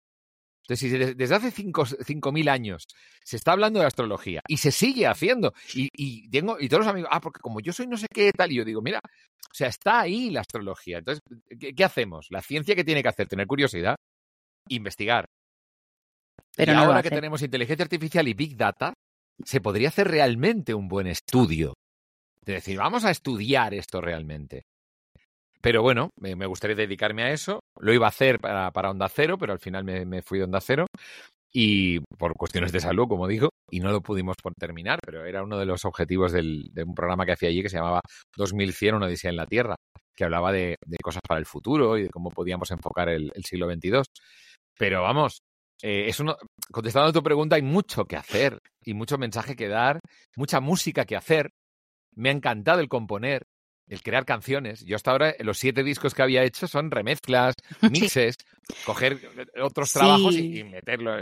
Entonces, 0.64 0.90
si 0.90 1.14
desde 1.14 1.34
hace 1.34 1.50
5.000 1.50 2.50
años 2.50 2.86
se 3.24 3.36
está 3.36 3.52
hablando 3.52 3.80
de 3.80 3.86
astrología 3.86 4.42
y 4.46 4.58
se 4.58 4.70
sigue 4.70 5.06
haciendo, 5.06 5.54
y, 5.72 6.28
tengo, 6.28 6.60
y 6.60 6.68
todos 6.68 6.84
los 6.84 6.90
amigos, 6.92 7.08
ah, 7.12 7.22
porque 7.22 7.40
como 7.40 7.60
yo 7.60 7.72
soy 7.72 7.86
no 7.86 7.96
sé 7.96 8.08
qué 8.12 8.30
tal, 8.32 8.52
y 8.52 8.56
yo 8.56 8.66
digo, 8.66 8.82
mira, 8.82 8.98
o 8.98 9.54
sea, 9.54 9.68
está 9.68 10.00
ahí 10.00 10.28
la 10.28 10.40
astrología. 10.42 10.98
Entonces, 10.98 11.22
¿qué, 11.74 11.82
hacemos? 11.82 12.26
La 12.28 12.42
ciencia 12.42 12.76
que 12.76 12.84
tiene 12.84 13.02
que 13.02 13.08
hacer, 13.08 13.26
tener 13.26 13.46
curiosidad, 13.46 13.96
investigar. 14.68 15.24
Pero 16.54 16.74
y 16.74 16.76
ahora 16.76 17.02
que 17.02 17.08
tenemos 17.08 17.40
inteligencia 17.40 17.84
artificial 17.84 18.28
y 18.28 18.34
big 18.34 18.54
data, 18.54 18.92
se 19.42 19.62
podría 19.62 19.88
hacer 19.88 20.08
realmente 20.08 20.74
un 20.74 20.88
buen 20.88 21.06
estudio. 21.06 21.72
De 22.44 22.52
decir, 22.52 22.76
vamos 22.76 23.06
a 23.06 23.10
estudiar 23.10 23.72
esto 23.72 24.02
realmente. 24.02 24.64
Pero 25.60 25.82
bueno, 25.82 26.10
me, 26.16 26.46
gustaría 26.46 26.76
dedicarme 26.76 27.22
a 27.24 27.32
eso. 27.32 27.60
Lo 27.78 27.92
iba 27.92 28.06
a 28.06 28.10
hacer 28.10 28.38
para, 28.38 28.70
para 28.70 28.90
Onda 28.90 29.08
Cero, 29.08 29.36
pero 29.38 29.52
al 29.52 29.58
final 29.58 29.84
me, 29.84 30.22
fui 30.22 30.38
de 30.38 30.44
Onda 30.44 30.60
Cero. 30.60 30.86
Y 31.52 31.98
por 32.16 32.34
cuestiones 32.34 32.70
de 32.72 32.80
salud, 32.80 33.08
como 33.08 33.26
digo, 33.26 33.50
y 33.70 33.80
no 33.80 33.90
lo 33.90 34.00
pudimos 34.00 34.36
terminar, 34.56 35.00
pero 35.04 35.24
era 35.24 35.42
uno 35.42 35.58
de 35.58 35.66
los 35.66 35.84
objetivos 35.84 36.30
del, 36.30 36.70
de 36.72 36.84
un 36.84 36.94
programa 36.94 37.26
que 37.26 37.32
hacía 37.32 37.48
allí 37.48 37.62
que 37.62 37.68
se 37.68 37.76
llamaba 37.76 38.00
2100, 38.36 38.94
una 38.94 39.06
odisea 39.06 39.30
en 39.30 39.36
la 39.36 39.46
Tierra, 39.46 39.74
que 40.16 40.24
hablaba 40.24 40.52
de, 40.52 40.76
cosas 41.02 41.22
para 41.26 41.40
el 41.40 41.46
futuro 41.46 41.98
y 41.98 42.04
de 42.04 42.10
cómo 42.10 42.30
podíamos 42.30 42.70
enfocar 42.70 43.08
el, 43.08 43.32
siglo 43.44 43.66
XXII. 43.66 44.02
Pero 44.78 45.02
vamos, 45.02 45.40
eh, 45.82 46.04
es 46.06 46.20
uno, 46.20 46.36
contestando 46.70 47.08
a 47.08 47.12
tu 47.12 47.22
pregunta, 47.22 47.56
hay 47.56 47.62
mucho 47.62 48.04
que 48.04 48.16
hacer 48.16 48.58
y 48.84 48.94
mucho 48.94 49.18
mensaje 49.18 49.56
que 49.56 49.68
dar, 49.68 49.98
mucha 50.36 50.60
música 50.60 51.04
que 51.04 51.16
hacer. 51.16 51.50
Me 52.14 52.28
ha 52.28 52.32
encantado 52.32 52.80
el 52.80 52.88
componer, 52.88 53.42
el 53.90 54.02
crear 54.02 54.24
canciones. 54.24 54.84
Yo 54.86 54.96
hasta 54.96 55.10
ahora 55.10 55.34
los 55.40 55.58
siete 55.58 55.82
discos 55.82 56.14
que 56.14 56.22
había 56.22 56.44
hecho 56.44 56.66
son 56.66 56.90
remezclas, 56.90 57.54
mixes, 57.90 58.36
coger 58.86 59.18
otros 59.60 59.92
trabajos 59.92 60.34
y, 60.36 60.64
meterlo. 60.64 61.18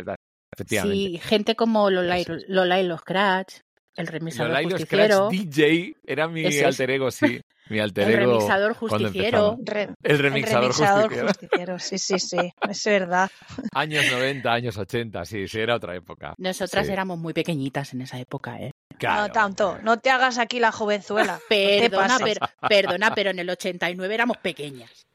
Efectivamente. 0.52 0.96
Sí, 0.96 1.18
gente 1.18 1.56
como 1.56 1.90
Lola, 1.90 2.20
y 2.20 2.86
los 2.86 3.00
Scratch, 3.00 3.60
el 3.98 4.06
remixador 4.06 4.50
Lola 4.50 4.62
justiciero. 4.62 5.28
Scratch 5.28 5.44
DJ 5.44 5.96
era 6.06 6.28
mi 6.28 6.46
alter 6.46 6.90
ego, 6.90 7.10
sí. 7.10 7.40
Mi 7.68 7.80
alter 7.80 8.08
ego. 8.08 8.14
El 8.14 8.28
remixador 8.28 8.74
justiciero. 8.74 9.58
el 10.02 10.18
remixador, 10.18 10.72
justiciero. 10.72 11.78
Sí, 11.78 11.98
sí, 11.98 12.18
sí, 12.18 12.52
es 12.68 12.84
verdad. 12.84 13.30
Años 13.74 14.04
90, 14.10 14.52
años 14.52 14.78
80, 14.78 15.24
sí, 15.24 15.48
sí, 15.48 15.58
era 15.58 15.76
otra 15.76 15.96
época. 15.96 16.34
Nosotras 16.38 16.88
éramos 16.88 17.18
muy 17.18 17.32
pequeñitas 17.32 17.92
en 17.92 18.02
esa 18.02 18.18
época, 18.18 18.58
¿eh? 18.60 18.72
No 19.02 19.30
tanto, 19.30 19.78
no 19.82 19.98
te 19.98 20.10
hagas 20.10 20.38
aquí 20.38 20.60
la 20.60 20.72
jovenzuela. 20.72 21.40
Perdona, 21.48 22.18
pero, 22.18 22.40
perdona, 22.68 23.14
pero 23.14 23.30
en 23.30 23.38
el 23.38 23.50
89 23.50 24.14
éramos 24.14 24.38
pequeñas. 24.38 25.06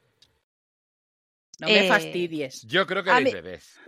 No 1.58 1.68
me 1.68 1.86
eh, 1.86 1.88
fastidies. 1.88 2.62
Yo 2.62 2.86
creo 2.86 3.02
que 3.02 3.10
eres 3.10 3.32
bebés. 3.32 3.80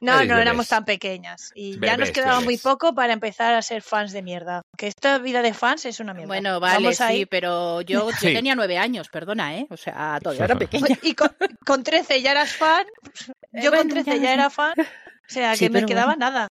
No, 0.00 0.24
no 0.24 0.38
éramos 0.38 0.68
tan 0.68 0.84
pequeñas. 0.84 1.52
Y 1.54 1.78
ya 1.78 1.96
nos 1.96 2.10
quedaba 2.10 2.40
muy 2.40 2.56
poco 2.56 2.94
para 2.94 3.12
empezar 3.12 3.54
a 3.54 3.62
ser 3.62 3.82
fans 3.82 4.12
de 4.12 4.22
mierda. 4.22 4.62
Que 4.76 4.86
esta 4.86 5.18
vida 5.18 5.42
de 5.42 5.52
fans 5.52 5.84
es 5.84 6.00
una 6.00 6.14
mierda. 6.14 6.28
Bueno, 6.28 6.58
vale, 6.58 6.94
sí, 6.94 7.26
pero 7.26 7.82
yo, 7.82 8.08
tenía 8.20 8.54
nueve 8.54 8.78
años, 8.78 9.08
perdona, 9.10 9.56
¿eh? 9.56 9.66
O 9.68 9.76
sea, 9.76 10.18
todavía 10.22 10.46
era 10.46 10.56
pequeña. 10.56 10.98
Y 11.02 11.14
con, 11.14 11.30
con 11.66 11.82
13 11.82 12.22
ya 12.22 12.32
eras 12.32 12.52
fan. 12.52 12.86
Yo 13.52 13.72
con 13.72 13.88
13 13.88 14.20
ya 14.20 14.32
era 14.32 14.48
fan. 14.48 14.74
O 14.78 14.84
sea, 15.26 15.54
que 15.56 15.70
me 15.70 15.84
quedaba 15.84 16.16
nada. 16.16 16.48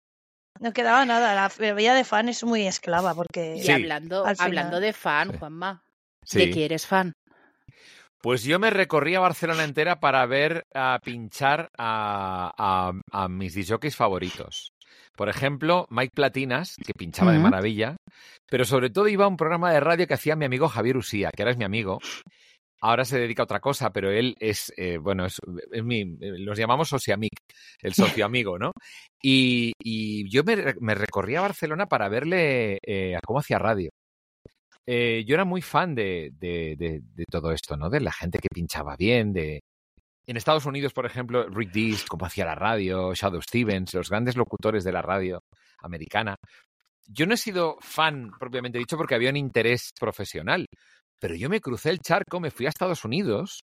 No 0.60 0.72
quedaba 0.72 1.04
nada. 1.06 1.34
La 1.34 1.74
vida 1.74 1.94
de 1.94 2.04
fan 2.04 2.28
es 2.28 2.44
muy 2.44 2.66
esclava 2.66 3.14
porque. 3.14 3.56
Y 3.56 3.70
hablando, 3.70 4.24
hablando 4.38 4.78
de 4.78 4.92
fan, 4.92 5.36
Juanma, 5.38 5.82
¿de 6.30 6.50
qué 6.50 6.66
eres 6.66 6.86
fan? 6.86 7.14
Pues 8.22 8.44
yo 8.44 8.58
me 8.58 8.70
recorrí 8.70 9.14
a 9.14 9.20
Barcelona 9.20 9.64
entera 9.64 9.98
para 9.98 10.26
ver 10.26 10.66
a 10.74 10.98
pinchar 11.02 11.70
a, 11.78 12.92
a, 13.10 13.28
mis 13.28 13.54
disjockeys 13.54 13.96
favoritos. 13.96 14.72
Por 15.16 15.28
ejemplo, 15.28 15.86
Mike 15.90 16.12
Platinas, 16.14 16.76
que 16.84 16.92
pinchaba 16.92 17.32
de 17.32 17.38
maravilla, 17.38 17.96
pero 18.46 18.64
sobre 18.64 18.90
todo 18.90 19.08
iba 19.08 19.24
a 19.24 19.28
un 19.28 19.36
programa 19.36 19.72
de 19.72 19.80
radio 19.80 20.06
que 20.06 20.14
hacía 20.14 20.36
mi 20.36 20.44
amigo 20.44 20.68
Javier 20.68 20.96
Usía, 20.96 21.30
que 21.34 21.42
ahora 21.42 21.52
es 21.52 21.58
mi 21.58 21.64
amigo, 21.64 21.98
ahora 22.80 23.04
se 23.04 23.18
dedica 23.18 23.42
a 23.42 23.44
otra 23.44 23.60
cosa, 23.60 23.90
pero 23.90 24.10
él 24.10 24.34
es, 24.38 24.72
eh, 24.76 24.98
bueno, 24.98 25.26
es, 25.26 25.40
mi, 25.82 26.04
los 26.18 26.58
llamamos 26.58 26.88
sociamic, 26.88 27.32
el 27.80 27.94
socio 27.94 28.24
amigo, 28.24 28.58
¿no? 28.58 28.72
Y, 29.22 29.72
yo 30.30 30.42
me, 30.44 30.94
recorrí 30.94 31.36
a 31.36 31.42
Barcelona 31.42 31.86
para 31.86 32.08
verle 32.08 32.78
eh, 32.82 33.16
a 33.16 33.20
cómo 33.20 33.40
hacía 33.40 33.58
radio. 33.58 33.90
Eh, 34.92 35.24
yo 35.24 35.34
era 35.34 35.44
muy 35.44 35.62
fan 35.62 35.94
de, 35.94 36.32
de, 36.36 37.00
todo 37.30 37.52
esto, 37.52 37.76
¿no? 37.76 37.88
De 37.88 38.00
la 38.00 38.10
gente 38.10 38.40
que 38.40 38.48
pinchaba 38.52 38.96
bien, 38.96 39.32
de... 39.32 39.60
En 40.26 40.36
Estados 40.36 40.66
Unidos, 40.66 40.92
por 40.92 41.06
ejemplo, 41.06 41.48
Rick 41.48 41.70
Dees, 41.70 42.04
cómo 42.06 42.26
hacía 42.26 42.44
la 42.44 42.56
radio, 42.56 43.14
Shadow 43.14 43.40
Stevens, 43.40 43.94
los 43.94 44.10
grandes 44.10 44.34
locutores 44.34 44.82
de 44.82 44.90
la 44.90 45.00
radio 45.00 45.38
americana. 45.78 46.34
Yo 47.06 47.24
no 47.26 47.34
he 47.34 47.36
sido 47.36 47.76
fan, 47.78 48.32
propiamente 48.40 48.78
dicho, 48.78 48.96
porque 48.96 49.14
había 49.14 49.30
un 49.30 49.36
interés 49.36 49.90
profesional, 49.96 50.66
pero 51.20 51.36
yo 51.36 51.48
me 51.48 51.60
crucé 51.60 51.90
el 51.90 52.00
charco, 52.00 52.40
me 52.40 52.50
fui 52.50 52.66
a 52.66 52.70
Estados 52.70 53.04
Unidos 53.04 53.60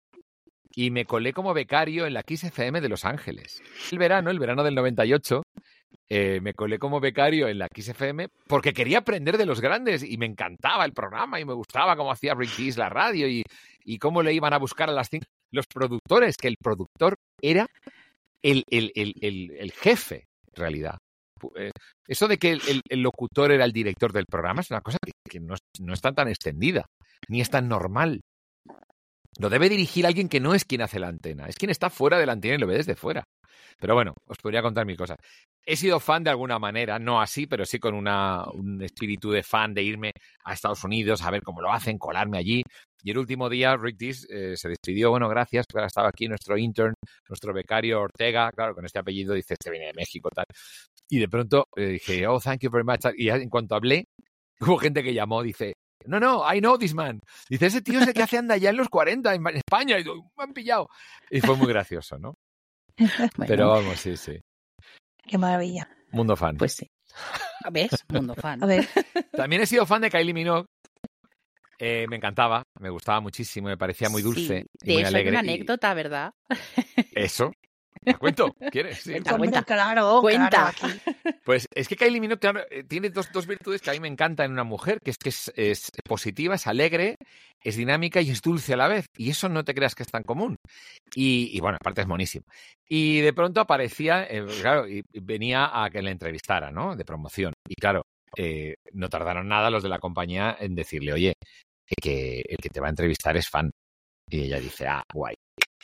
y 0.77 0.91
me 0.91 1.07
colé 1.07 1.33
como 1.33 1.55
becario 1.55 2.05
en 2.05 2.13
la 2.13 2.23
Kiss 2.23 2.45
FM 2.45 2.83
de 2.83 2.89
Los 2.91 3.07
Ángeles. 3.07 3.63
El 3.91 3.99
verano, 3.99 4.31
el 4.31 4.39
verano 4.39 4.63
del 4.63 4.75
98, 4.75 5.43
eh, 6.09 6.41
me 6.43 6.55
colé 6.55 6.79
como 6.79 7.01
becario 7.01 7.49
en 7.49 7.59
la 7.59 7.69
Kiss 7.69 7.89
FM 7.89 8.29
porque 8.47 8.73
quería 8.73 8.99
aprender 8.99 9.39
de 9.39 9.47
los 9.47 9.61
grandes 9.61 10.03
y 10.03 10.17
me 10.17 10.27
encantaba 10.27 10.85
el 10.85 10.93
programa 10.93 11.41
y 11.41 11.45
me 11.45 11.53
gustaba 11.53 11.97
cómo 11.97 12.13
hacía 12.13 12.35
Rick 12.35 12.57
Keys 12.57 12.77
la 12.77 12.89
radio 12.89 13.29
y, 13.29 13.43
y 13.85 13.99
cómo 13.99 14.23
le 14.23 14.33
iban 14.33 14.53
a 14.53 14.59
buscar 14.59 14.89
a 14.89 14.93
las 14.93 15.11
los 15.51 15.67
productores, 15.67 16.37
que 16.37 16.49
el 16.49 16.57
productor 16.57 17.17
era 17.41 17.67
el, 18.43 18.65
el, 18.69 18.93
el, 18.95 19.53
el 19.57 19.73
jefe, 19.73 20.27
en 20.49 20.57
realidad. 20.57 20.99
Eh, 21.57 21.71
eso 22.07 22.29
de 22.29 22.39
que 22.39 22.53
el, 22.53 23.03
locutor 23.03 23.53
era 23.53 23.65
el 23.65 23.73
director 23.73 24.13
del 24.13 24.27
programa 24.27 24.61
es 24.61 24.71
una 24.71 24.81
cosa 24.81 24.99
que, 25.29 25.41
no, 25.41 25.55
no 25.81 25.93
está 25.95 26.13
tan 26.13 26.29
extendida 26.29 26.87
ni 27.29 27.41
es 27.41 27.51
tan 27.51 27.69
normal. 27.69 28.21
Lo 29.39 29.51
debe 29.51 29.69
dirigir 29.69 30.07
alguien 30.07 30.29
que 30.29 30.41
no 30.41 30.55
es 30.55 30.65
quien 30.65 30.83
hace 30.83 31.01
la 31.01 31.09
antena, 31.09 31.47
es 31.47 31.57
quien 31.57 31.71
está 31.71 31.91
fuera 31.91 32.19
de 32.19 32.27
la 32.27 32.33
antena 32.33 32.55
y 32.55 32.59
lo 32.59 32.67
ve 32.67 32.77
desde 32.77 32.95
fuera. 32.95 33.25
Pero 33.79 33.95
bueno, 33.95 34.15
os 34.27 34.39
podría 34.39 34.63
contar 34.63 34.87
mil 34.87 34.97
cosas. 34.97 35.17
He 35.67 35.77
sido 35.77 35.99
fan 35.99 36.23
de 36.23 36.31
alguna 36.31 36.59
manera, 36.59 36.99
no 36.99 37.21
así, 37.21 37.47
pero 37.47 37.65
sí 37.65 37.79
con 37.79 37.95
una, 37.95 38.45
un 38.53 38.83
espíritu 38.83 39.31
de 39.31 39.43
fan 39.43 39.75
de 39.75 39.83
irme 39.83 40.13
a 40.45 40.53
Estados 40.53 40.85
Unidos 40.85 41.23
a 41.23 41.31
ver 41.31 41.43
cómo 41.43 41.61
lo 41.61 41.73
hacen, 41.73 41.99
colarme 41.99 42.39
allí. 42.39 42.63
Y 43.03 43.11
el 43.11 43.19
último 43.19 43.51
día, 43.51 43.77
Rick 43.77 43.97
Dees 43.99 44.27
eh, 44.31 44.57
se 44.57 44.69
despidió. 44.69 45.11
Bueno, 45.11 45.29
gracias, 45.29 45.67
porque 45.71 45.87
estaba 45.87 46.09
aquí 46.09 46.29
nuestro 46.29 46.57
intern, 46.57 46.95
nuestro 47.29 47.53
becario 47.53 48.01
Ortega, 48.01 48.51
claro, 48.53 48.75
con 48.75 48.85
este 48.85 48.99
apellido 48.99 49.35
dice, 49.35 49.55
este 49.55 49.71
viene 49.71 49.87
de 49.87 49.95
México, 49.95 50.31
tal. 50.35 50.47
Y 51.09 51.19
de 51.19 51.29
pronto 51.29 51.67
eh, 51.77 51.87
dije, 51.87 52.27
oh, 52.27 52.41
thank 52.41 52.61
you 52.61 52.71
very 52.71 52.85
much. 52.85 53.01
Y 53.17 53.29
en 53.29 53.49
cuanto 53.51 53.75
hablé, 53.75 54.05
hubo 54.61 54.79
gente 54.79 55.03
que 55.03 55.13
llamó, 55.13 55.43
dice, 55.43 55.75
no, 56.07 56.21
no, 56.21 56.43
I 56.53 56.61
know 56.61 56.79
this 56.79 56.95
man. 56.95 57.21
Dice, 57.49 57.67
ese 57.67 57.83
tío 57.83 58.01
es 58.01 58.09
el 58.09 58.15
que 58.15 58.23
hace 58.23 58.39
anda 58.39 58.57
ya 58.57 58.71
en 58.71 58.77
los 58.77 58.89
40 58.89 59.35
en 59.35 59.47
España. 59.57 59.99
Y 59.99 60.05
me 60.05 60.45
han 60.45 60.53
pillado. 60.53 60.89
Y 61.31 61.41
fue 61.41 61.57
muy 61.57 61.69
gracioso, 61.69 62.19
¿no? 62.19 62.35
Pero 63.47 63.71
vamos, 63.71 63.99
sí, 63.99 64.17
sí. 64.17 64.41
Qué 65.27 65.39
maravilla. 65.39 65.89
Mundo 66.11 66.37
fan. 66.37 66.57
Pues 66.57 66.75
sí. 66.75 66.87
¿Ves? 67.71 67.91
Mundo 68.09 68.35
fan. 68.35 68.63
A 68.63 68.67
ver. 68.67 68.87
También 69.33 69.63
he 69.63 69.67
sido 69.67 69.87
fan 69.87 70.03
de 70.03 70.11
Kylie 70.11 70.35
Minogue. 70.35 70.67
Eh, 71.79 72.07
me 72.09 72.17
encantaba, 72.17 72.63
me 72.79 72.89
gustaba 72.89 73.21
muchísimo, 73.21 73.69
me 73.69 73.77
parecía 73.77 74.09
muy 74.09 74.23
dulce. 74.23 74.67
y 74.83 74.93
muy 74.93 75.05
alegre. 75.05 75.31
una 75.31 75.41
anécdota, 75.41 75.93
¿verdad? 75.93 76.33
Eso, 77.13 77.51
cuento? 78.19 78.55
¿Quieres? 78.71 78.99
Sí. 79.03 79.15
Cuenta, 79.21 79.63
claro, 79.63 80.21
cuenta. 80.21 80.73
Pues 81.45 81.67
es 81.75 81.89
que 81.89 81.97
Kylie 81.97 82.21
Minogue 82.21 82.41
eh, 82.71 82.85
tiene 82.85 83.11
dos, 83.11 83.31
dos, 83.33 83.47
virtudes 83.47 83.81
que 83.81 83.91
a 83.91 83.93
mí 83.93 84.01
me 84.01 84.09
encantan 84.09 84.47
en 84.47 84.53
una 84.53 84.65
mujer, 84.65 84.99
que 85.03 85.11
es 85.11 85.19
que 85.19 85.29
es, 85.29 85.91
positiva, 86.05 86.55
es 86.55 86.67
alegre, 86.67 87.17
es 87.61 87.77
dinámica 87.77 88.21
y 88.21 88.31
es 88.31 88.41
dulce 88.41 88.75
a 88.75 88.77
la 88.77 88.89
vez. 88.89 89.07
Y 89.17 89.31
eso 89.31 89.49
no 89.49 89.65
te 89.65 89.75
creas 89.75 89.95
que 89.95 90.03
es 90.03 90.11
tan 90.11 90.23
común. 90.23 90.57
Y, 91.15 91.61
bueno, 91.61 91.77
aparte 91.81 92.03
es 92.03 92.07
monísimo. 92.07 92.45
Y 92.89 93.21
de 93.21 93.33
pronto 93.33 93.61
aparecía, 93.61 94.25
eh, 94.25 94.45
claro, 94.61 94.89
y 94.89 95.05
venía 95.13 95.71
a 95.73 95.91
que 95.91 96.03
le 96.03 96.11
entrevistara, 96.11 96.71
¿no? 96.71 96.97
De 96.97 97.05
promoción. 97.05 97.53
Y 97.69 97.75
claro, 97.75 98.07
eh, 98.37 98.77
no 98.93 99.09
tardaron 99.09 99.49
nada 99.49 99.71
los 99.71 99.83
de 99.83 99.89
la 99.89 99.99
compañía 99.99 100.57
en 100.59 100.75
decirle, 100.75 101.13
oye, 101.13 101.35
que 102.01 102.43
el 102.49 102.57
que 102.57 102.71
te 102.71 102.81
va 102.81 102.89
a 102.89 102.91
entrevistar 102.91 103.37
es 103.37 103.49
fan. 103.49 103.71
Y 104.29 104.43
ella 104.43 104.61
dice, 104.61 104.87
ah, 104.87 105.03
guay 105.13 105.35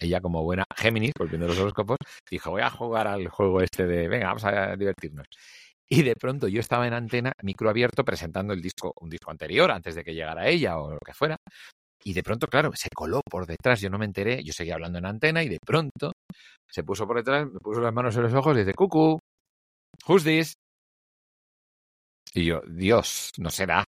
ella 0.01 0.21
como 0.21 0.43
buena 0.43 0.65
Géminis, 0.77 1.13
volviendo 1.19 1.47
los 1.47 1.59
horóscopos, 1.59 1.99
dijo, 2.29 2.51
voy 2.51 2.63
a 2.63 2.71
jugar 2.71 3.07
al 3.07 3.29
juego 3.29 3.61
este 3.61 3.87
de, 3.87 4.09
venga, 4.09 4.29
vamos 4.29 4.45
a 4.45 4.77
divertirnos. 4.77 5.27
Y 5.89 6.03
de 6.03 6.15
pronto 6.17 6.49
yo 6.49 6.61
estaba 6.61 6.87
en 6.87 6.95
antena, 6.95 7.33
micro 7.43 7.69
abierto, 7.69 8.05
presentando 8.05 8.55
el 8.55 8.63
disco, 8.63 8.93
un 9.01 9.11
disco 9.11 9.31
anterior, 9.31 9.71
antes 9.71 9.95
de 9.95 10.05
que 10.05 10.15
llegara 10.15 10.49
ella 10.49 10.79
o 10.79 10.93
lo 10.93 10.99
que 11.05 11.13
fuera. 11.13 11.37
Y 12.05 12.15
de 12.15 12.23
pronto, 12.23 12.47
claro, 12.47 12.71
se 12.75 12.89
coló 12.91 13.21
por 13.29 13.47
detrás, 13.47 13.81
yo 13.81 13.91
no 13.91 13.99
me 13.99 14.07
enteré, 14.07 14.43
yo 14.43 14.53
seguía 14.53 14.75
hablando 14.75 14.99
en 14.99 15.07
antena 15.07 15.43
y 15.43 15.49
de 15.49 15.59
pronto 15.65 16.13
se 16.69 16.85
puso 16.85 17.07
por 17.07 17.17
detrás, 17.17 17.47
me 17.47 17.61
puso 17.61 17.81
las 17.81 17.93
manos 17.93 18.17
en 18.17 18.23
los 18.23 18.35
ojos 18.35 18.57
y 18.57 18.61
dice, 18.61 18.75
cucu, 18.75 19.19
who's 20.09 20.25
this? 20.25 20.55
Y 22.33 22.45
yo, 22.47 22.63
Dios, 22.69 23.33
no 23.39 23.51
será. 23.51 23.85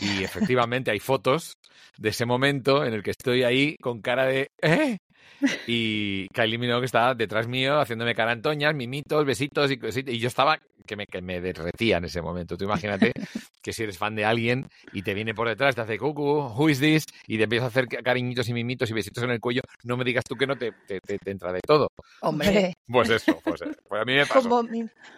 Y 0.00 0.24
efectivamente 0.24 0.90
hay 0.90 0.98
fotos 0.98 1.54
de 1.98 2.08
ese 2.08 2.26
momento 2.26 2.84
en 2.84 2.94
el 2.94 3.02
que 3.02 3.10
estoy 3.10 3.42
ahí 3.42 3.76
con 3.80 4.00
cara 4.00 4.24
de 4.24 4.50
¿eh? 4.62 4.98
Y 5.66 6.28
Kylie 6.28 6.58
Minogue 6.58 6.84
está 6.84 7.14
detrás 7.14 7.46
mío 7.46 7.80
haciéndome 7.80 8.14
cara 8.14 8.32
antoñas, 8.32 8.74
mimitos, 8.74 9.24
besitos 9.24 9.70
y 9.70 9.78
cositas. 9.78 10.14
Y 10.14 10.18
yo 10.18 10.28
estaba 10.28 10.58
que 10.86 10.96
me, 10.96 11.06
que 11.06 11.22
me 11.22 11.40
derretía 11.40 11.98
en 11.98 12.04
ese 12.04 12.20
momento. 12.20 12.56
Tú 12.56 12.64
imagínate 12.64 13.12
que 13.62 13.72
si 13.72 13.84
eres 13.84 13.98
fan 13.98 14.14
de 14.16 14.24
alguien 14.24 14.68
y 14.92 15.02
te 15.02 15.14
viene 15.14 15.34
por 15.34 15.48
detrás, 15.48 15.74
te 15.74 15.82
hace 15.82 15.98
cucu, 15.98 16.22
who 16.22 16.68
is 16.68 16.80
this? 16.80 17.06
Y 17.26 17.36
te 17.36 17.44
empieza 17.44 17.66
a 17.66 17.68
hacer 17.68 17.86
cariñitos 17.86 18.48
y 18.48 18.52
mimitos 18.52 18.90
y 18.90 18.94
besitos 18.94 19.22
en 19.22 19.30
el 19.30 19.40
cuello. 19.40 19.62
No 19.84 19.96
me 19.96 20.04
digas 20.04 20.24
tú 20.24 20.36
que 20.36 20.46
no 20.46 20.56
te, 20.56 20.72
te, 20.86 21.00
te, 21.00 21.30
entra 21.30 21.52
de 21.52 21.60
todo. 21.60 21.88
Hombre. 22.20 22.74
Pues 22.90 23.08
eso, 23.08 23.40
pues, 23.44 23.62
eh, 23.62 23.70
pues 23.88 24.02
a 24.02 24.04
mí 24.04 24.14
me 24.14 24.26
pasó. 24.26 24.48
Como, 24.48 24.68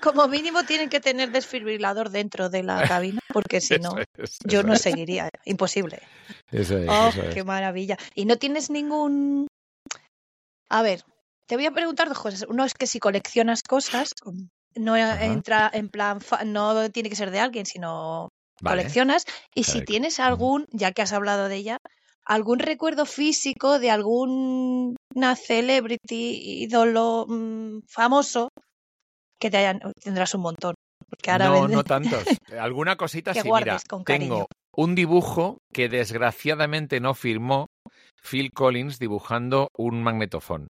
como, 0.03 0.29
mínimo 0.29 0.63
tienen 0.65 0.91
que 0.91 1.01
tener 1.01 1.31
desfibrilador 1.31 2.11
dentro 2.11 2.51
de 2.51 2.63
la 2.63 2.87
cabina, 2.87 3.21
porque 3.33 3.63
si 3.63 3.79
no, 3.79 3.97
yo 4.45 4.63
no 4.63 4.77
seguiría. 4.77 5.31
Imposible. 5.47 6.01
Eso 6.51 6.77
es, 6.77 6.89
oh, 6.91 7.09
eso 7.09 7.23
qué 7.33 7.45
maravilla. 7.45 7.97
¿Y 8.15 8.27
no 8.27 8.37
tienes 8.37 8.69
ningún 8.69 9.49
a 10.73 10.81
ver, 10.81 11.05
te 11.47 11.57
voy 11.57 11.67
a 11.67 11.71
preguntar 11.71 12.09
dos 12.09 12.19
cosas. 12.19 12.47
Uno 12.49 12.65
es 12.65 12.73
que 12.73 12.87
si 12.87 12.99
coleccionas 12.99 13.63
cosas, 13.63 14.15
no 14.75 14.97
entra 14.97 15.71
en 15.73 15.91
plan, 15.91 16.19
no 16.47 16.91
tiene 16.91 17.11
que 17.11 17.17
ser 17.17 17.31
de 17.31 17.41
alguien, 17.41 17.67
sino 17.67 18.31
coleccionas. 18.65 19.27
Y 19.55 19.65
si 19.65 19.83
tienes 19.83 20.19
algún, 20.19 20.67
ya 20.71 20.93
que 20.93 21.03
has 21.03 21.13
hablado 21.13 21.49
de 21.49 21.57
ella, 21.57 21.77
algún 22.25 22.59
recuerdo 22.59 23.05
físico 23.05 23.79
de 23.79 23.91
alguna 23.91 24.97
celebrity, 25.37 26.63
ídolo 26.63 27.27
mm, 27.29 27.81
famoso, 27.87 28.49
que 29.39 29.51
te 29.51 29.59
hayan, 29.59 29.81
tendrás 30.03 30.35
un 30.35 30.41
montón. 30.41 30.75
Porque 31.11 31.33
ahora 31.33 31.49
no, 31.49 31.69
no 31.69 31.85
tantos. 31.85 32.25
Alguna 32.59 32.97
cosita 32.97 33.35
sí, 33.35 33.43
mira, 33.45 33.79
tengo 34.07 34.47
un 34.75 34.95
dibujo 34.95 35.59
que 35.71 35.91
desgraciadamente 35.91 36.99
no 37.01 37.13
firmó 37.13 37.67
Phil 38.23 38.53
Collins 38.53 38.99
dibujando 38.99 39.69
un 39.77 40.03
magnetofón 40.03 40.69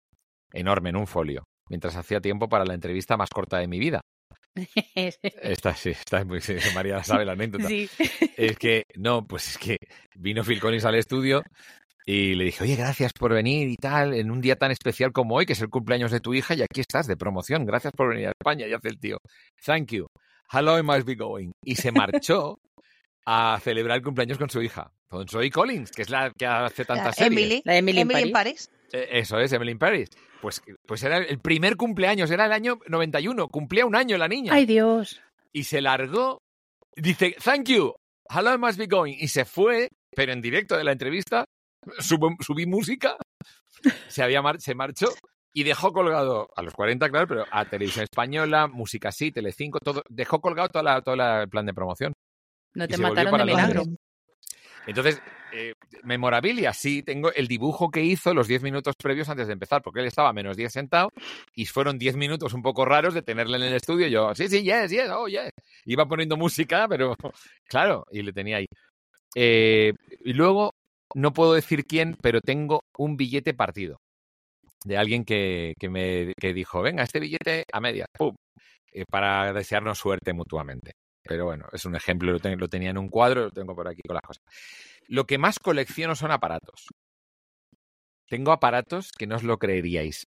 enorme 0.53 0.91
en 0.91 0.97
un 0.97 1.07
folio, 1.07 1.45
mientras 1.69 1.97
hacía 1.97 2.21
tiempo 2.21 2.49
para 2.49 2.65
la 2.65 2.75
entrevista 2.75 3.17
más 3.17 3.31
corta 3.31 3.59
de 3.59 3.69
mi 3.69 3.79
vida. 3.79 4.01
Esta 5.43 5.75
sí, 5.75 5.91
esta 5.91 6.19
es 6.19 6.27
muy 6.27 6.41
María 6.75 7.05
sabe 7.05 7.25
la 7.25 7.33
anécdota. 7.33 7.69
Es 8.37 8.59
que, 8.59 8.83
no, 8.97 9.25
pues 9.25 9.51
es 9.51 9.59
que 9.59 9.77
vino 10.17 10.43
Phil 10.43 10.61
Collins 10.61 10.85
al 10.85 10.97
estudio 10.97 11.43
y 12.05 12.35
le 12.35 12.45
dije, 12.45 12.65
oye, 12.65 12.75
gracias 12.75 13.13
por 13.13 13.33
venir 13.33 13.69
y 13.69 13.77
tal, 13.77 14.15
en 14.15 14.31
un 14.31 14.41
día 14.41 14.57
tan 14.57 14.73
especial 14.73 15.13
como 15.13 15.37
hoy, 15.37 15.47
que 15.47 15.53
es 15.53 15.61
el 15.61 15.69
cumpleaños 15.69 16.11
de 16.11 16.21
tu 16.21 16.35
hija, 16.35 16.55
y 16.55 16.63
aquí 16.63 16.81
estás 16.81 17.07
de 17.07 17.17
promoción, 17.17 17.65
gracias 17.65 17.93
por 17.97 18.09
venir 18.09 18.29
a 18.29 18.33
España. 18.33 18.67
Y 18.67 18.73
hace 18.73 18.89
el 18.89 18.99
tío, 18.99 19.19
thank 19.65 19.93
you, 19.93 20.07
hello, 20.53 20.79
I 20.79 20.83
must 20.83 21.07
be 21.07 21.15
going. 21.15 21.53
Y 21.65 21.77
se 21.77 21.93
marchó 21.93 22.59
a 23.27 23.59
celebrar 23.63 23.99
el 23.99 24.03
cumpleaños 24.03 24.39
con 24.39 24.51
su 24.51 24.63
hija, 24.63 24.93
con 25.09 25.29
Zoe 25.29 25.51
Collins, 25.51 25.91
que 25.91 26.03
es 26.03 26.11
la 26.11 26.31
que 26.31 26.47
hace 26.47 26.85
tantas 26.85 27.17
series. 27.17 27.33
Emily, 27.33 27.63
la 27.65 27.77
Emily, 27.77 28.01
en 28.01 28.33
Paris. 28.33 28.71
Eh, 28.93 29.09
eso 29.13 29.39
es, 29.39 29.53
Emily 29.53 29.73
in 29.73 29.79
Paris. 29.79 30.11
Pues, 30.41 30.63
pues 30.87 31.03
era 31.03 31.19
el 31.19 31.39
primer 31.39 31.77
cumpleaños, 31.77 32.31
era 32.31 32.47
el 32.47 32.53
año 32.53 32.79
91, 32.89 33.49
cumplía 33.49 33.87
un 33.87 33.95
año 33.95 34.17
la 34.17 34.29
niña. 34.29 34.55
¡Ay, 34.55 34.67
Dios! 34.67 35.21
Y 35.53 35.65
se 35.65 35.81
largó, 35.81 36.39
dice, 36.97 37.37
thank 37.43 37.69
you, 37.69 37.95
hello, 38.29 38.55
I 38.55 38.59
must 38.59 38.79
be 38.79 38.87
going. 38.87 39.15
Y 39.19 39.29
se 39.29 39.45
fue, 39.45 39.89
pero 40.15 40.33
en 40.33 40.41
directo 40.41 40.77
de 40.77 40.85
la 40.85 40.93
entrevista, 40.93 41.45
subí 41.99 42.67
música, 42.67 43.17
se, 44.09 44.23
había 44.23 44.43
se 44.59 44.75
marchó 44.75 45.09
y 45.53 45.65
dejó 45.65 45.93
colgado, 45.93 46.49
a 46.55 46.63
los 46.63 46.75
40, 46.75 47.11
claro, 47.11 47.27
pero 47.27 47.45
a 47.51 47.65
Televisión 47.65 48.05
Española, 48.05 48.69
Música 48.69 49.11
Sí, 49.11 49.33
Telecinco, 49.33 49.81
todo, 49.81 50.03
dejó 50.09 50.41
colgado 50.41 50.69
todo 50.69 51.17
la, 51.17 51.43
el 51.43 51.49
plan 51.49 51.67
de 51.67 51.75
promoción. 51.75 52.13
No 52.75 52.89
te 52.89 52.97
mataron 52.97 53.39
de 53.39 53.45
milagro. 53.45 53.83
Entonces, 54.87 55.21
eh, 55.53 55.75
memorabilia, 56.05 56.73
sí, 56.73 57.03
tengo 57.03 57.33
el 57.33 57.49
dibujo 57.49 57.91
que 57.91 58.03
hizo 58.03 58.33
los 58.33 58.49
10 58.49 58.63
minutos 58.63 58.95
previos 58.97 59.29
antes 59.29 59.47
de 59.47 59.53
empezar, 59.53 59.83
porque 59.83 60.01
él 60.01 60.07
estaba 60.07 60.29
a 60.31 60.33
menos 60.33 60.57
10 60.57 60.73
sentado 60.73 61.11
y 61.55 61.67
fueron 61.67 61.99
10 61.99 62.17
minutos 62.17 62.55
un 62.55 62.63
poco 62.63 62.85
raros 62.85 63.15
de 63.15 63.23
tenerle 63.23 63.57
en 63.57 63.65
el 63.65 63.75
estudio. 63.75 64.07
Y 64.07 64.11
yo, 64.11 64.35
sí, 64.35 64.49
sí, 64.49 64.63
yes, 64.63 64.91
yes, 64.91 65.11
oh, 65.11 65.29
yes. 65.29 65.51
Iba 65.85 66.07
poniendo 66.07 66.37
música, 66.37 66.87
pero 66.89 67.15
claro, 67.69 68.05
y 68.11 68.23
le 68.23 68.33
tenía 68.33 68.59
ahí. 68.59 68.67
Eh, 69.35 69.93
y 70.25 70.33
luego, 70.33 70.73
no 71.15 71.33
puedo 71.33 71.55
decir 71.55 71.85
quién, 71.85 72.17
pero 72.21 72.41
tengo 72.41 72.83
un 72.99 73.17
billete 73.17 73.55
partido 73.55 73.99
de 74.85 74.97
alguien 74.97 75.25
que, 75.25 75.75
que 75.79 75.89
me 75.89 76.33
que 76.41 76.55
dijo, 76.55 76.81
venga, 76.83 77.03
este 77.03 77.21
billete 77.21 77.65
a 77.73 77.81
medias, 77.81 78.09
¡pum! 78.17 78.35
Eh, 78.93 79.05
para 79.09 79.53
desearnos 79.53 79.99
suerte 79.99 80.33
mutuamente. 80.33 80.93
Pero 81.23 81.45
bueno, 81.45 81.67
es 81.73 81.85
un 81.85 81.97
ejemplo, 81.97 82.33
lo, 82.33 82.69
tenía 82.69 82.91
en 82.91 82.99
un 82.99 83.09
cuadro, 83.09 83.43
lo 83.43 83.51
tengo 83.51 83.75
por 83.75 83.89
aquí 83.89 84.01
con 84.07 84.15
las 84.15 84.23
cosas. 84.23 84.43
Lo 85.07 85.27
que 85.27 85.39
más 85.39 85.59
colecciono 85.59 86.15
son 86.15 86.31
aparatos. 86.31 86.87
Tengo 88.29 88.53
aparatos 88.53 89.11
que 89.13 89.27
no 89.27 89.37
os 89.37 89.43
lo 89.43 89.59
creeríais. 89.59 90.25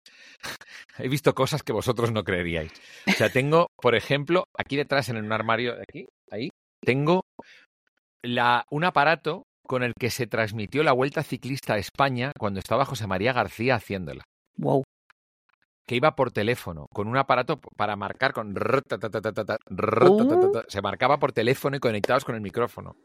He 0.98 1.08
visto 1.08 1.34
cosas 1.34 1.62
que 1.62 1.72
vosotros 1.72 2.12
no 2.12 2.24
creeríais. 2.24 2.72
O 3.06 3.12
sea, 3.12 3.30
tengo, 3.30 3.68
por 3.76 3.94
ejemplo, 3.94 4.44
aquí 4.56 4.76
detrás 4.76 5.08
en 5.08 5.16
un 5.16 5.32
armario 5.32 5.74
aquí, 5.80 6.06
ahí, 6.30 6.50
tengo 6.80 7.22
la, 8.22 8.64
un 8.70 8.84
aparato 8.84 9.44
con 9.66 9.82
el 9.82 9.94
que 9.98 10.10
se 10.10 10.26
transmitió 10.26 10.82
la 10.82 10.92
Vuelta 10.92 11.22
Ciclista 11.22 11.74
a 11.74 11.78
España 11.78 12.32
cuando 12.38 12.60
estaba 12.60 12.84
José 12.84 13.06
María 13.06 13.32
García 13.32 13.76
haciéndola. 13.76 14.24
Wow. 14.56 14.84
Que 15.86 15.94
iba 15.94 16.16
por 16.16 16.32
teléfono, 16.32 16.86
con 16.92 17.06
un 17.06 17.16
aparato 17.16 17.60
para 17.76 17.94
marcar 17.94 18.32
con... 18.32 18.54
Se 20.68 20.82
marcaba 20.82 21.18
por 21.18 21.32
teléfono 21.32 21.76
y 21.76 21.80
conectados 21.80 22.24
con 22.24 22.34
el 22.34 22.40
micrófono. 22.40 22.96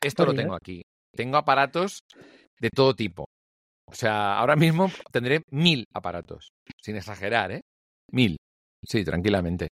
Esto 0.00 0.26
lo 0.26 0.34
tengo 0.34 0.54
aquí. 0.54 0.82
Tengo 1.14 1.38
aparatos 1.38 2.00
de 2.60 2.70
todo 2.70 2.94
tipo. 2.94 3.24
O 3.86 3.94
sea, 3.94 4.38
ahora 4.38 4.56
mismo 4.56 4.90
tendré 5.10 5.42
mil 5.50 5.86
aparatos. 5.92 6.50
Sin 6.80 6.96
exagerar, 6.96 7.52
¿eh? 7.52 7.60
Mil. 8.10 8.36
Sí, 8.82 9.04
tranquilamente. 9.04 9.68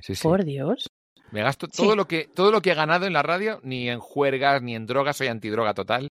Sí, 0.00 0.14
sí. 0.14 0.22
Por 0.22 0.44
Dios. 0.44 0.88
Me 1.30 1.42
gasto 1.42 1.66
todo, 1.68 1.96
lo 1.96 2.06
que, 2.06 2.26
todo 2.26 2.50
lo 2.50 2.60
que 2.60 2.72
he 2.72 2.74
ganado 2.74 3.06
en 3.06 3.14
la 3.14 3.22
radio, 3.22 3.60
ni 3.62 3.88
en 3.88 4.00
juergas, 4.00 4.62
ni 4.62 4.74
en 4.74 4.86
drogas, 4.86 5.16
soy 5.16 5.28
antidroga 5.28 5.72
total. 5.74 6.08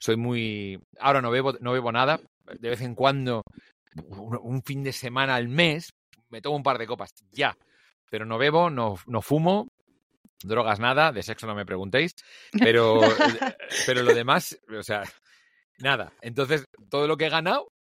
Soy 0.00 0.16
muy... 0.16 0.78
Ahora 0.98 1.20
no 1.20 1.30
bebo, 1.30 1.54
no 1.60 1.72
bebo 1.72 1.92
nada. 1.92 2.20
De 2.58 2.70
vez 2.70 2.80
en 2.80 2.94
cuando, 2.94 3.42
un 4.18 4.62
fin 4.62 4.82
de 4.82 4.92
semana 4.92 5.34
al 5.34 5.48
mes, 5.48 5.92
me 6.28 6.40
tomo 6.40 6.56
un 6.56 6.62
par 6.62 6.78
de 6.78 6.86
copas, 6.86 7.14
ya. 7.30 7.56
Pero 8.10 8.24
no 8.24 8.38
bebo, 8.38 8.70
no, 8.70 8.96
no 9.06 9.22
fumo, 9.22 9.68
drogas 10.42 10.80
nada, 10.80 11.12
de 11.12 11.22
sexo 11.22 11.46
no 11.46 11.54
me 11.54 11.66
preguntéis, 11.66 12.14
pero, 12.52 13.00
pero 13.86 14.02
lo 14.02 14.14
demás, 14.14 14.58
o 14.76 14.82
sea, 14.82 15.02
nada. 15.78 16.12
Entonces, 16.20 16.64
todo 16.88 17.06
lo 17.06 17.16
que 17.16 17.26
he 17.26 17.30
ganado, 17.30 17.72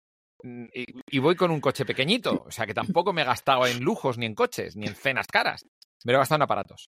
y, 0.43 0.85
y, 1.09 1.19
voy 1.19 1.35
con 1.35 1.49
un 1.49 1.61
coche 1.61 1.85
pequeñito, 1.85 2.43
o 2.45 2.51
sea 2.51 2.67
que 2.67 2.73
tampoco 2.73 3.13
me 3.13 3.21
he 3.21 3.25
gastado 3.25 3.65
en 3.65 3.83
lujos, 3.83 4.17
ni 4.17 4.25
en 4.25 4.35
coches, 4.35 4.75
ni 4.75 4.85
en 4.85 4.95
cenas 4.95 5.27
caras. 5.27 5.65
Me 6.03 6.11
lo 6.11 6.17
he 6.17 6.21
gastado 6.21 6.37
en 6.37 6.43
aparatos. 6.43 6.89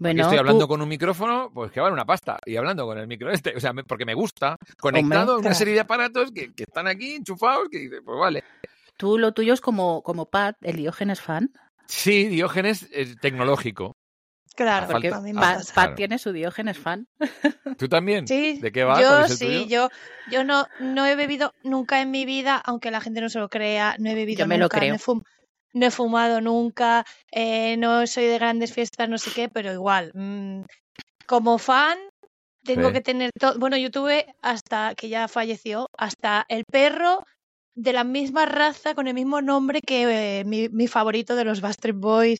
Bueno, 0.00 0.22
estoy 0.22 0.38
hablando 0.38 0.64
tú... 0.64 0.68
con 0.68 0.82
un 0.82 0.88
micrófono, 0.88 1.50
pues 1.54 1.70
que 1.70 1.80
vale 1.80 1.92
una 1.92 2.04
pasta. 2.04 2.38
Y 2.44 2.56
hablando 2.56 2.84
con 2.86 2.98
el 2.98 3.06
micro 3.06 3.30
este, 3.30 3.56
o 3.56 3.60
sea, 3.60 3.72
me, 3.72 3.84
porque 3.84 4.04
me 4.04 4.14
gusta, 4.14 4.56
conectado 4.78 5.34
a 5.34 5.38
una 5.38 5.54
serie 5.54 5.74
de 5.74 5.80
aparatos 5.80 6.32
que, 6.32 6.52
que, 6.52 6.64
están 6.64 6.86
aquí 6.86 7.14
enchufados, 7.14 7.68
que 7.70 7.88
pues 8.04 8.18
vale. 8.18 8.44
Tú 8.96 9.18
lo 9.18 9.32
tuyo 9.32 9.54
es 9.54 9.60
como, 9.60 10.02
como 10.02 10.26
Pat, 10.30 10.56
el 10.62 10.76
Diógenes 10.76 11.20
fan. 11.20 11.50
Sí, 11.86 12.26
Diógenes 12.26 12.88
es 12.92 13.18
tecnológico. 13.20 13.96
Claro, 14.54 14.86
porque 14.88 15.10
Pat, 15.10 15.24
Pat 15.34 15.72
claro. 15.72 15.94
tiene 15.96 16.18
su 16.18 16.32
Diógenes 16.32 16.78
fan. 16.78 17.08
¿Tú 17.78 17.88
también? 17.88 18.28
Sí. 18.28 18.58
¿De 18.60 18.70
qué 18.70 18.84
va? 18.84 19.00
Yo 19.00 19.28
sí, 19.28 19.64
tuyo? 19.64 19.66
yo, 19.66 19.88
yo 20.30 20.44
no, 20.44 20.66
no 20.78 21.06
he 21.06 21.16
bebido 21.16 21.52
nunca 21.64 22.00
en 22.00 22.12
mi 22.12 22.24
vida, 22.24 22.62
aunque 22.64 22.92
la 22.92 23.00
gente 23.00 23.20
no 23.20 23.28
se 23.28 23.40
lo 23.40 23.48
crea, 23.48 23.96
no 23.98 24.10
he 24.10 24.14
bebido 24.14 24.38
yo 24.38 24.44
nunca. 24.44 24.54
me 24.54 24.58
lo 24.58 24.68
creo. 24.68 24.96
No 25.74 25.86
he 25.86 25.90
fumado 25.90 26.40
nunca, 26.40 27.04
eh, 27.30 27.76
no 27.76 28.06
soy 28.06 28.24
de 28.26 28.38
grandes 28.38 28.72
fiestas, 28.72 29.08
no 29.08 29.18
sé 29.18 29.30
qué, 29.32 29.48
pero 29.50 29.72
igual, 29.72 30.10
mmm, 30.14 30.62
como 31.26 31.58
fan 31.58 31.98
tengo 32.64 32.88
Sí. 32.88 32.94
que 32.94 33.00
tener 33.02 33.30
todo. 33.38 33.58
Bueno, 33.58 33.76
yo 33.76 33.90
tuve 33.90 34.26
hasta 34.42 34.94
que 34.94 35.08
ya 35.10 35.28
falleció, 35.28 35.88
hasta 35.98 36.46
el 36.48 36.64
perro 36.64 37.24
de 37.74 37.92
la 37.92 38.04
misma 38.04 38.46
raza, 38.46 38.94
con 38.94 39.08
el 39.08 39.14
mismo 39.14 39.42
nombre 39.42 39.80
que 39.86 40.40
eh, 40.40 40.44
mi, 40.44 40.68
mi 40.70 40.86
favorito 40.86 41.36
de 41.36 41.44
los 41.44 41.60
Bastard 41.60 41.94
Boys. 41.96 42.38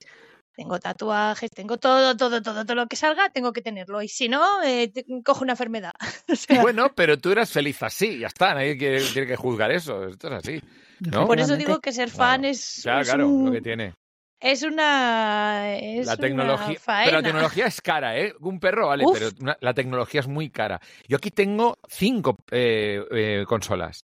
Tengo 0.57 0.79
tatuajes, 0.79 1.51
tengo 1.51 1.79
todo, 1.79 2.17
todo, 2.17 2.41
todo, 2.41 2.65
todo 2.65 2.75
lo 2.77 2.87
que 2.87 2.95
salga, 2.97 3.29
tengo 3.31 3.53
que 3.53 3.61
tenerlo. 3.61 4.01
Y 4.03 4.09
si 4.09 4.29
no, 4.29 4.63
eh, 4.63 4.89
te- 4.89 5.05
cojo 5.25 5.43
una 5.43 5.53
enfermedad. 5.55 5.93
O 6.29 6.37
sea, 6.37 6.63
Bueno, 6.63 6.93
pero 6.95 7.19
tú 7.19 7.33
eras 7.33 7.51
feliz 7.51 7.83
así, 7.83 8.19
ya 8.21 8.29
está, 8.29 8.55
nadie 8.55 8.79
que- 8.79 9.03
tiene 9.13 9.27
que 9.29 9.37
juzgar 9.37 9.71
eso, 9.73 10.07
esto 10.07 10.29
es 10.29 10.35
así. 10.35 10.61
¿no? 11.01 11.27
por 11.27 11.41
eso 11.41 11.57
digo 11.57 11.81
que 11.81 11.93
ser 11.93 12.09
fan 12.09 12.41
Claro. 12.43 12.53
es, 12.53 12.81
Claro, 12.83 13.01
es, 13.01 13.09
claro, 13.09 13.29
un- 13.29 13.47
lo 13.47 13.53
que 13.53 13.61
tiene. 13.61 13.95
es 14.41 14.63
una. 14.63 15.77
Es 15.77 16.07
La 16.07 16.13
una 16.15 16.21
tecnología, 16.23 16.79
faena. 16.79 17.05
pero 17.07 17.17
la 17.19 17.23
tecnología 17.25 17.67
es 17.67 17.81
cara, 17.81 18.17
¿eh? 18.19 18.33
Un 18.41 18.61
perro 18.61 18.87
vale, 18.89 19.05
Uf. 19.05 19.19
pero 19.19 19.31
una- 19.41 19.57
la 19.61 19.75
tecnología 19.75 20.21
es 20.21 20.29
muy 20.29 20.51
cara. 20.51 20.81
Yo 21.09 21.17
aquí 21.17 21.31
tengo 21.33 21.79
cinco 21.89 22.37
eh, 22.53 23.03
eh, 23.11 23.45
consolas 23.47 24.05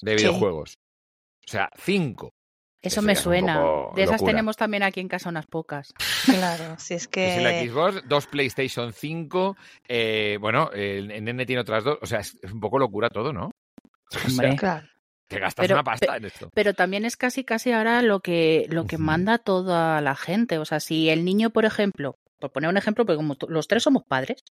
de 0.00 0.16
videojuegos. 0.16 0.74
O 1.46 1.50
sea, 1.50 1.70
cinco. 1.78 2.32
Eso, 2.82 2.98
Eso 2.98 3.02
me 3.02 3.12
es 3.12 3.20
suena. 3.20 3.60
De 3.94 4.02
esas 4.02 4.14
locura. 4.20 4.32
tenemos 4.32 4.56
también 4.56 4.82
aquí 4.82 4.98
en 5.00 5.06
casa 5.08 5.28
unas 5.28 5.46
pocas. 5.46 5.94
Claro, 6.24 6.74
si 6.78 6.94
es 6.94 7.04
Y 7.04 7.30
si 7.30 7.40
la 7.40 7.50
que. 7.50 7.68
Xbox, 7.68 8.08
dos 8.08 8.26
PlayStation 8.26 8.92
5, 8.92 9.56
eh, 9.88 10.36
bueno, 10.40 10.70
el, 10.72 11.10
el 11.12 11.22
nene 11.24 11.46
tiene 11.46 11.62
otras 11.62 11.84
dos. 11.84 11.98
O 12.02 12.06
sea, 12.06 12.18
es, 12.20 12.36
es 12.42 12.50
un 12.52 12.58
poco 12.60 12.78
locura 12.80 13.08
todo, 13.08 13.32
¿no? 13.32 13.50
O 14.14 14.18
sea, 14.18 14.28
Hombre. 14.28 14.56
Claro. 14.56 14.86
te 15.28 15.38
gastas 15.38 15.62
Pero- 15.64 15.76
una 15.76 15.84
pasta 15.84 16.16
en 16.16 16.24
esto. 16.24 16.50
Pero 16.52 16.74
también 16.74 17.04
es 17.04 17.16
casi 17.16 17.44
casi 17.44 17.70
ahora 17.72 18.02
lo 18.02 18.20
que, 18.20 18.66
lo 18.68 18.84
que 18.86 18.98
manda 18.98 19.38
toda 19.38 20.00
la 20.00 20.16
gente. 20.16 20.58
O 20.58 20.64
sea, 20.64 20.80
si 20.80 21.08
el 21.08 21.24
niño, 21.24 21.50
por 21.50 21.64
ejemplo, 21.64 22.16
por 22.40 22.50
poner 22.52 22.68
un 22.68 22.76
ejemplo, 22.76 23.06
porque 23.06 23.16
como 23.16 23.36
los 23.48 23.68
tres 23.68 23.84
somos 23.84 24.02
padres, 24.04 24.42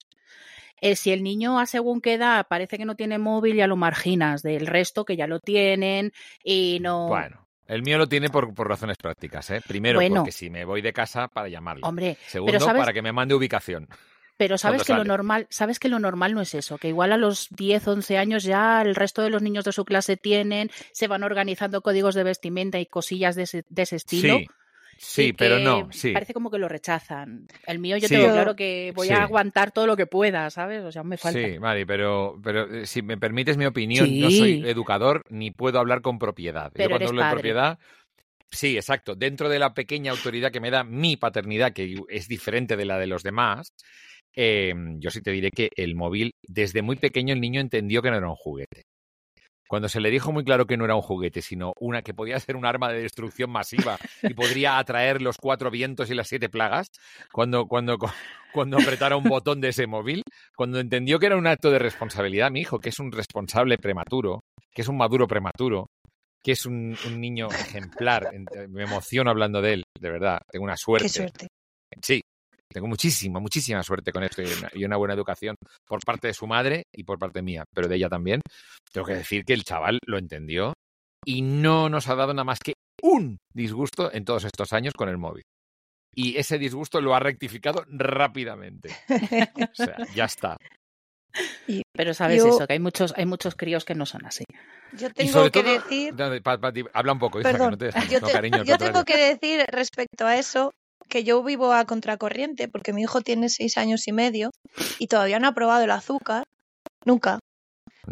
eh, 0.81 0.95
si 0.97 1.11
el 1.12 1.23
niño 1.25 1.59
a 1.59 1.66
según 1.66 2.01
qué 2.01 2.14
edad 2.14 2.47
parece 2.49 2.79
que 2.79 2.85
no 2.87 2.95
tiene 2.95 3.19
móvil, 3.19 3.57
ya 3.57 3.66
lo 3.66 3.77
marginas 3.77 4.40
del 4.43 4.66
resto 4.69 5.05
que 5.05 5.16
ya 5.16 5.27
lo 5.27 5.40
tienen 5.40 6.12
y 6.45 6.79
no. 6.81 7.09
Bueno, 7.09 7.47
el 7.70 7.83
mío 7.83 7.96
lo 7.98 8.09
tiene 8.09 8.28
por, 8.28 8.52
por 8.54 8.68
razones 8.68 8.96
prácticas, 8.98 9.50
¿eh? 9.50 9.61
Primero, 9.66 9.98
Bueno. 9.98 10.16
porque 10.16 10.33
si 10.33 10.50
me 10.50 10.64
voy 10.64 10.83
de 10.83 10.92
casa, 10.92 11.28
para 11.28 11.48
llamarlo. 11.48 11.87
Hombre, 11.87 12.16
Segundo, 12.26 12.59
¿sabes? 12.61 12.80
para 12.80 12.92
que 12.92 13.02
me 13.02 13.12
mande 13.12 13.35
ubicación. 13.35 13.88
pero 14.37 14.56
sabes 14.59 14.85
que 14.85 14.94
lo 14.94 15.04
normal, 15.04 15.46
sabes 15.50 15.78
que 15.78 15.88
lo 15.90 15.98
normal 15.98 16.33
no 16.35 16.40
es 16.40 16.54
eso, 16.54 16.78
que 16.78 16.88
igual 16.88 17.12
a 17.12 17.16
los 17.18 17.48
10, 17.50 17.87
11 17.88 18.16
años 18.18 18.42
ya 18.42 18.80
el 18.80 18.94
resto 18.94 19.20
de 19.22 19.28
los 19.30 19.42
niños 19.42 19.64
de 19.64 19.72
su 19.72 19.85
clase 19.85 20.16
tienen, 20.16 20.70
se 20.92 21.09
van 21.09 21.22
organizando 21.24 21.83
códigos 21.83 22.14
de 22.14 22.24
vestimenta 22.24 22.78
y 22.80 22.87
cosillas 22.87 23.37
de 23.37 23.42
ese, 23.42 23.64
de 23.68 23.83
ese 23.83 23.96
estilo. 23.96 24.38
Sí, 24.38 24.46
sí, 25.02 25.32
pero 25.32 25.58
no, 25.58 25.88
sí. 25.92 26.12
Parece 26.12 26.34
como 26.34 26.50
que 26.50 26.58
lo 26.58 26.68
rechazan. 26.68 27.46
El 27.66 27.78
mío 27.78 27.96
yo 27.96 28.06
Sí. 28.06 28.14
tengo 28.14 28.32
claro 28.32 28.54
que 28.54 28.92
voy 28.94 29.08
Sí. 29.08 29.12
a 29.14 29.22
aguantar 29.22 29.70
todo 29.72 29.86
lo 29.86 29.96
que 29.96 30.06
pueda, 30.06 30.50
¿sabes? 30.50 30.84
O 30.84 30.92
sea, 30.92 31.02
me 31.02 31.16
falta. 31.16 31.38
Sí, 31.40 31.58
Mari, 31.58 31.84
pero, 31.86 32.38
pero 32.42 32.72
eh, 32.72 32.86
si 32.86 33.02
me 33.02 33.16
permites 33.16 33.56
mi 33.56 33.66
opinión, 33.66 34.06
Sí. 34.06 34.20
no 34.20 34.30
soy 34.30 34.62
educador 34.68 35.22
ni 35.30 35.50
puedo 35.50 35.78
hablar 35.78 36.02
con 36.02 36.18
propiedad. 36.18 36.70
Pero 36.74 36.84
Yo 36.84 36.90
cuando 36.90 37.08
hablo 37.08 37.24
de 37.24 37.30
propiedad, 37.32 37.78
sí, 38.50 38.76
exacto. 38.76 39.14
Dentro 39.14 39.48
de 39.48 39.58
la 39.58 39.72
pequeña 39.74 40.12
autoridad 40.12 40.52
que 40.52 40.60
me 40.60 40.70
da 40.70 40.84
mi 40.84 41.16
paternidad, 41.16 41.72
que 41.72 41.96
es 42.08 42.28
diferente 42.28 42.76
de 42.76 42.84
la 42.84 42.98
de 42.98 43.06
los 43.06 43.22
demás, 43.22 43.72
eh, 44.36 44.74
yo 44.98 45.10
sí 45.10 45.22
te 45.22 45.32
diré 45.32 45.50
que 45.50 45.70
el 45.76 45.96
móvil, 45.96 46.34
desde 46.42 46.82
muy 46.82 46.96
pequeño 46.96 47.32
el 47.34 47.40
niño 47.40 47.60
entendió 47.60 48.00
que 48.02 48.10
no 48.10 48.16
era 48.18 48.28
un 48.28 48.36
juguete. 48.36 48.84
Cuando 49.70 49.88
se 49.88 50.00
le 50.00 50.11
dijo 50.11 50.33
muy 50.33 50.42
claro 50.42 50.66
que 50.66 50.76
no 50.76 50.85
era 50.85 50.96
un 50.96 51.00
juguete, 51.00 51.42
sino 51.42 51.74
una 51.78 52.02
que 52.02 52.12
podía 52.12 52.40
ser 52.40 52.56
un 52.56 52.66
arma 52.66 52.90
de 52.90 53.02
destrucción 53.02 53.50
masiva 53.50 53.98
y 54.20 54.35
podría 54.35 54.78
atraer 54.78 55.22
los 55.22 55.37
cuatro 55.37 55.70
vientos 55.70 56.11
y 56.11 56.14
las 56.16 56.26
siete 56.26 56.48
plagas, 56.48 56.90
cuando, 57.30 57.68
cuando, 57.68 57.96
cuando 58.52 58.78
apretara 58.78 59.16
un 59.16 59.22
botón 59.22 59.61
de 59.61 59.68
ese 59.68 59.87
móvil, 59.87 60.24
cuando 60.56 60.80
entendió 60.80 61.20
que 61.20 61.26
era 61.26 61.37
un 61.37 61.46
acto 61.46 61.70
de 61.70 61.78
responsabilidad, 61.78 62.50
mi 62.50 62.62
hijo, 62.62 62.80
que 62.80 62.88
es 62.88 62.98
un 62.98 63.12
responsable 63.12 63.78
prematuro, 63.78 64.40
que 64.72 64.83
es 64.83 64.88
un 64.88 64.96
maduro 64.96 65.28
prematuro, 65.28 65.87
que 66.42 66.50
es 66.50 66.66
un, 66.66 66.96
un 67.06 67.20
niño 67.20 67.46
ejemplar, 67.46 68.28
me 68.70 68.83
emociono 68.83 69.30
hablando 69.30 69.62
de 69.62 69.74
él, 69.74 69.85
de 70.00 70.11
verdad, 70.11 70.40
tengo 70.50 70.64
una 70.64 70.76
suerte. 70.76 71.04
Qué 71.04 71.11
suerte. 71.11 71.46
Sí, 72.02 72.20
tengo 72.72 72.87
muchísima, 72.87 73.40
muchísima 73.40 73.83
suerte 73.83 74.12
con 74.12 74.22
esto 74.22 74.42
y 74.42 74.46
una, 74.46 74.70
y 74.72 74.85
una 74.85 74.96
buena 74.96 75.14
educación 75.14 75.56
por 75.87 76.00
parte 76.04 76.28
de 76.28 76.35
su 76.35 76.46
madre 76.46 76.85
y 76.94 77.02
por 77.04 77.18
parte 77.18 77.42
mía, 77.42 77.64
pero 77.74 77.88
de 77.88 77.96
ella 77.96 78.09
también. 78.09 78.40
Tengo 78.92 79.06
que 79.06 79.14
decir 79.14 79.44
que 79.44 79.52
el 79.54 79.64
chaval 79.64 79.98
lo 80.06 80.18
entendió 80.18 80.72
y 81.24 81.42
no 81.42 81.88
nos 81.88 82.09
ha 82.09 82.14
dado 82.14 82.33
nada 82.33 82.44
más 82.44 82.59
que 82.61 82.74
un 83.02 83.38
disgusto 83.54 84.12
en 84.12 84.24
todos 84.24 84.44
estos 84.44 84.72
años 84.72 84.94
con 84.94 85.09
el 85.09 85.18
móvil. 85.18 85.42
Y 86.14 86.37
ese 86.37 86.59
disgusto 86.59 87.00
lo 87.00 87.14
ha 87.14 87.20
rectificado 87.20 87.85
rápidamente. 87.88 88.90
O 89.09 89.74
sea, 89.74 89.96
ya 90.14 90.24
está. 90.24 90.56
Y 91.68 91.83
Pero 91.94 92.14
sabes 92.14 92.38
Yo- 92.42 92.48
eso, 92.48 92.66
que 92.66 92.72
hay 92.72 92.80
muchos, 92.80 93.14
hay 93.16 93.26
muchos 93.26 93.54
críos 93.54 93.85
que 93.85 93.94
no 93.94 94.04
son 94.06 94.26
así. 94.26 94.44
yo 94.96 95.12
tengo 95.12 95.44
que 95.50 95.62
todo, 95.62 95.72
decir. 95.72 96.14
Dale, 96.16 96.40
pa- 96.40 96.59
pa- 96.59 96.72
habla 96.92 97.12
un 97.12 97.18
poco, 97.20 97.38
hija, 97.40 97.48
que 97.50 97.52
Perdón, 97.52 97.70
no 97.70 97.78
te 97.78 97.90
yo, 98.11 98.20
No, 98.20 98.28
cariño, 98.28 98.64
yo 98.64 98.76
tengo 98.78 99.04
que 99.04 99.16
decir 99.16 99.64
respecto 99.68 100.26
a 100.26 100.37
eso 100.37 100.72
que 101.11 101.25
yo 101.25 101.42
vivo 101.42 101.75
a 101.75 101.85
contracorriente 101.85 102.68
porque 102.68 102.94
mi 102.94 103.03
hijo 103.03 103.20
tiene 103.20 103.51
seis 103.51 103.77
años 103.77 104.09
y 104.09 104.12
medio 104.12 104.51
y 104.99 105.09
todavía 105.09 105.38
no 105.38 105.49
ha 105.49 105.53
probado 105.53 105.85
el 105.85 105.90
azúcar, 105.90 106.44
nunca, 107.05 107.40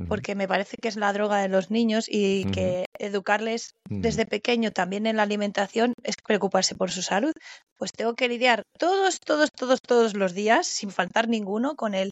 porque 0.07 0.35
me 0.35 0.47
parece 0.47 0.77
que 0.77 0.89
es 0.89 0.97
la 0.97 1.13
droga 1.13 1.39
de 1.39 1.49
los 1.49 1.71
niños 1.71 2.07
y 2.09 2.45
que 2.51 2.85
educarles 2.99 3.75
desde 3.89 4.27
pequeño 4.27 4.71
también 4.71 5.07
en 5.07 5.17
la 5.17 5.23
alimentación 5.23 5.95
es 6.03 6.17
preocuparse 6.17 6.75
por 6.75 6.91
su 6.91 7.03
salud. 7.03 7.33
Pues 7.77 7.93
tengo 7.93 8.15
que 8.15 8.29
lidiar 8.29 8.65
todos, 8.79 9.21
todos, 9.21 9.51
todos, 9.51 9.81
todos 9.81 10.15
los 10.15 10.35
días, 10.35 10.67
sin 10.67 10.91
faltar 10.91 11.29
ninguno, 11.29 11.75
con 11.75 11.95
el 11.95 12.11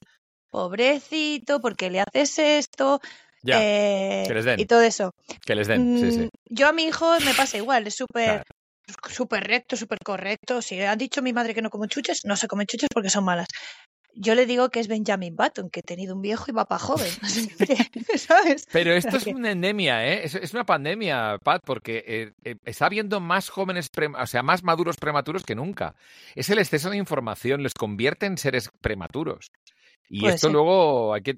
pobrecito, 0.50 1.60
¿por 1.60 1.76
qué 1.76 1.90
le 1.90 2.00
haces 2.00 2.38
esto? 2.38 3.00
Eh, 3.44 4.24
que 4.26 4.34
les 4.34 4.44
den. 4.44 4.58
Y 4.58 4.66
todo 4.66 4.80
eso. 4.80 5.12
Que 5.44 5.54
les 5.54 5.68
den, 5.68 5.98
sí, 5.98 6.12
sí. 6.12 6.20
Mm, 6.20 6.28
yo 6.48 6.68
a 6.68 6.72
mi 6.72 6.84
hijo 6.84 7.18
me 7.20 7.34
pasa 7.34 7.58
igual, 7.58 7.86
es 7.86 7.94
súper 7.94 8.42
súper 9.08 9.46
recto, 9.46 9.76
súper 9.76 9.98
correcto. 10.04 10.62
Si 10.62 10.80
ha 10.80 10.96
dicho 10.96 11.22
mi 11.22 11.32
madre 11.32 11.54
que 11.54 11.62
no 11.62 11.70
come 11.70 11.88
chuches, 11.88 12.24
no 12.24 12.36
se 12.36 12.48
come 12.48 12.66
chuches 12.66 12.88
porque 12.92 13.10
son 13.10 13.24
malas. 13.24 13.48
Yo 14.18 14.34
le 14.34 14.46
digo 14.46 14.70
que 14.70 14.80
es 14.80 14.88
Benjamin 14.88 15.36
Button, 15.36 15.68
que 15.68 15.80
he 15.80 15.82
tenido 15.82 16.14
un 16.14 16.22
viejo 16.22 16.46
y 16.48 16.52
va 16.52 16.64
para 16.64 16.78
joven. 16.78 17.10
¿Sabes? 18.16 18.66
Pero 18.72 18.94
esto 18.94 19.18
es 19.18 19.26
una 19.26 19.50
endemia, 19.50 20.06
¿eh? 20.06 20.22
Es, 20.24 20.54
una 20.54 20.64
pandemia, 20.64 21.38
Pat, 21.44 21.62
porque 21.64 22.02
eh, 22.06 22.32
eh, 22.44 22.56
está 22.64 22.86
habiendo 22.86 23.20
más 23.20 23.50
jóvenes, 23.50 23.90
o 24.18 24.26
sea, 24.26 24.42
más 24.42 24.62
maduros 24.62 24.96
prematuros 24.96 25.44
que 25.44 25.54
nunca. 25.54 25.94
Es 26.34 26.48
el 26.48 26.58
exceso 26.58 26.88
de 26.88 26.96
información, 26.96 27.62
les 27.62 27.74
convierte 27.74 28.24
en 28.24 28.38
seres 28.38 28.70
prematuros. 28.80 29.50
Y 30.08 30.26
esto 30.26 30.48
luego 30.48 31.14
hay 31.14 31.22
que 31.22 31.36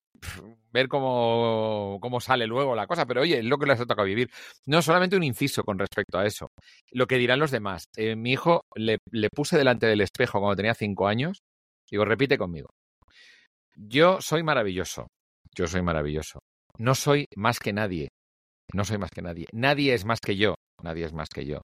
ver 0.73 0.89
cómo, 0.89 1.99
cómo, 2.01 2.21
sale 2.21 2.47
luego 2.47 2.75
la 2.75 2.87
cosa. 2.87 3.07
Pero 3.07 3.23
oye, 3.23 3.39
es 3.39 3.45
lo 3.45 3.59
que 3.59 3.67
les 3.67 3.81
ha 3.81 3.87
tocado 3.87 4.07
vivir. 4.07 4.31
No 4.67 4.83
solamente 4.83 5.17
un 5.17 5.23
inciso 5.23 5.63
con 5.65 5.79
respecto 5.79 6.19
a 6.19 6.27
eso. 6.27 6.51
Lo 6.93 7.07
que 7.07 7.17
dirán 7.17 7.39
los 7.39 7.51
demás. 7.51 7.85
Eh, 7.97 8.17
mi 8.17 8.33
hijo 8.33 8.63
le, 8.75 8.99
le, 9.11 9.31
puse 9.31 9.57
delante 9.57 9.87
del 9.87 10.01
espejo 10.01 10.41
cuando 10.41 10.57
tenía 10.57 10.75
cinco 10.75 11.09
años. 11.09 11.43
Digo, 11.91 12.05
repite 12.05 12.37
conmigo. 12.37 12.69
Yo 13.77 14.21
soy 14.21 14.43
maravilloso. 14.43 15.09
Yo 15.55 15.67
soy 15.67 15.83
maravilloso. 15.83 16.41
No 16.79 16.95
soy 16.95 17.27
más 17.37 17.59
que 17.59 17.73
nadie. 17.73 18.09
No 18.73 18.85
soy 18.85 18.99
más 18.99 19.11
que 19.11 19.23
nadie. 19.23 19.47
Nadie 19.53 19.95
es 19.95 20.05
más 20.05 20.21
que 20.21 20.37
yo. 20.37 20.55
Nadie 20.83 21.07
es 21.07 21.13
más 21.13 21.29
que 21.29 21.47
yo 21.47 21.63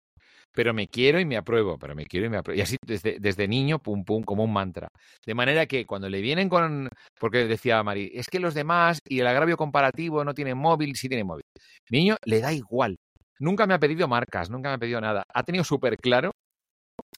pero 0.54 0.72
me 0.72 0.88
quiero 0.88 1.20
y 1.20 1.24
me 1.24 1.36
apruebo, 1.36 1.78
pero 1.78 1.94
me 1.94 2.06
quiero 2.06 2.26
y 2.26 2.30
me 2.30 2.38
apruebo. 2.38 2.58
Y 2.58 2.62
así 2.62 2.76
desde, 2.86 3.18
desde 3.20 3.48
niño, 3.48 3.78
pum, 3.80 4.04
pum, 4.04 4.22
como 4.22 4.44
un 4.44 4.52
mantra. 4.52 4.88
De 5.26 5.34
manera 5.34 5.66
que 5.66 5.84
cuando 5.84 6.08
le 6.08 6.20
vienen 6.20 6.48
con, 6.48 6.88
porque 7.18 7.46
decía 7.46 7.82
Mari, 7.82 8.10
es 8.14 8.28
que 8.28 8.38
los 8.40 8.54
demás 8.54 9.00
y 9.06 9.20
el 9.20 9.26
agravio 9.26 9.56
comparativo 9.56 10.24
no 10.24 10.34
tienen 10.34 10.56
móvil, 10.56 10.94
sí 10.96 11.08
tienen 11.08 11.26
móvil. 11.26 11.44
Mi 11.90 11.98
niño 11.98 12.16
le 12.24 12.40
da 12.40 12.52
igual. 12.52 12.96
Nunca 13.40 13.66
me 13.66 13.74
ha 13.74 13.78
pedido 13.78 14.06
marcas, 14.08 14.48
nunca 14.48 14.68
me 14.70 14.76
ha 14.76 14.78
pedido 14.78 15.00
nada. 15.00 15.24
Ha 15.34 15.42
tenido 15.42 15.64
súper 15.64 15.96
claro 15.98 16.30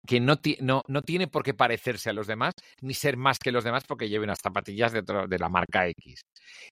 que 0.07 0.21
no, 0.21 0.37
no, 0.61 0.83
no, 0.89 1.03
tiene 1.03 1.27
por 1.29 1.43
qué 1.43 1.53
parecerse 1.53 2.11
a 2.11 2.13
los 2.13 2.27
demás, 2.27 2.55
ni 2.81 2.95
ser 2.95 3.17
más 3.17 3.39
que 3.39 3.53
los 3.53 3.65
demás 3.65 3.85
porque 3.87 4.09
lleve 4.09 4.25
unas 4.25 4.39
zapatillas 4.43 4.93
de, 4.93 5.03
de 5.03 5.39
la 5.39 5.49
marca 5.49 5.87
X. 5.89 6.21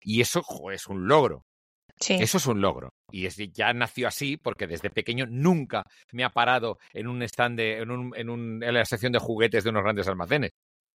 Y 0.03 0.21
eso 0.21 0.43
es 0.73 0.87
un 0.87 1.07
logro. 1.09 1.43
Eso 2.01 2.39
es 2.39 2.47
un 2.47 2.61
logro. 2.61 2.91
Y 3.11 3.27
es, 3.27 3.37
ya 3.53 3.73
nació 3.73 4.09
así 4.09 4.37
porque 4.37 4.67
desde 4.67 4.91
pequeño 4.91 5.27
nunca 5.29 5.85
me 6.13 6.25
ha 6.25 6.31
parado 6.31 6.79
en 6.93 7.07
un 7.07 7.23
stand, 7.23 7.61
en, 7.61 7.91
un, 7.91 8.13
en, 8.17 8.29
un, 8.29 8.63
en 8.63 8.75
la 8.75 8.85
sección 8.85 9.13
de 9.13 9.19
juguetes 9.19 9.65
de 9.65 9.71
unos 9.71 9.83
grandes 9.83 10.09
almacenes. 10.09 10.51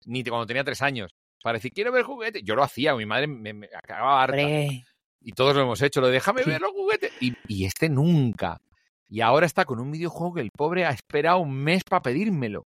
Ni 0.06 0.24
cuando 0.24 0.46
tenía 0.46 0.64
tres 0.64 0.82
años. 0.82 1.12
Para 1.44 1.58
decir, 1.58 1.72
quiero 1.72 1.92
ver 1.92 2.04
juguetes. 2.04 2.42
Yo 2.44 2.56
lo 2.56 2.64
hacía, 2.64 2.96
mi 2.96 3.06
madre 3.06 3.28
me, 3.28 3.70
acababa 3.76 4.24
harta. 4.24 4.42
Y 4.42 5.32
todos 5.34 5.56
lo 5.56 5.64
hemos 5.64 5.82
hecho, 5.82 6.02
lo 6.02 6.08
de 6.08 6.14
déjame 6.14 6.44
ver 6.44 6.62
los 6.62 6.72
juguetes. 6.72 7.12
Y, 7.20 7.34
y 7.48 7.66
este 7.66 7.90
nunca. 7.90 8.60
Y 9.10 9.22
ahora 9.22 9.46
está 9.46 9.66
con 9.66 9.80
un 9.80 9.92
videojuego 9.92 10.36
que 10.36 10.42
el 10.42 10.52
pobre 10.52 10.86
ha 10.86 10.90
esperado 10.90 11.40
un 11.40 11.54
mes 11.54 11.84
para 11.84 12.02
pedírmelo. 12.02 12.66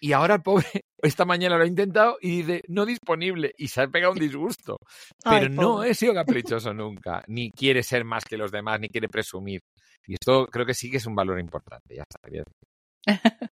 Y 0.00 0.12
ahora 0.12 0.34
el 0.36 0.42
pobre, 0.42 0.66
esta 1.02 1.24
mañana 1.24 1.56
lo 1.56 1.64
ha 1.64 1.66
intentado 1.66 2.16
y 2.20 2.42
dice, 2.42 2.62
no 2.68 2.84
disponible. 2.84 3.52
Y 3.56 3.68
se 3.68 3.82
ha 3.82 3.88
pegado 3.88 4.12
un 4.12 4.18
disgusto. 4.18 4.78
Pero 5.24 5.48
no 5.48 5.84
he 5.84 5.94
sido 5.94 6.14
caprichoso 6.14 6.72
nunca. 6.74 7.22
Ni 7.26 7.50
quiere 7.50 7.82
ser 7.82 8.04
más 8.04 8.24
que 8.24 8.36
los 8.36 8.50
demás, 8.50 8.80
ni 8.80 8.88
quiere 8.88 9.08
presumir. 9.08 9.60
Y 10.06 10.14
esto 10.14 10.46
creo 10.46 10.66
que 10.66 10.74
sí 10.74 10.90
que 10.90 10.98
es 10.98 11.06
un 11.06 11.14
valor 11.14 11.40
importante. 11.40 11.96
Ya 11.96 12.02
está. 12.02 12.20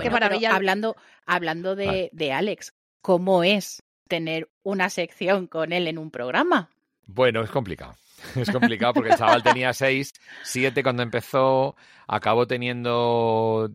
Qué 0.00 0.10
maravilla. 0.10 0.54
hablando, 0.54 0.96
hablando 1.26 1.76
de, 1.76 2.08
de 2.12 2.32
Alex, 2.32 2.72
¿cómo 3.02 3.44
es 3.44 3.82
tener 4.08 4.50
una 4.62 4.90
sección 4.90 5.46
con 5.46 5.72
él 5.72 5.86
en 5.86 5.98
un 5.98 6.10
programa? 6.10 6.70
Bueno, 7.06 7.42
es 7.42 7.50
complicado. 7.50 7.94
Es 8.36 8.50
complicado 8.50 8.94
porque 8.94 9.10
el 9.10 9.16
chaval 9.16 9.42
tenía 9.42 9.72
6, 9.72 10.12
7 10.42 10.82
cuando 10.82 11.02
empezó, 11.02 11.76
acabó 12.06 12.46
teniendo 12.46 13.70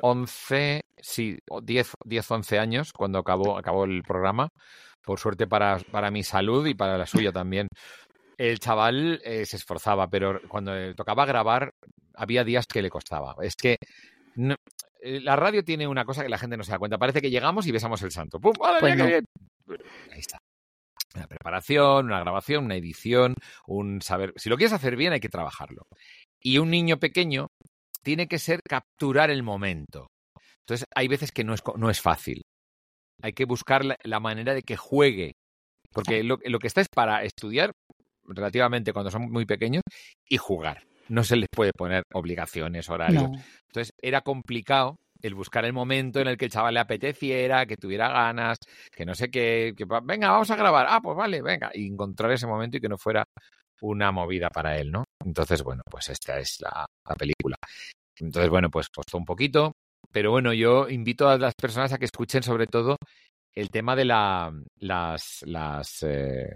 11, 0.00 0.84
sí, 0.96 1.38
10, 1.62 1.92
10 2.04 2.30
11 2.30 2.58
años 2.58 2.92
cuando 2.92 3.18
acabó, 3.18 3.58
acabó 3.58 3.84
el 3.84 4.02
programa. 4.02 4.50
Por 5.04 5.18
suerte 5.18 5.46
para, 5.46 5.78
para 5.90 6.10
mi 6.10 6.22
salud 6.22 6.66
y 6.66 6.74
para 6.74 6.98
la 6.98 7.06
suya 7.06 7.32
también. 7.32 7.68
El 8.36 8.58
chaval 8.58 9.20
eh, 9.24 9.46
se 9.46 9.56
esforzaba, 9.56 10.08
pero 10.08 10.40
cuando 10.48 10.72
tocaba 10.94 11.24
grabar 11.24 11.72
había 12.14 12.44
días 12.44 12.66
que 12.66 12.82
le 12.82 12.90
costaba. 12.90 13.34
Es 13.40 13.56
que 13.56 13.78
eh, 15.00 15.20
la 15.20 15.34
radio 15.34 15.64
tiene 15.64 15.88
una 15.88 16.04
cosa 16.04 16.22
que 16.22 16.28
la 16.28 16.38
gente 16.38 16.58
no 16.58 16.64
se 16.64 16.72
da 16.72 16.78
cuenta. 16.78 16.98
Parece 16.98 17.22
que 17.22 17.30
llegamos 17.30 17.66
y 17.66 17.72
besamos 17.72 18.02
el 18.02 18.10
santo. 18.10 18.38
¡Pum! 18.38 18.52
pues 18.80 18.96
bien! 18.96 19.24
Ahí 20.12 20.20
está 20.20 20.38
una 21.14 21.26
preparación, 21.26 22.06
una 22.06 22.20
grabación, 22.20 22.64
una 22.64 22.76
edición, 22.76 23.34
un 23.66 24.02
saber. 24.02 24.32
Si 24.36 24.48
lo 24.48 24.56
quieres 24.56 24.72
hacer 24.72 24.96
bien, 24.96 25.12
hay 25.12 25.20
que 25.20 25.28
trabajarlo. 25.28 25.82
Y 26.40 26.58
un 26.58 26.70
niño 26.70 26.98
pequeño 26.98 27.48
tiene 28.02 28.28
que 28.28 28.38
ser 28.38 28.60
capturar 28.62 29.30
el 29.30 29.42
momento. 29.42 30.08
Entonces, 30.60 30.86
hay 30.94 31.08
veces 31.08 31.32
que 31.32 31.44
no 31.44 31.54
es, 31.54 31.62
no 31.76 31.90
es 31.90 32.00
fácil. 32.00 32.42
Hay 33.22 33.32
que 33.32 33.46
buscar 33.46 33.84
la, 33.84 34.20
manera 34.20 34.54
de 34.54 34.62
que 34.62 34.76
juegue. 34.76 35.32
Porque 35.92 36.22
lo, 36.22 36.38
lo, 36.44 36.58
que 36.58 36.66
está 36.66 36.82
es 36.82 36.88
para 36.94 37.24
estudiar 37.24 37.72
relativamente 38.24 38.92
cuando 38.92 39.10
son 39.10 39.30
muy 39.30 39.46
pequeños 39.46 39.82
y 40.28 40.36
jugar. 40.36 40.84
No 41.08 41.24
se 41.24 41.36
les 41.36 41.48
puede 41.50 41.72
poner 41.72 42.02
obligaciones, 42.12 42.88
horarios. 42.90 43.30
Entonces, 43.68 43.92
era 44.00 44.20
complicado 44.20 44.96
el 45.22 45.34
buscar 45.34 45.64
el 45.64 45.72
momento 45.72 46.20
en 46.20 46.28
el 46.28 46.36
que 46.36 46.46
el 46.46 46.50
chaval 46.50 46.74
le 46.74 46.80
apeteciera, 46.80 47.66
que 47.66 47.76
tuviera 47.76 48.08
ganas, 48.08 48.58
que 48.90 49.04
no 49.04 49.14
sé 49.14 49.30
qué, 49.30 49.74
que 49.76 49.84
venga, 50.02 50.30
vamos 50.30 50.50
a 50.50 50.56
grabar, 50.56 50.86
ah, 50.88 51.00
pues 51.00 51.16
vale, 51.16 51.42
venga, 51.42 51.70
y 51.74 51.86
encontrar 51.86 52.30
ese 52.32 52.46
momento 52.46 52.76
y 52.76 52.80
que 52.80 52.88
no 52.88 52.98
fuera 52.98 53.24
una 53.80 54.12
movida 54.12 54.50
para 54.50 54.76
él, 54.78 54.90
¿no? 54.90 55.04
Entonces, 55.24 55.62
bueno, 55.62 55.82
pues 55.90 56.08
esta 56.08 56.38
es 56.38 56.60
la, 56.60 56.86
película. 57.16 57.56
Entonces, 58.18 58.50
bueno, 58.50 58.70
pues 58.70 58.88
costó 58.88 59.18
un 59.18 59.24
poquito, 59.24 59.72
pero 60.12 60.30
bueno, 60.30 60.52
yo 60.52 60.88
invito 60.88 61.28
a 61.28 61.38
las 61.38 61.54
personas 61.54 61.92
a 61.92 61.98
que 61.98 62.06
escuchen 62.06 62.42
sobre 62.42 62.66
todo 62.66 62.96
el 63.54 63.70
tema 63.70 63.96
de 63.96 64.04
la, 64.04 64.52
las, 64.80 65.42
eh, 66.02 66.54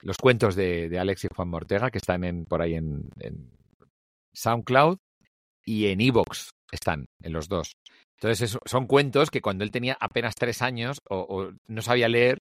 los 0.00 0.16
cuentos 0.18 0.54
de, 0.54 0.88
de, 0.88 0.98
Alex 0.98 1.24
y 1.24 1.28
Juan 1.34 1.48
Mortega 1.48 1.90
que 1.90 1.98
están 1.98 2.24
en, 2.24 2.44
por 2.44 2.62
ahí 2.62 2.74
en, 2.74 3.08
en 3.20 3.50
SoundCloud 4.32 4.98
y 5.64 5.86
en 5.86 6.00
Evox 6.00 6.50
están, 6.72 7.06
en 7.22 7.32
los 7.32 7.48
dos. 7.48 7.76
Entonces, 8.20 8.58
son 8.64 8.86
cuentos 8.86 9.30
que 9.30 9.40
cuando 9.40 9.64
él 9.64 9.70
tenía 9.70 9.96
apenas 10.00 10.34
tres 10.34 10.62
años 10.62 11.00
o, 11.08 11.50
no 11.66 11.82
sabía 11.82 12.08
leer, 12.08 12.38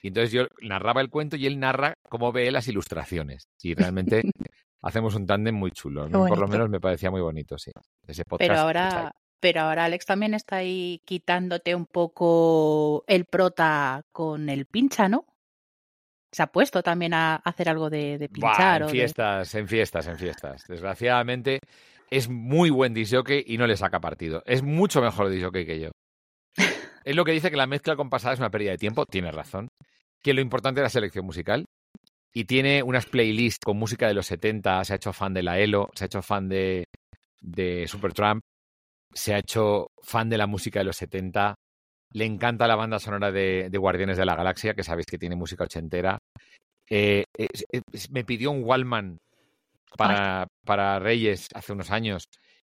y 0.00 0.08
entonces 0.08 0.30
yo 0.30 0.46
narraba 0.62 1.00
el 1.00 1.10
cuento 1.10 1.36
y 1.36 1.46
él 1.46 1.58
narra 1.58 1.94
cómo 2.08 2.30
ve 2.30 2.50
las 2.52 2.68
ilustraciones. 2.68 3.48
Y 3.60 3.74
realmente 3.74 4.22
hacemos 4.82 5.14
un 5.16 5.26
tándem 5.26 5.54
muy 5.54 5.72
chulo. 5.72 6.08
Por 6.08 6.38
lo 6.38 6.46
menos 6.46 6.68
me 6.68 6.80
parecía 6.80 7.10
muy 7.10 7.20
bonito, 7.20 7.58
sí. 7.58 7.72
Ese 8.06 8.24
podcast 8.24 8.48
pero 8.48 8.60
ahora, 8.60 9.12
pero 9.40 9.62
ahora 9.62 9.84
Alex 9.86 10.06
también 10.06 10.34
está 10.34 10.56
ahí 10.56 11.00
quitándote 11.04 11.74
un 11.74 11.86
poco 11.86 13.04
el 13.06 13.24
prota 13.24 14.02
con 14.12 14.48
el 14.48 14.66
pincha, 14.66 15.08
¿no? 15.08 15.24
Se 16.30 16.42
ha 16.42 16.46
puesto 16.46 16.82
también 16.82 17.14
a 17.14 17.36
hacer 17.36 17.68
algo 17.68 17.88
de, 17.88 18.28
pinchar. 18.30 18.82
en 18.82 18.88
fiestas, 18.90 19.54
en 19.54 19.66
fiestas, 19.66 20.06
en 20.06 20.18
fiestas. 20.18 20.64
Desgraciadamente, 20.68 21.58
es 22.10 22.28
muy 22.28 22.70
buen 22.70 22.94
disjockey 22.94 23.44
y 23.46 23.58
no 23.58 23.66
le 23.66 23.76
saca 23.76 24.00
partido. 24.00 24.42
Es 24.46 24.62
mucho 24.62 25.00
mejor 25.00 25.28
disjockey 25.28 25.66
que 25.66 25.80
yo. 25.80 25.90
es 27.04 27.16
lo 27.16 27.24
que 27.24 27.32
dice 27.32 27.50
que 27.50 27.56
la 27.56 27.66
mezcla 27.66 27.96
compasada 27.96 28.34
es 28.34 28.40
una 28.40 28.50
pérdida 28.50 28.72
de 28.72 28.78
tiempo. 28.78 29.04
Tiene 29.06 29.30
razón. 29.30 29.68
Que 30.22 30.34
lo 30.34 30.40
importante 30.40 30.80
es 30.80 30.84
la 30.84 30.90
selección 30.90 31.24
musical. 31.24 31.64
Y 32.34 32.44
tiene 32.44 32.82
unas 32.82 33.06
playlists 33.06 33.64
con 33.64 33.78
música 33.78 34.06
de 34.06 34.14
los 34.14 34.26
70. 34.26 34.84
Se 34.84 34.92
ha 34.92 34.96
hecho 34.96 35.12
fan 35.12 35.34
de 35.34 35.42
la 35.42 35.58
Elo. 35.58 35.88
Se 35.94 36.04
ha 36.04 36.06
hecho 36.06 36.22
fan 36.22 36.48
de, 36.48 36.84
de 37.40 37.86
Supertramp. 37.86 38.40
Se 39.12 39.34
ha 39.34 39.38
hecho 39.38 39.88
fan 40.02 40.28
de 40.28 40.38
la 40.38 40.46
música 40.46 40.80
de 40.80 40.84
los 40.84 40.96
70. 40.96 41.54
Le 42.14 42.24
encanta 42.24 42.66
la 42.66 42.76
banda 42.76 42.98
sonora 42.98 43.30
de, 43.30 43.70
Guardianes 43.72 44.16
de 44.16 44.24
la 44.24 44.34
Galaxia, 44.34 44.74
que 44.74 44.82
sabéis 44.82 45.06
que 45.06 45.18
tiene 45.18 45.36
música 45.36 45.64
ochentera. 45.64 46.18
Eh, 46.88 47.24
me 48.10 48.24
pidió 48.24 48.50
un 48.50 48.64
Wallman 48.64 49.18
para, 49.96 50.46
para 50.64 50.98
Reyes 50.98 51.48
hace 51.54 51.72
unos 51.72 51.90
años 51.90 52.28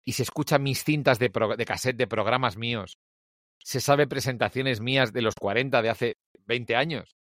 y 0.05 0.13
se 0.13 0.23
escuchan 0.23 0.63
mis 0.63 0.83
cintas 0.83 1.19
de, 1.19 1.31
de 1.57 1.65
cassette 1.65 1.97
de 1.97 2.07
programas 2.07 2.57
míos. 2.57 2.97
Se 3.59 3.81
sabe 3.81 4.07
presentaciones 4.07 4.79
mías 4.81 5.11
de 5.13 5.21
los 5.21 5.35
40 5.35 5.81
de 5.81 5.89
hace 5.89 6.13
20 6.45 6.75
años 6.75 7.15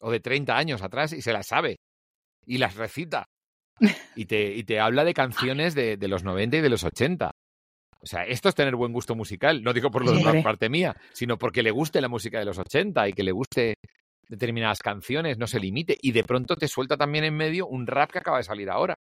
o 0.00 0.10
de 0.10 0.20
30 0.20 0.56
años 0.56 0.82
atrás 0.82 1.12
y 1.12 1.22
se 1.22 1.32
las 1.32 1.46
sabe 1.46 1.76
y 2.46 2.58
las 2.58 2.76
recita. 2.76 3.26
Y 4.16 4.26
te, 4.26 4.54
y 4.54 4.62
te 4.62 4.78
habla 4.78 5.02
de 5.04 5.12
canciones 5.12 5.74
de, 5.74 5.96
de, 5.96 6.06
los 6.06 6.22
90 6.22 6.58
y 6.58 6.60
de 6.60 6.68
los 6.68 6.84
80. 6.84 7.32
O 8.00 8.06
sea, 8.06 8.22
esto 8.22 8.48
es 8.48 8.54
tener 8.54 8.76
buen 8.76 8.92
gusto 8.92 9.16
musical. 9.16 9.62
No 9.62 9.72
digo 9.72 9.90
por 9.90 10.04
lo 10.04 10.42
parte 10.42 10.68
mía, 10.68 10.94
sino 11.12 11.36
porque 11.36 11.64
le 11.64 11.72
guste 11.72 12.00
la 12.00 12.08
música 12.08 12.38
de 12.38 12.44
los 12.44 12.58
80 12.58 13.08
y 13.08 13.12
que 13.12 13.24
le 13.24 13.32
guste 13.32 13.74
determinadas 14.28 14.80
canciones, 14.80 15.38
no 15.38 15.46
se 15.48 15.58
limite. 15.58 15.96
Y 16.00 16.12
de 16.12 16.22
pronto 16.22 16.54
te 16.54 16.68
suelta 16.68 16.96
también 16.96 17.24
en 17.24 17.34
medio 17.34 17.66
un 17.66 17.86
rap 17.86 18.12
que 18.12 18.18
acaba 18.18 18.36
de 18.36 18.44
salir 18.44 18.70
ahora. 18.70 18.94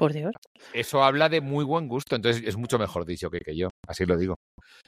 Por 0.00 0.14
Dios. 0.14 0.32
Eso 0.72 1.04
habla 1.04 1.28
de 1.28 1.42
muy 1.42 1.62
buen 1.62 1.86
gusto, 1.86 2.16
entonces 2.16 2.42
es 2.46 2.56
mucho 2.56 2.78
mejor 2.78 3.04
dicho 3.04 3.28
que, 3.28 3.40
que 3.40 3.54
yo, 3.54 3.68
así 3.86 4.06
lo 4.06 4.16
digo. 4.16 4.36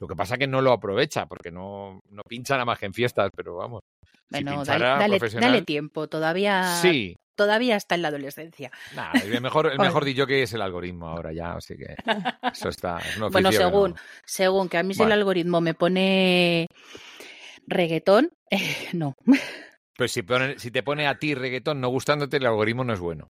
Lo 0.00 0.08
que 0.08 0.16
pasa 0.16 0.36
es 0.36 0.38
que 0.38 0.46
no 0.46 0.62
lo 0.62 0.72
aprovecha 0.72 1.26
porque 1.26 1.50
no, 1.50 2.00
no 2.08 2.22
pincha 2.26 2.54
nada 2.54 2.64
más 2.64 2.78
que 2.78 2.86
en 2.86 2.94
fiestas, 2.94 3.28
pero 3.36 3.56
vamos. 3.56 3.82
Bueno, 4.30 4.64
dale, 4.64 5.18
dale, 5.18 5.60
tiempo, 5.60 6.08
todavía. 6.08 6.76
Sí, 6.80 7.14
todavía 7.36 7.76
está 7.76 7.94
en 7.94 8.00
la 8.00 8.08
adolescencia. 8.08 8.70
el 9.22 9.42
mejor, 9.42 9.70
el 9.70 9.78
mejor 9.78 10.06
que 10.06 10.44
es 10.44 10.54
el 10.54 10.62
algoritmo 10.62 11.08
ahora 11.08 11.30
ya, 11.34 11.56
así 11.56 11.76
que 11.76 11.94
eso 12.50 12.70
está. 12.70 12.98
bueno, 13.32 13.52
según, 13.52 13.94
según 14.24 14.70
que 14.70 14.78
a 14.78 14.82
mí 14.82 14.94
si 14.94 15.02
el 15.02 15.12
algoritmo 15.12 15.60
me 15.60 15.74
pone 15.74 16.68
reggaetón, 17.66 18.30
eh, 18.50 18.88
no. 18.94 19.14
Pues 19.94 20.12
si, 20.12 20.22
si 20.56 20.70
te 20.70 20.82
pone 20.82 21.06
a 21.06 21.18
ti 21.18 21.34
reggaetón 21.34 21.82
no 21.82 21.90
gustándote, 21.90 22.38
el 22.38 22.46
algoritmo 22.46 22.82
no 22.82 22.94
es 22.94 23.00
bueno. 23.00 23.28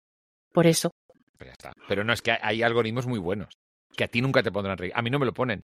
Por 0.52 0.66
eso. 0.66 0.90
Pues 1.38 1.50
ya 1.50 1.52
está. 1.52 1.74
Pero 1.88 2.04
no 2.04 2.14
es 2.14 2.22
que 2.22 2.38
hay 2.42 2.64
algoritmos 2.64 3.08
muy 3.08 3.20
buenos, 3.20 3.54
que 3.96 4.04
a 4.04 4.08
ti 4.08 4.22
nunca 4.22 4.44
te 4.44 4.52
pondrán 4.52 4.78
reggaetón. 4.78 5.00
A 5.00 5.02
mí 5.04 5.10
no 5.10 5.20
me 5.20 5.26
lo 5.26 5.34
ponen. 5.34 5.62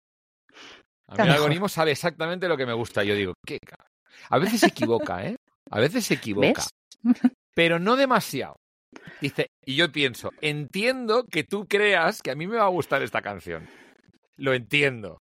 A 1.08 1.16
mí 1.16 1.24
el 1.24 1.36
algoritmo 1.36 1.70
sabe 1.70 1.92
exactamente 1.92 2.48
lo 2.48 2.58
que 2.58 2.66
me 2.66 2.74
gusta. 2.74 3.04
Yo 3.04 3.16
digo, 3.16 3.34
¿qué? 3.46 3.60
A 4.30 4.38
veces 4.40 4.62
se 4.62 4.68
equivoca, 4.68 5.26
¿eh? 5.26 5.36
A 5.70 5.80
veces 5.80 6.06
se 6.06 6.16
equivoca. 6.16 6.64
Pero 7.56 7.80
no 7.80 7.96
demasiado. 7.96 8.56
Dice, 9.22 9.48
y 9.66 9.76
yo 9.76 9.92
pienso, 9.92 10.32
entiendo 10.42 11.26
que 11.26 11.44
tú 11.44 11.66
creas 11.68 12.22
que 12.22 12.32
a 12.32 12.36
mí 12.36 12.48
me 12.48 12.58
va 12.58 12.66
a 12.66 12.70
gustar 12.70 13.02
esta 13.02 13.22
canción. 13.22 13.68
Lo 14.38 14.54
entiendo. 14.54 15.20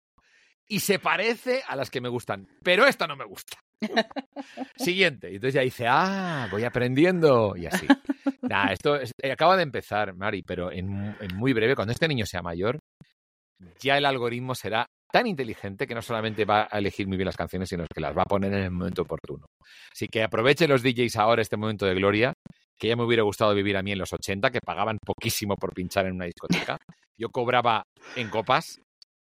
Y 0.67 0.81
se 0.81 0.99
parece 0.99 1.63
a 1.67 1.77
las 1.77 1.91
que 1.91 2.01
me 2.01 2.09
gustan, 2.09 2.49
pero 2.63 2.87
esta 2.87 3.07
no 3.07 3.17
me 3.17 3.25
gusta. 3.25 3.59
Siguiente. 4.77 5.31
Y 5.31 5.37
entonces 5.37 5.55
ya 5.55 5.63
dice, 5.63 5.87
ah, 5.89 6.49
voy 6.51 6.65
aprendiendo. 6.65 7.55
Y 7.57 7.67
así. 7.67 7.87
Nah, 8.43 8.73
esto 8.73 9.01
eh, 9.01 9.33
acaba 9.33 9.57
de 9.57 9.63
empezar, 9.63 10.15
Mari, 10.15 10.43
pero 10.43 10.71
en, 10.71 11.17
en 11.21 11.37
muy 11.37 11.53
breve, 11.53 11.75
cuando 11.75 11.93
este 11.93 12.09
niño 12.09 12.27
sea 12.27 12.43
mayor, 12.43 12.79
ya 13.81 13.97
el 13.97 14.05
algoritmo 14.05 14.55
será 14.55 14.87
tan 15.15 15.27
inteligente 15.29 15.87
que 15.87 15.95
no 15.95 16.03
solamente 16.03 16.45
va 16.45 16.67
a 16.69 16.79
elegir 16.79 17.07
muy 17.07 17.17
bien 17.17 17.27
las 17.27 17.37
canciones, 17.37 17.69
sino 17.69 17.85
que 17.93 18.01
las 18.01 18.17
va 18.17 18.23
a 18.23 18.29
poner 18.29 18.53
en 18.53 18.65
el 18.65 18.71
momento 18.73 19.03
oportuno. 19.03 19.47
Así 19.93 20.09
que 20.09 20.25
aprovechen 20.25 20.69
los 20.69 20.83
DJs 20.83 21.17
ahora 21.17 21.41
este 21.41 21.57
momento 21.57 21.87
de 21.87 21.95
gloria, 21.95 22.33
que 22.77 22.89
ya 22.89 22.97
me 22.97 23.05
hubiera 23.05 23.23
gustado 23.23 23.55
vivir 23.55 23.77
a 23.77 23.83
mí 23.83 23.93
en 23.93 23.99
los 23.99 24.13
80, 24.13 24.51
que 24.51 24.59
pagaban 24.61 24.99
poquísimo 24.99 25.55
por 25.55 25.73
pinchar 25.73 26.07
en 26.07 26.17
una 26.17 26.25
discoteca. 26.25 26.79
Yo 27.17 27.29
cobraba 27.29 27.85
en 28.17 28.29
copas 28.29 28.81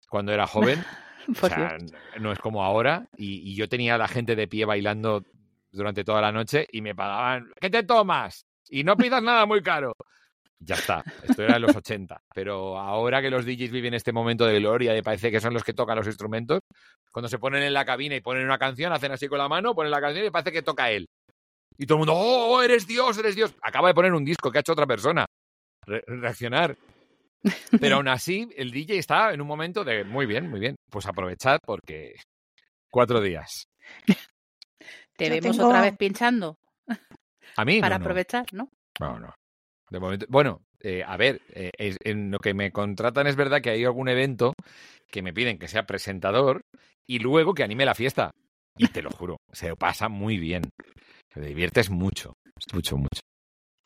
cuando 0.10 0.34
era 0.34 0.48
joven. 0.48 0.84
o 1.42 1.48
sea, 1.48 1.78
no 2.20 2.32
es 2.32 2.40
como 2.40 2.64
ahora. 2.64 3.08
Y, 3.18 3.52
y 3.52 3.56
yo 3.56 3.68
tenía 3.68 3.96
a 3.96 3.98
la 3.98 4.08
gente 4.08 4.36
de 4.36 4.48
pie 4.48 4.66
bailando 4.66 5.24
durante 5.72 6.04
toda 6.04 6.22
la 6.22 6.32
noche 6.32 6.68
y 6.72 6.82
me 6.82 6.96
pagaban, 6.96 7.52
¿qué 7.60 7.70
te 7.70 7.84
tomas? 7.84 8.46
Y 8.70 8.84
no 8.84 8.98
pidas 8.98 9.24
nada 9.24 9.46
muy 9.46 9.62
caro. 9.62 9.94
Ya 10.60 10.76
está, 10.76 11.04
esto 11.24 11.44
era 11.44 11.58
en 11.58 11.62
los 11.62 11.76
80. 11.76 12.20
Pero 12.34 12.80
ahora 12.80 13.22
que 13.22 13.30
los 13.30 13.46
DJs 13.46 13.72
viven 13.72 13.94
este 13.94 14.12
momento 14.12 14.46
de 14.46 14.60
gloria 14.60 14.98
y 14.98 15.02
parece 15.02 15.30
que 15.32 15.40
son 15.40 15.54
los 15.54 15.64
que 15.64 15.74
tocan 15.74 15.98
los 15.98 16.08
instrumentos, 16.08 16.62
cuando 17.12 17.30
se 17.30 17.38
ponen 17.38 17.64
en 17.64 17.74
la 17.74 17.86
cabina 17.86 18.16
y 18.16 18.22
ponen 18.22 18.44
una 18.44 18.58
canción, 18.58 18.92
hacen 18.92 19.12
así 19.12 19.28
con 19.28 19.38
la 19.38 19.48
mano, 19.48 19.76
ponen 19.76 19.92
la 19.92 20.02
canción 20.02 20.26
y 20.26 20.32
parece 20.32 20.52
que 20.52 20.64
toca 20.64 20.90
él. 20.90 21.06
Y 21.78 21.86
todo 21.86 21.98
el 21.98 22.00
mundo, 22.00 22.14
oh, 22.16 22.62
eres 22.64 22.88
Dios, 22.88 23.18
eres 23.20 23.36
Dios. 23.36 23.54
Acaba 23.62 23.90
de 23.90 23.94
poner 23.94 24.14
un 24.14 24.26
disco 24.26 24.52
que 24.52 24.58
ha 24.58 24.62
hecho 24.62 24.74
otra 24.74 24.88
persona. 24.88 25.26
reaccionar. 25.86 26.76
Pero 27.80 27.98
aún 27.98 28.08
así, 28.08 28.48
el 28.56 28.72
DJ 28.72 28.98
está 28.98 29.34
en 29.34 29.42
un 29.42 29.48
momento 29.48 29.84
de, 29.84 30.04
muy 30.04 30.26
bien, 30.26 30.50
muy 30.50 30.60
bien, 30.60 30.76
pues 30.90 31.06
aprovechad 31.06 31.60
porque 31.66 32.16
cuatro 32.90 33.22
días. 33.22 33.68
¿Te 35.18 35.30
vemos 35.30 35.60
otra 35.60 35.82
vez 35.82 35.98
pinchando? 35.98 36.58
A 37.56 37.66
mí. 37.66 37.82
Para 37.82 37.98
aprovechar, 37.98 38.46
¿no? 38.54 38.70
No, 39.00 39.20
no. 39.20 39.34
De 39.90 40.00
momento, 40.00 40.26
bueno, 40.30 40.62
eh, 40.80 41.04
a 41.06 41.18
ver, 41.18 41.42
eh, 41.50 41.72
en 41.78 42.30
lo 42.30 42.40
que 42.40 42.54
me 42.54 42.72
contratan 42.72 43.28
es 43.28 43.36
verdad 43.36 43.62
que 43.62 43.72
hay 43.72 43.84
algún 43.84 44.10
evento 44.10 44.54
que 45.10 45.22
me 45.22 45.34
piden 45.34 45.58
que 45.58 45.68
sea 45.68 45.86
presentador 45.86 46.62
y 47.08 47.20
luego 47.20 47.54
que 47.54 47.64
anime 47.64 47.86
la 47.86 47.96
fiesta. 47.96 48.32
Y 48.78 48.88
te 48.90 49.02
lo 49.02 49.10
juro, 49.10 49.38
se 49.52 49.76
pasa 49.76 50.08
muy 50.08 50.38
bien. 50.38 50.64
Te 51.34 51.42
diviertes 51.42 51.90
mucho, 51.90 52.34
mucho, 52.74 52.98
mucho. 52.98 53.22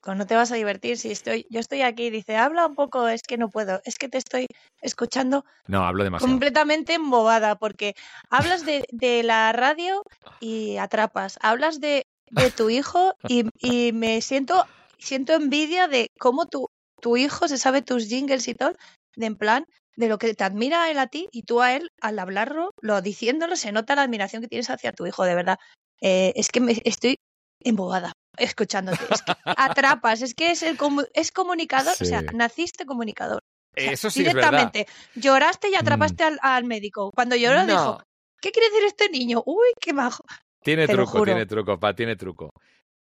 No 0.05 0.25
te 0.25 0.35
vas 0.35 0.51
a 0.51 0.55
divertir 0.55 0.97
si 0.97 1.11
estoy, 1.11 1.45
yo 1.49 1.59
estoy 1.59 1.83
aquí, 1.83 2.09
dice, 2.09 2.35
habla 2.35 2.65
un 2.65 2.75
poco, 2.75 3.07
es 3.07 3.21
que 3.21 3.37
no 3.37 3.49
puedo, 3.49 3.81
es 3.85 3.97
que 3.97 4.09
te 4.09 4.17
estoy 4.17 4.47
escuchando. 4.81 5.45
No, 5.67 5.85
hablo 5.85 6.03
demasiado. 6.03 6.31
Completamente 6.31 6.93
embobada, 6.95 7.55
porque 7.55 7.93
hablas 8.29 8.65
de, 8.65 8.83
de 8.91 9.21
la 9.23 9.51
radio 9.51 10.01
y 10.39 10.77
atrapas, 10.77 11.37
hablas 11.41 11.79
de, 11.79 12.03
de 12.31 12.49
tu 12.49 12.69
hijo 12.69 13.13
y, 13.27 13.45
y 13.59 13.91
me 13.93 14.21
siento 14.21 14.65
siento 14.97 15.33
envidia 15.33 15.87
de 15.87 16.07
cómo 16.19 16.45
tu, 16.45 16.67
tu 16.99 17.17
hijo 17.17 17.47
se 17.47 17.57
sabe 17.57 17.81
tus 17.81 18.07
jingles 18.07 18.47
y 18.47 18.55
todo, 18.55 18.73
de 19.15 19.25
en 19.25 19.35
plan, 19.35 19.65
de 19.95 20.07
lo 20.07 20.17
que 20.17 20.33
te 20.33 20.43
admira 20.43 20.89
él 20.89 20.99
a 20.99 21.07
ti 21.07 21.27
y 21.31 21.43
tú 21.43 21.61
a 21.61 21.75
él, 21.75 21.89
al 22.01 22.17
hablarlo, 22.19 22.71
lo 22.81 23.01
diciéndolo, 23.01 23.55
se 23.55 23.71
nota 23.71 23.95
la 23.95 24.03
admiración 24.03 24.41
que 24.41 24.47
tienes 24.47 24.69
hacia 24.69 24.93
tu 24.93 25.05
hijo, 25.05 25.25
de 25.25 25.35
verdad. 25.35 25.57
Eh, 26.01 26.33
es 26.35 26.49
que 26.49 26.59
me 26.61 26.81
estoy 26.85 27.17
embobada 27.63 28.13
escuchándote. 28.38 28.99
Es 29.09 29.21
que 29.21 29.34
atrapas, 29.45 30.21
es 30.21 30.34
que 30.34 30.51
es, 30.51 30.63
el 30.63 30.77
es 31.13 31.32
comunicador, 31.32 31.93
o 31.99 32.05
sea, 32.05 32.21
naciste 32.21 32.86
comunicador. 32.86 33.43
Eso 33.75 34.09
sí 34.09 34.19
directamente. 34.23 34.88
Lloraste 35.15 35.69
y 35.69 35.75
atrapaste 35.75 36.29
mm. 36.29 36.38
al, 36.41 36.63
médico. 36.65 37.11
Cuando 37.11 37.36
lloró 37.36 37.65
dijo, 37.65 38.03
¿qué 38.41 38.51
quiere 38.51 38.69
decir 38.69 38.86
este 38.86 39.09
niño? 39.09 39.43
Uy, 39.45 39.67
qué 39.79 39.93
majo. 39.93 40.23
Tiene 40.63 40.88
truco, 40.88 41.23
tiene 41.23 41.45
truco, 41.45 41.79
pa, 41.79 41.95
tiene 41.95 42.15
truco. 42.15 42.51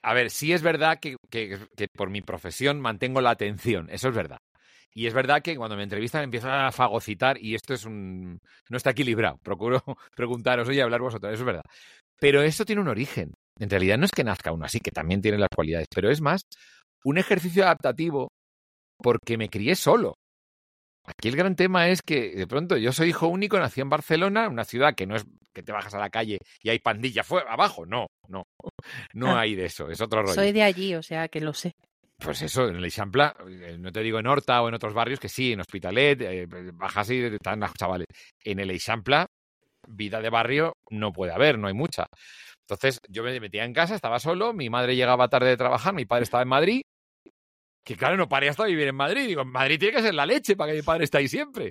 A 0.03 0.13
ver, 0.13 0.29
sí 0.29 0.53
es 0.53 0.61
verdad 0.61 0.99
que, 0.99 1.17
por 1.93 2.09
mi 2.09 2.21
profesión 2.21 2.79
mantengo 2.79 3.21
la 3.21 3.31
atención, 3.31 3.89
eso 3.89 4.09
es 4.09 4.15
verdad. 4.15 4.39
Y 4.93 5.05
es 5.05 5.13
verdad 5.13 5.41
que 5.41 5.55
cuando 5.55 5.75
me 5.75 5.83
entrevistan 5.83 6.23
empiezo 6.23 6.49
a 6.49 6.71
fagocitar 6.71 7.37
y 7.39 7.55
esto 7.55 7.73
es 7.73 7.85
un... 7.85 8.39
no 8.69 8.77
está 8.77 8.91
equilibrado. 8.91 9.37
Procuro 9.43 9.83
preguntaros, 10.15 10.67
oye, 10.67 10.81
hablar 10.81 11.01
vosotros, 11.01 11.33
eso 11.33 11.43
es 11.43 11.45
verdad. 11.45 11.63
Pero 12.19 12.41
esto 12.41 12.65
tiene 12.65 12.81
un 12.81 12.87
origen. 12.87 13.33
En 13.59 13.69
realidad 13.69 13.97
no 13.97 14.05
es 14.05 14.11
que 14.11 14.23
nazca 14.23 14.51
uno 14.51 14.65
así, 14.65 14.79
que 14.79 14.91
también 14.91 15.21
tiene 15.21 15.37
las 15.37 15.49
cualidades, 15.53 15.87
pero 15.93 16.09
es 16.09 16.21
más 16.21 16.41
un 17.03 17.17
ejercicio 17.17 17.63
adaptativo 17.63 18.29
porque 18.97 19.37
me 19.37 19.49
crié 19.49 19.75
solo. 19.75 20.15
Aquí 21.05 21.29
el 21.29 21.37
gran 21.37 21.55
tema 21.55 21.87
es 21.87 22.01
que 22.01 22.35
de 22.35 22.47
pronto 22.47 22.75
yo 22.75 22.91
soy 22.91 23.09
hijo 23.09 23.27
único, 23.27 23.57
nací 23.57 23.79
en 23.79 23.89
Barcelona, 23.89 24.49
una 24.49 24.65
ciudad 24.65 24.93
que 24.93 25.07
no 25.07 25.15
es 25.15 25.25
que 25.53 25.63
te 25.63 25.71
bajas 25.71 25.93
a 25.93 25.99
la 25.99 26.09
calle 26.09 26.39
y 26.61 26.69
hay 26.69 26.79
pandilla 26.79 27.23
abajo, 27.47 27.85
no, 27.85 28.07
no, 28.27 28.43
no 29.13 29.35
ah. 29.35 29.41
hay 29.41 29.55
de 29.55 29.65
eso, 29.65 29.89
es 29.89 30.01
otro 30.01 30.21
rollo. 30.21 30.33
Soy 30.33 30.51
de 30.51 30.63
allí, 30.63 30.95
o 30.95 31.01
sea 31.01 31.29
que 31.29 31.39
lo 31.39 31.53
sé. 31.53 31.73
Pues 32.19 32.41
eso, 32.41 32.67
en 32.67 32.75
el 32.75 32.83
Eixample, 32.83 33.31
eh, 33.47 33.77
no 33.79 33.91
te 33.91 34.01
digo 34.01 34.19
en 34.19 34.27
Horta 34.27 34.61
o 34.61 34.67
en 34.67 34.73
otros 34.73 34.93
barrios, 34.93 35.19
que 35.19 35.29
sí, 35.29 35.53
en 35.53 35.61
Hospitalet, 35.61 36.21
eh, 36.21 36.47
bajas 36.73 37.09
y 37.11 37.23
están 37.23 37.59
los 37.59 37.73
chavales. 37.73 38.07
En 38.43 38.59
el 38.59 38.71
Eixample, 38.71 39.27
vida 39.87 40.19
de 40.19 40.29
barrio 40.29 40.73
no 40.89 41.13
puede 41.13 41.31
haber, 41.31 41.59
no 41.59 41.67
hay 41.67 41.75
mucha. 41.75 42.07
Entonces 42.69 42.99
yo 43.07 43.23
me 43.23 43.39
metía 43.39 43.63
en 43.63 43.73
casa, 43.73 43.95
estaba 43.95 44.19
solo, 44.19 44.51
mi 44.53 44.69
madre 44.69 44.95
llegaba 44.95 45.29
tarde 45.29 45.49
de 45.49 45.57
trabajar, 45.57 45.93
mi 45.93 46.05
padre 46.05 46.23
estaba 46.23 46.43
en 46.43 46.49
Madrid, 46.49 46.81
que 47.85 47.95
claro, 47.95 48.17
no 48.17 48.27
paría 48.27 48.49
hasta 48.49 48.65
vivir 48.65 48.89
en 48.89 48.95
Madrid. 48.95 49.27
Digo, 49.27 49.45
Madrid 49.45 49.79
tiene 49.79 49.95
que 49.95 50.01
ser 50.01 50.13
la 50.13 50.25
leche 50.25 50.57
para 50.57 50.73
que 50.73 50.79
mi 50.79 50.83
padre 50.83 51.05
esté 51.05 51.19
ahí 51.19 51.29
siempre. 51.29 51.69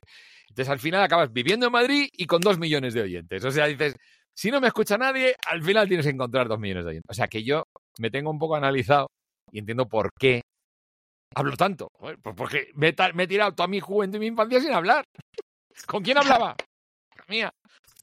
Entonces 0.49 0.71
al 0.71 0.79
final 0.79 1.03
acabas 1.03 1.31
viviendo 1.31 1.67
en 1.67 1.73
Madrid 1.73 2.09
y 2.11 2.25
con 2.25 2.41
dos 2.41 2.59
millones 2.59 2.95
de 2.95 3.03
oyentes. 3.03 3.45
O 3.45 3.51
sea, 3.51 3.67
dices, 3.67 3.95
si 4.35 4.51
no 4.51 4.59
me 4.59 4.69
escucha 4.69 4.97
nadie, 4.97 5.37
al 5.47 5.63
final 5.63 5.87
tienes 5.87 6.07
que 6.07 6.13
encontrar 6.13 6.49
dos 6.49 6.59
millones 6.59 6.85
de 6.85 6.91
oyentes. 6.93 7.11
O 7.11 7.15
sea 7.15 7.29
que 7.29 7.45
yo 7.45 7.65
me 7.99 8.11
tengo 8.11 8.31
un 8.31 8.39
poco 8.39 8.57
analizado 8.57 9.09
y 9.53 9.59
entiendo 9.59 9.87
por 9.87 10.09
qué 10.19 10.41
hablo 11.35 11.55
tanto. 11.59 11.89
Pues 11.99 12.17
porque 12.35 12.71
me, 12.75 12.89
he 12.89 13.27
tirado 13.27 13.53
toda 13.53 13.69
mi 13.69 13.81
juventud 13.81 14.17
y 14.17 14.21
mi 14.21 14.27
infancia 14.29 14.61
sin 14.63 14.73
hablar. 14.73 15.05
¿Con 15.87 16.03
quién 16.03 16.17
hablaba? 16.17 16.57
Mía. 17.29 17.53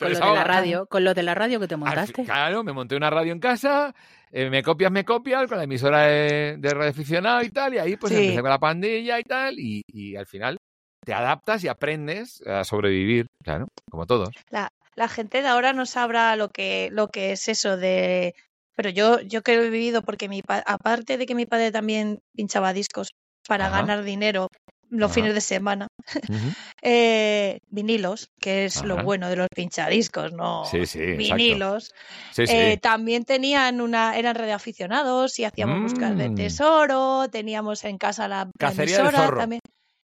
Con 0.03 0.13
lo 0.13 0.19
de 0.19 0.35
la 0.35 0.43
radio, 0.43 0.85
con 0.87 1.03
lo 1.03 1.13
de 1.13 1.23
la 1.23 1.35
radio 1.35 1.59
que 1.59 1.67
te 1.67 1.77
montaste. 1.77 2.23
Claro, 2.23 2.63
me 2.63 2.73
monté 2.73 2.95
una 2.95 3.09
radio 3.09 3.31
en 3.31 3.39
casa, 3.39 3.93
eh, 4.31 4.49
me 4.49 4.63
copias, 4.63 4.91
me 4.91 5.05
copias, 5.05 5.47
con 5.47 5.57
la 5.57 5.63
emisora 5.63 6.03
de, 6.03 6.57
de 6.57 6.69
radio 6.69 6.89
aficionado 6.89 7.41
y 7.43 7.49
tal, 7.49 7.73
y 7.73 7.77
ahí 7.77 7.97
pues 7.97 8.11
empecé 8.11 8.41
con 8.41 8.49
la 8.49 8.59
pandilla 8.59 9.19
y 9.19 9.23
tal, 9.23 9.55
y, 9.59 10.15
al 10.15 10.25
final 10.25 10.57
te 11.05 11.13
adaptas 11.13 11.63
y 11.63 11.67
aprendes 11.67 12.41
a 12.47 12.63
sobrevivir, 12.63 13.27
claro, 13.43 13.67
como 13.89 14.05
todos. 14.05 14.29
La, 14.49 14.69
la 14.95 15.07
gente 15.07 15.41
de 15.41 15.47
ahora 15.47 15.73
no 15.73 15.85
sabrá 15.85 16.35
lo 16.35 16.49
que, 16.49 16.89
lo 16.91 17.09
que 17.09 17.33
es 17.33 17.47
eso 17.47 17.77
de... 17.77 18.35
Pero 18.75 18.89
yo, 18.89 19.19
yo 19.21 19.43
que 19.43 19.53
he 19.53 19.69
vivido, 19.69 20.01
porque 20.01 20.29
mi 20.29 20.41
aparte 20.47 21.17
de 21.17 21.25
que 21.25 21.35
mi 21.35 21.45
padre 21.45 21.71
también 21.71 22.19
pinchaba 22.35 22.73
discos 22.73 23.13
para 23.47 23.69
ganar 23.69 24.03
dinero, 24.03 24.47
los 24.93 25.11
fines 25.11 25.33
de 25.33 25.41
semana. 25.41 25.87
eh, 26.81 27.59
vinilos, 27.69 28.29
que 28.39 28.65
es 28.65 28.83
lo 28.83 29.03
bueno 29.03 29.29
de 29.29 29.35
los 29.35 29.47
pinchadiscos, 29.53 30.31
¿no? 30.31 30.65
Sí, 30.65 30.85
sí, 30.85 30.99
vinilos. 30.99 31.93
Eh, 32.37 32.77
también 32.77 33.25
tenían 33.25 33.81
una, 33.81 34.17
eran 34.17 34.35
radioaficionados 34.35 35.39
y 35.39 35.45
hacíamos 35.45 35.91
buscar 35.91 36.15
de 36.15 36.29
mm. 36.29 36.35
tesoro, 36.35 37.27
teníamos 37.31 37.83
en 37.83 37.97
casa 37.97 38.27
la, 38.27 38.49
cacería 38.57 39.03
del 39.03 39.11
zorro. 39.11 39.37
también. 39.37 39.61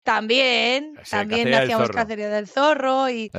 También, 0.04 0.96
también 1.10 1.54
hacíamos 1.54 1.90
cacería 1.90 2.28
del 2.28 2.50
zorro 2.50 3.10
y 3.10 3.32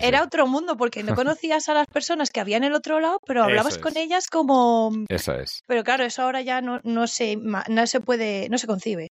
era 0.00 0.22
otro 0.22 0.46
mundo 0.46 0.78
porque 0.78 1.02
no 1.02 1.14
conocías 1.14 1.68
a 1.68 1.74
las 1.74 1.86
personas 1.86 2.30
que 2.30 2.40
había 2.40 2.56
en 2.56 2.64
el 2.64 2.72
otro 2.72 2.98
lado, 2.98 3.20
pero 3.26 3.44
hablabas 3.44 3.76
con 3.76 3.94
ellas 3.98 4.28
como 4.28 4.90
Eso 5.10 5.34
es. 5.34 5.60
Pero 5.66 5.84
claro, 5.84 6.04
eso 6.04 6.22
ahora 6.22 6.40
ya 6.40 6.62
no, 6.62 6.80
no 6.82 7.06
se 7.06 7.36
no 7.36 7.86
se 7.86 8.00
puede, 8.00 8.48
no 8.48 8.56
se 8.56 8.66
concibe. 8.66 9.08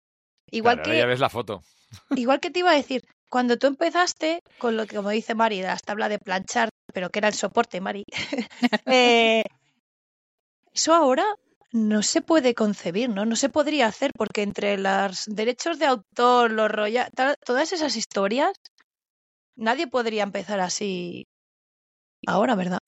Igual 0.51 0.83
que. 0.83 0.97
Ya 0.97 1.07
ves 1.07 1.21
la 1.21 1.29
foto. 1.29 1.63
Igual 2.11 2.41
que 2.41 2.51
te 2.51 2.61
iba 2.61 2.71
a 2.71 2.75
decir, 2.77 3.03
cuando 3.29 3.59
tú 3.59 3.67
empezaste 3.67 4.43
con 4.59 4.77
lo 4.77 4.87
que, 4.87 4.97
como 4.97 5.11
dice 5.11 5.35
Mari, 5.35 5.63
las 5.63 5.83
tablas 5.83 6.09
de 6.09 6.19
planchar, 6.19 6.69
pero 6.93 7.11
que 7.11 7.19
era 7.21 7.29
el 7.29 7.35
soporte, 7.35 7.81
Mari, 7.81 8.05
eh, 8.87 9.45
eso 10.73 10.95
ahora 10.95 11.25
no 11.73 12.03
se 12.03 12.21
puede 12.21 12.55
concebir, 12.55 13.09
¿no? 13.09 13.25
No 13.25 13.37
se 13.37 13.49
podría 13.49 13.87
hacer 13.87 14.11
porque 14.17 14.43
entre 14.43 14.77
los 14.77 15.25
derechos 15.27 15.79
de 15.79 15.87
autor, 15.87 16.51
los 16.51 16.71
royales, 16.71 17.13
todas 17.45 17.73
esas 17.73 17.97
historias, 17.97 18.53
nadie 19.57 19.87
podría 19.87 20.25
empezar 20.25 20.61
así 20.61 21.27
ahora, 22.27 22.57
¿verdad? 22.57 22.79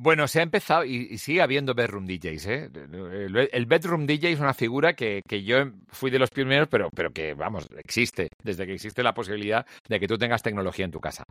Bueno, 0.00 0.28
se 0.28 0.38
ha 0.38 0.44
empezado 0.44 0.84
y, 0.84 1.18
sigue 1.18 1.42
habiendo 1.42 1.74
bedroom 1.74 2.06
DJs. 2.06 2.46
¿eh? 2.46 2.70
El, 2.72 3.66
bedroom 3.66 4.06
DJ 4.06 4.30
es 4.30 4.38
una 4.38 4.54
figura 4.54 4.94
que, 4.94 5.22
que, 5.26 5.42
yo 5.42 5.56
fui 5.88 6.12
de 6.12 6.20
los 6.20 6.30
pioneros, 6.30 6.68
pero, 6.70 6.88
pero 6.94 7.10
que, 7.10 7.34
vamos, 7.34 7.66
existe, 7.76 8.28
desde 8.40 8.64
que 8.64 8.74
existe 8.74 9.02
la 9.02 9.12
posibilidad 9.12 9.66
de 9.88 9.98
que 9.98 10.06
tú 10.06 10.16
tengas 10.16 10.40
tecnología 10.40 10.84
en 10.84 10.92
tu 10.92 11.00
casa. 11.00 11.24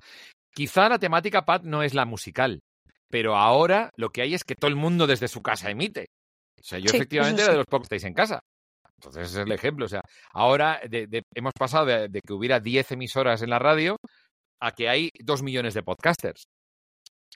Quizá 0.53 0.89
la 0.89 0.99
temática, 0.99 1.45
Pat, 1.45 1.63
no 1.63 1.81
es 1.81 1.93
la 1.93 2.03
musical, 2.03 2.59
pero 3.09 3.37
ahora 3.37 3.89
lo 3.95 4.09
que 4.09 4.21
hay 4.21 4.33
es 4.33 4.43
que 4.43 4.55
todo 4.55 4.67
el 4.67 4.75
mundo 4.75 5.07
desde 5.07 5.29
su 5.29 5.41
casa 5.41 5.69
emite. 5.69 6.07
O 6.59 6.63
sea, 6.63 6.77
yo 6.77 6.91
efectivamente 6.93 7.43
era 7.43 7.53
de 7.53 7.59
los 7.59 7.67
pocos 7.67 7.87
que 7.87 7.95
estáis 7.95 8.09
en 8.09 8.15
casa. 8.15 8.41
Entonces 8.95 9.29
ese 9.29 9.39
es 9.39 9.45
el 9.45 9.51
ejemplo. 9.53 9.85
O 9.85 9.89
sea, 9.89 10.01
ahora 10.33 10.81
hemos 10.83 11.53
pasado 11.57 11.85
de, 11.85 12.21
que 12.21 12.33
hubiera 12.33 12.59
10 12.59 12.91
emisoras 12.91 13.41
en 13.41 13.49
la 13.49 13.59
radio 13.59 13.95
a 14.59 14.71
que 14.73 14.89
hay 14.89 15.09
2 15.23 15.41
millones 15.41 15.73
de 15.73 15.83
podcasters. 15.83 16.49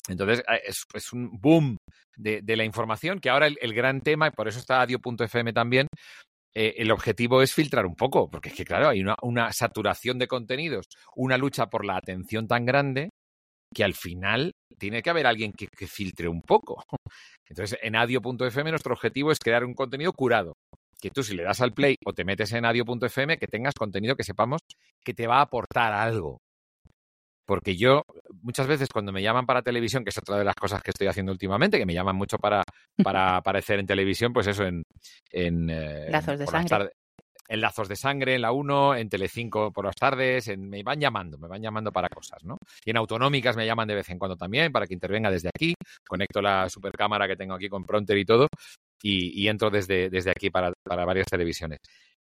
Entonces 0.07 0.43
es, 0.63 1.13
un 1.13 1.29
boom 1.39 1.77
de, 2.17 2.41
la 2.55 2.63
información 2.63 3.19
que 3.19 3.29
ahora 3.29 3.47
el, 3.47 3.73
gran 3.73 4.01
tema, 4.01 4.27
y 4.27 4.31
por 4.31 4.47
eso 4.47 4.59
está 4.59 4.81
adio.fm 4.81 5.53
también, 5.53 5.87
eh, 6.53 6.75
el 6.77 6.91
objetivo 6.91 7.41
es 7.41 7.53
filtrar 7.53 7.85
un 7.85 7.95
poco, 7.95 8.29
porque 8.29 8.49
es 8.49 8.55
que 8.55 8.65
claro, 8.65 8.89
hay 8.89 9.01
una, 9.01 9.53
saturación 9.53 10.19
de 10.19 10.27
contenidos, 10.27 10.85
una 11.15 11.37
lucha 11.37 11.67
por 11.67 11.85
la 11.85 11.97
atención 11.97 12.47
tan 12.47 12.65
grande 12.65 13.09
que 13.73 13.85
al 13.85 13.93
final 13.93 14.51
tiene 14.77 15.01
que 15.01 15.09
haber 15.09 15.27
alguien 15.27 15.53
que, 15.53 15.87
filtre 15.87 16.27
un 16.27 16.41
poco. 16.41 16.83
Entonces, 17.47 17.79
en 17.81 17.95
adio.fm 17.95 18.69
nuestro 18.69 18.93
objetivo 18.93 19.31
es 19.31 19.39
crear 19.39 19.63
un 19.63 19.73
contenido 19.73 20.11
curado. 20.11 20.53
Que 20.99 21.09
tú 21.09 21.23
si 21.23 21.35
le 21.35 21.43
das 21.43 21.61
al 21.61 21.73
play 21.73 21.95
o 22.05 22.13
te 22.13 22.25
metes 22.25 22.51
en 22.51 22.65
adio.fm, 22.65 23.37
que 23.37 23.47
tengas 23.47 23.73
contenido 23.73 24.15
que 24.15 24.23
sepamos 24.23 24.61
que 25.03 25.13
te 25.13 25.25
va 25.25 25.37
a 25.37 25.41
aportar 25.41 25.93
algo. 25.93 26.37
Porque 27.51 27.75
yo, 27.75 28.05
muchas 28.43 28.65
veces 28.65 28.87
cuando 28.87 29.11
me 29.11 29.21
llaman 29.21 29.45
para 29.45 29.61
televisión, 29.61 30.05
que 30.05 30.09
es 30.11 30.17
otra 30.17 30.37
de 30.37 30.45
las 30.45 30.55
cosas 30.55 30.81
que 30.81 30.91
estoy 30.91 31.07
haciendo 31.07 31.33
últimamente, 31.33 31.77
que 31.77 31.85
me 31.85 31.93
llaman 31.93 32.15
mucho 32.15 32.37
para, 32.37 32.63
para 33.03 33.35
aparecer 33.35 33.77
en 33.77 33.85
televisión, 33.85 34.31
pues 34.31 34.47
eso, 34.47 34.63
en... 34.63 34.83
en 35.33 35.69
eh, 35.69 36.07
Lazos 36.09 36.39
de 36.39 36.47
sangre. 36.47 36.91
en 37.49 37.59
Lazos 37.59 37.89
de 37.89 37.97
Sangre, 37.97 38.35
en 38.35 38.41
la 38.43 38.53
1, 38.53 38.95
en 38.95 39.09
Telecinco 39.09 39.69
por 39.73 39.83
las 39.83 39.97
tardes, 39.97 40.47
en, 40.47 40.69
me 40.69 40.81
van 40.81 41.01
llamando, 41.01 41.37
me 41.37 41.49
van 41.49 41.61
llamando 41.61 41.91
para 41.91 42.07
cosas, 42.07 42.41
¿no? 42.45 42.55
Y 42.85 42.91
en 42.91 42.95
Autonómicas 42.95 43.57
me 43.57 43.65
llaman 43.65 43.89
de 43.89 43.95
vez 43.95 44.09
en 44.11 44.17
cuando 44.17 44.37
también 44.37 44.71
para 44.71 44.87
que 44.87 44.93
intervenga 44.93 45.29
desde 45.29 45.49
aquí. 45.49 45.73
Conecto 46.07 46.41
la 46.41 46.69
supercámara 46.69 47.27
que 47.27 47.35
tengo 47.35 47.53
aquí 47.53 47.67
con 47.67 47.83
Pronter 47.83 48.17
y 48.17 48.23
todo 48.23 48.47
y, 49.03 49.45
entro 49.49 49.69
desde, 49.69 50.09
desde 50.09 50.31
aquí 50.31 50.49
para, 50.49 50.71
para 50.85 51.03
varias 51.03 51.25
televisiones 51.27 51.79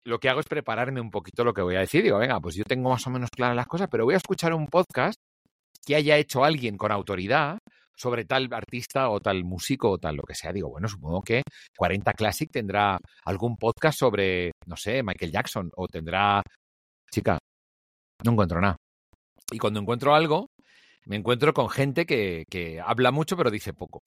lo 0.03 0.19
que 0.19 0.29
hago 0.29 0.39
es 0.39 0.47
prepararme 0.47 1.01
un 1.01 1.11
poquito 1.11 1.43
lo 1.43 1.53
que 1.53 1.61
voy 1.61 1.75
a 1.75 1.81
decir. 1.81 2.03
Digo, 2.03 2.17
venga, 2.17 2.39
pues 2.39 2.55
yo 2.55 2.63
tengo 2.63 2.89
más 2.89 3.05
o 3.07 3.09
menos 3.09 3.29
claras 3.29 3.55
las 3.55 3.67
cosas, 3.67 3.87
pero 3.89 4.05
voy 4.05 4.15
a 4.15 4.17
escuchar 4.17 4.53
un 4.53 4.67
podcast 4.67 5.19
que 5.85 5.95
haya 5.95 6.17
hecho 6.17 6.43
alguien 6.43 6.77
con 6.77 6.91
autoridad 6.91 7.57
sobre 7.95 8.25
tal 8.25 8.51
artista 8.51 9.09
o 9.09 9.19
tal 9.19 9.43
músico 9.43 9.91
o 9.91 9.97
tal 9.97 10.15
lo 10.15 10.23
que 10.23 10.35
sea. 10.35 10.51
Digo, 10.51 10.69
bueno, 10.69 10.87
supongo 10.87 11.21
que 11.21 11.43
40 11.77 12.13
Classic 12.13 12.49
tendrá 12.51 12.97
algún 13.25 13.57
podcast 13.57 13.99
sobre, 13.99 14.51
no 14.65 14.75
sé, 14.75 15.03
Michael 15.03 15.31
Jackson 15.31 15.69
o 15.75 15.87
tendrá... 15.87 16.41
Chica, 17.11 17.37
no 18.23 18.31
encuentro 18.31 18.61
nada. 18.61 18.77
Y 19.51 19.57
cuando 19.57 19.81
encuentro 19.81 20.15
algo, 20.15 20.47
me 21.05 21.17
encuentro 21.17 21.53
con 21.53 21.69
gente 21.69 22.05
que, 22.05 22.45
que 22.49 22.79
habla 22.79 23.11
mucho 23.11 23.35
pero 23.35 23.51
dice 23.51 23.73
poco 23.73 23.99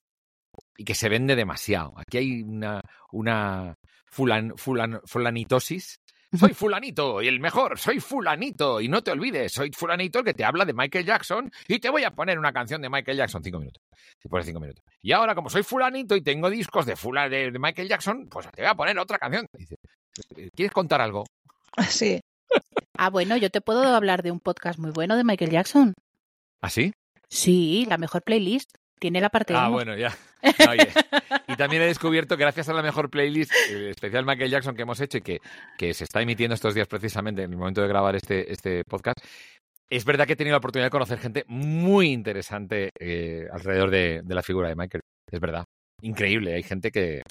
y 0.76 0.84
que 0.84 0.94
se 0.94 1.08
vende 1.08 1.36
demasiado. 1.36 1.94
Aquí 1.96 2.18
hay 2.18 2.42
una, 2.42 2.80
una 3.12 3.74
fulan, 4.06 4.52
fulanitosis. 4.56 6.00
Soy 6.38 6.52
fulanito 6.54 7.22
y 7.22 7.28
el 7.28 7.40
mejor, 7.40 7.78
soy 7.78 8.00
fulanito 8.00 8.80
y 8.80 8.88
no 8.88 9.02
te 9.02 9.12
olvides, 9.12 9.52
soy 9.52 9.70
fulanito 9.72 10.18
el 10.18 10.24
que 10.24 10.34
te 10.34 10.44
habla 10.44 10.64
de 10.64 10.72
Michael 10.72 11.06
Jackson 11.06 11.50
y 11.68 11.78
te 11.78 11.90
voy 11.90 12.04
a 12.04 12.10
poner 12.10 12.38
una 12.38 12.52
canción 12.52 12.82
de 12.82 12.90
Michael 12.90 13.18
Jackson 13.18 13.42
cinco 13.42 13.60
minutos. 13.60 13.82
De 14.22 14.42
cinco 14.42 14.60
minutos. 14.60 14.82
Y 15.02 15.12
ahora 15.12 15.34
como 15.34 15.50
soy 15.50 15.62
fulanito 15.62 16.16
y 16.16 16.22
tengo 16.22 16.50
discos 16.50 16.86
de, 16.86 16.96
fula, 16.96 17.28
de, 17.28 17.52
Michael 17.58 17.88
Jackson, 17.88 18.28
pues 18.28 18.50
te 18.50 18.62
voy 18.62 18.70
a 18.70 18.74
poner 18.74 18.98
otra 18.98 19.18
canción. 19.18 19.46
Dice, 19.52 19.76
¿quieres 20.54 20.72
contar 20.72 21.00
algo? 21.00 21.24
Sí. 21.88 22.20
Ah, 22.96 23.10
bueno, 23.10 23.36
yo 23.36 23.50
te 23.50 23.60
puedo 23.60 23.82
hablar 23.82 24.22
de 24.22 24.30
un 24.30 24.38
podcast 24.38 24.78
muy 24.78 24.92
bueno 24.92 25.16
de 25.16 25.24
Michael 25.24 25.50
Jackson. 25.50 25.94
¿Ah, 26.62 26.70
sí? 26.70 26.92
Sí, 27.28 27.84
la 27.88 27.98
mejor 27.98 28.22
playlist. 28.22 28.76
Tiene 28.98 29.20
la 29.20 29.28
parte 29.28 29.54
Ah, 29.56 29.68
bueno, 29.68 29.96
ya. 29.96 30.16
y 31.48 31.56
también 31.56 31.82
he 31.82 31.86
descubierto, 31.86 32.36
gracias 32.36 32.68
a 32.68 32.72
la 32.72 32.82
mejor 32.82 33.10
playlist, 33.10 33.52
el 33.70 33.88
especial 33.88 34.24
Michael 34.24 34.50
Jackson 34.50 34.74
que 34.76 34.82
hemos 34.82 35.00
hecho 35.00 35.18
y 35.18 35.22
que, 35.22 35.40
que 35.76 35.94
se 35.94 36.04
está 36.04 36.22
emitiendo 36.22 36.54
estos 36.54 36.74
días 36.74 36.86
precisamente 36.86 37.42
en 37.42 37.52
el 37.52 37.58
momento 37.58 37.82
de 37.82 37.88
grabar 37.88 38.14
este, 38.16 38.52
este 38.52 38.84
podcast, 38.84 39.18
es 39.90 40.04
verdad 40.04 40.26
que 40.26 40.32
he 40.32 40.36
tenido 40.36 40.54
la 40.54 40.58
oportunidad 40.58 40.86
de 40.86 40.90
conocer 40.90 41.18
gente 41.18 41.44
muy 41.46 42.08
interesante 42.10 42.90
eh, 42.98 43.46
alrededor 43.52 43.90
de, 43.90 44.22
la 44.26 44.42
figura 44.42 44.68
de 44.68 44.76
Michael. 44.76 45.02
Es 45.30 45.40
verdad. 45.40 45.64
Increíble. 46.02 46.54
Hay 46.54 46.62
gente 46.62 46.90
que 46.90 47.22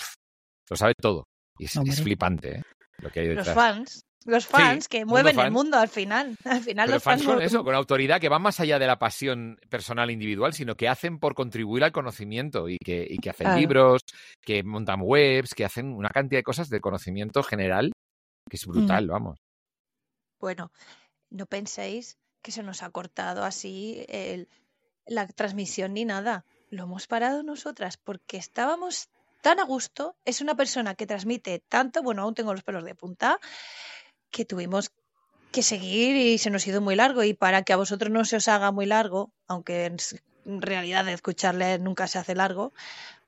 lo 0.70 0.76
sabe 0.76 0.93
todo. 0.99 1.26
Y 1.59 1.66
es, 1.66 2.01
flipante 2.01 2.57
¿eh? 2.57 2.61
lo 2.99 3.09
que 3.09 3.22
hay 3.22 3.28
detrás. 3.28 3.47
Los 3.47 3.55
fans. 3.55 4.01
Los 4.26 4.47
fans 4.47 4.88
que 4.88 5.05
mueven 5.05 5.38
el 5.39 5.51
mundo 5.51 5.78
al 5.78 5.89
final. 5.89 6.38
Al 6.45 6.61
final 6.61 6.89
los 6.89 7.03
fans, 7.03 7.24
con 7.24 7.41
eso, 7.41 7.63
con 7.63 7.76
autoridad, 7.76 8.21
que 8.21 8.30
van 8.30 8.41
más 8.41 8.59
allá 8.59 8.80
de 8.80 8.88
la 8.88 8.97
pasión 8.97 9.59
personal 9.69 10.09
individual, 10.11 10.53
sino 10.53 10.76
que 10.76 10.88
hacen 10.88 11.19
por 11.19 11.36
contribuir 11.36 11.84
al 11.84 11.91
conocimiento 11.91 12.69
y 12.69 12.78
que, 12.78 13.05
y 13.09 13.17
que 13.17 13.30
hacen 13.30 13.55
libros, 13.55 14.01
que 14.41 14.63
montan 14.63 15.01
webs, 15.01 15.53
que 15.53 15.65
hacen 15.65 15.93
una 15.93 16.09
cantidad 16.09 16.39
de 16.39 16.43
cosas 16.43 16.69
de 16.69 16.80
conocimiento 16.80 17.43
general 17.43 17.91
que 18.49 18.57
es 18.57 18.65
brutal, 18.65 19.07
vamos. 19.07 19.39
Bueno, 20.39 20.71
no 21.30 21.45
penséis 21.45 22.17
que 22.41 22.51
se 22.51 22.63
nos 22.63 22.84
ha 22.84 22.89
cortado 22.89 23.43
así 23.43 24.05
la 25.05 25.28
transmisión 25.28 25.93
ni 25.93 26.05
nada. 26.05 26.45
Lo 26.69 26.84
hemos 26.84 27.07
parado 27.07 27.43
nosotras 27.43 27.97
porque 27.97 28.38
estábamos 28.38 29.09
tan 29.41 29.59
a 29.59 29.63
gusto. 29.63 30.17
Es 30.26 30.41
una 30.41 30.55
persona 30.55 30.95
que 30.95 31.07
transmite 31.07 31.63
tanto, 31.69 32.03
bueno, 32.03 32.24
aún 32.24 32.36
tengo 32.36 32.53
los 32.53 32.63
pelos 32.63 32.84
de 32.84 32.95
punta, 32.95 33.39
que 34.34 34.44
tuvimos 34.44 34.92
que 35.54 35.64
seguir 35.64 36.18
y 36.18 36.38
se 36.40 36.50
nos 36.50 36.66
ha 36.66 36.72
ido 36.72 36.82
muy 36.82 36.96
largo. 36.96 37.24
Y 37.24 37.34
para 37.34 37.62
que 37.62 37.72
a 37.72 37.78
vosotros 37.78 38.12
no 38.12 38.26
se 38.26 38.36
os 38.36 38.50
haga 38.50 38.72
muy 38.72 38.86
largo, 38.86 39.32
aunque 39.48 39.86
en 39.86 40.62
realidad 40.62 41.06
de 41.06 41.14
escucharle 41.14 41.80
nunca 41.80 42.08
se 42.08 42.20
hace 42.20 42.36
largo, 42.36 42.74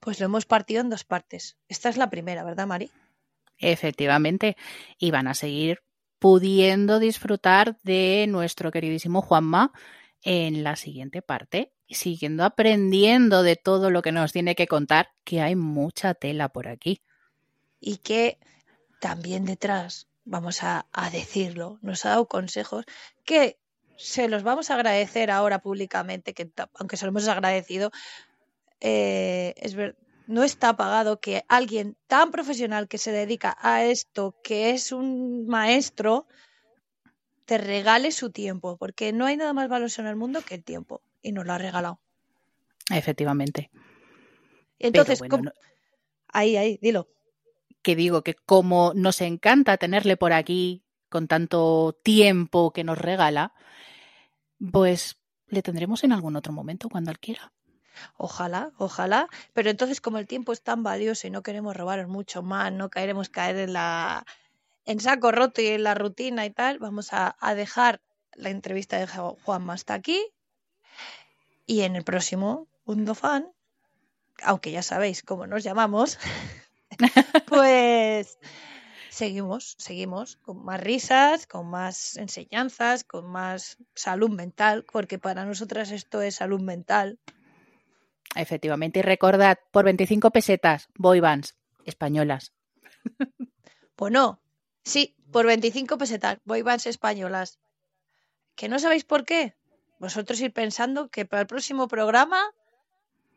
pues 0.01 0.19
lo 0.19 0.25
hemos 0.25 0.45
partido 0.45 0.81
en 0.81 0.89
dos 0.89 1.05
partes. 1.05 1.55
Esta 1.69 1.87
es 1.87 1.95
la 1.95 2.09
primera, 2.09 2.43
¿verdad, 2.43 2.67
Mari? 2.67 2.91
Efectivamente. 3.57 4.57
Y 4.97 5.11
van 5.11 5.27
a 5.27 5.33
seguir 5.35 5.81
pudiendo 6.19 6.99
disfrutar 6.99 7.77
de 7.83 8.25
nuestro 8.27 8.71
queridísimo 8.71 9.21
Juanma 9.21 9.71
en 10.23 10.63
la 10.63 10.75
siguiente 10.75 11.21
parte, 11.21 11.71
siguiendo 11.87 12.43
aprendiendo 12.43 13.43
de 13.43 13.55
todo 13.55 13.91
lo 13.91 14.01
que 14.01 14.11
nos 14.11 14.33
tiene 14.33 14.55
que 14.55 14.65
contar, 14.67 15.11
que 15.23 15.41
hay 15.41 15.55
mucha 15.55 16.15
tela 16.15 16.49
por 16.49 16.67
aquí. 16.67 17.01
Y 17.79 17.97
que 17.97 18.39
también 18.99 19.45
detrás 19.45 20.07
vamos 20.25 20.63
a, 20.63 20.85
decirlo, 21.11 21.79
nos 21.81 22.05
ha 22.05 22.09
dado 22.09 22.27
consejos 22.27 22.85
que 23.23 23.57
se 23.95 24.27
los 24.27 24.43
vamos 24.43 24.69
a 24.69 24.73
agradecer 24.73 25.31
ahora 25.31 25.59
públicamente, 25.59 26.33
que 26.33 26.51
aunque 26.73 26.97
se 26.97 27.05
lo 27.05 27.09
hemos 27.11 27.27
agradecido, 27.27 27.91
eh, 28.81 29.53
es 29.57 29.75
no 30.27 30.43
está 30.43 30.75
pagado 30.75 31.19
que 31.19 31.45
alguien 31.47 31.95
tan 32.07 32.31
profesional 32.31 32.87
que 32.87 32.97
se 32.97 33.11
dedica 33.11 33.55
a 33.61 33.85
esto, 33.85 34.35
que 34.43 34.71
es 34.71 34.91
un 34.91 35.45
maestro, 35.45 36.27
te 37.45 37.59
regale 37.59 38.11
su 38.11 38.31
tiempo, 38.31 38.75
porque 38.75 39.13
no 39.13 39.27
hay 39.27 39.37
nada 39.37 39.53
más 39.53 39.69
valioso 39.69 40.01
en 40.01 40.07
el 40.07 40.15
mundo 40.15 40.41
que 40.41 40.55
el 40.55 40.63
tiempo, 40.63 41.01
y 41.21 41.31
nos 41.31 41.45
lo 41.45 41.53
ha 41.53 41.59
regalado. 41.59 41.99
Efectivamente. 42.89 43.69
Entonces, 44.79 45.21
ahí, 46.27 46.57
ahí, 46.57 46.79
dilo 46.81 47.07
que 47.85 47.95
digo 47.95 48.23
que 48.23 48.33
como 48.33 48.93
nos 48.95 49.21
encanta 49.21 49.77
tenerle 49.77 50.17
por 50.17 50.33
aquí 50.33 50.83
con 51.07 51.27
tanto 51.27 51.95
tiempo 52.01 52.71
que 52.71 52.83
nos 52.83 52.97
regala, 52.97 53.53
pues 54.71 55.21
le 55.47 55.61
tendremos 55.61 56.03
en 56.03 56.11
algún 56.11 56.35
otro 56.35 56.51
momento 56.51 56.89
cuando 56.89 57.11
él 57.11 57.19
quiera. 57.19 57.53
Ojalá, 58.17 58.71
ojalá. 58.79 59.27
Pero 59.53 59.69
entonces, 59.69 60.01
como 60.01 60.17
el 60.17 60.25
tiempo 60.25 60.51
es 60.51 60.63
tan 60.63 60.81
valioso 60.81 61.27
y 61.27 61.29
no 61.29 61.43
queremos 61.43 61.77
robar 61.77 62.07
mucho 62.07 62.41
más, 62.41 62.73
no 62.73 62.89
queremos 62.89 63.29
caer 63.29 63.57
en 63.57 63.73
la 63.73 64.25
en 64.85 64.99
saco 64.99 65.31
roto 65.31 65.61
y 65.61 65.67
en 65.67 65.83
la 65.83 65.93
rutina 65.93 66.43
y 66.43 66.49
tal, 66.49 66.79
vamos 66.79 67.13
a, 67.13 67.35
a 67.39 67.53
dejar 67.53 68.01
la 68.33 68.49
entrevista 68.49 68.97
de 68.97 69.05
Juanma 69.05 69.73
hasta 69.73 69.93
aquí. 69.93 70.19
Y 71.67 71.81
en 71.81 71.95
el 71.95 72.03
próximo 72.03 72.67
Mundo 72.83 73.13
Fan, 73.13 73.47
aunque 74.41 74.71
ya 74.71 74.81
sabéis 74.81 75.21
cómo 75.21 75.45
nos 75.45 75.63
llamamos, 75.63 76.17
pues 77.47 78.37
seguimos, 79.09 79.75
seguimos 79.77 80.37
con 80.37 80.63
más 80.63 80.79
risas, 80.79 81.47
con 81.47 81.69
más 81.69 82.17
enseñanzas, 82.17 83.03
con 83.03 83.25
más 83.27 83.77
salud 83.93 84.29
mental, 84.29 84.85
porque 84.91 85.19
para 85.19 85.45
nosotras 85.45 85.91
esto 85.91 86.21
es 86.21 86.35
salud 86.35 86.61
mental. 86.61 87.19
Efectivamente, 88.35 88.99
y 88.99 89.01
recordad, 89.01 89.57
por 89.71 89.85
25 89.85 90.31
pesetas, 90.31 90.89
boybands 90.95 91.55
españolas. 91.85 92.53
Bueno, 93.97 94.41
sí, 94.83 95.15
por 95.31 95.45
25 95.45 95.97
pesetas, 95.97 96.39
boybands 96.43 96.85
españolas. 96.85 97.59
¿Que 98.55 98.67
no 98.67 98.77
sabéis 98.77 99.05
por 99.05 99.25
qué? 99.25 99.55
Vosotros 99.99 100.41
ir 100.41 100.51
pensando 100.51 101.09
que 101.09 101.25
para 101.25 101.41
el 101.41 101.47
próximo 101.47 101.87
programa 101.87 102.41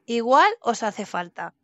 igual 0.06 0.50
os 0.60 0.82
hace 0.82 1.06
falta. 1.06 1.54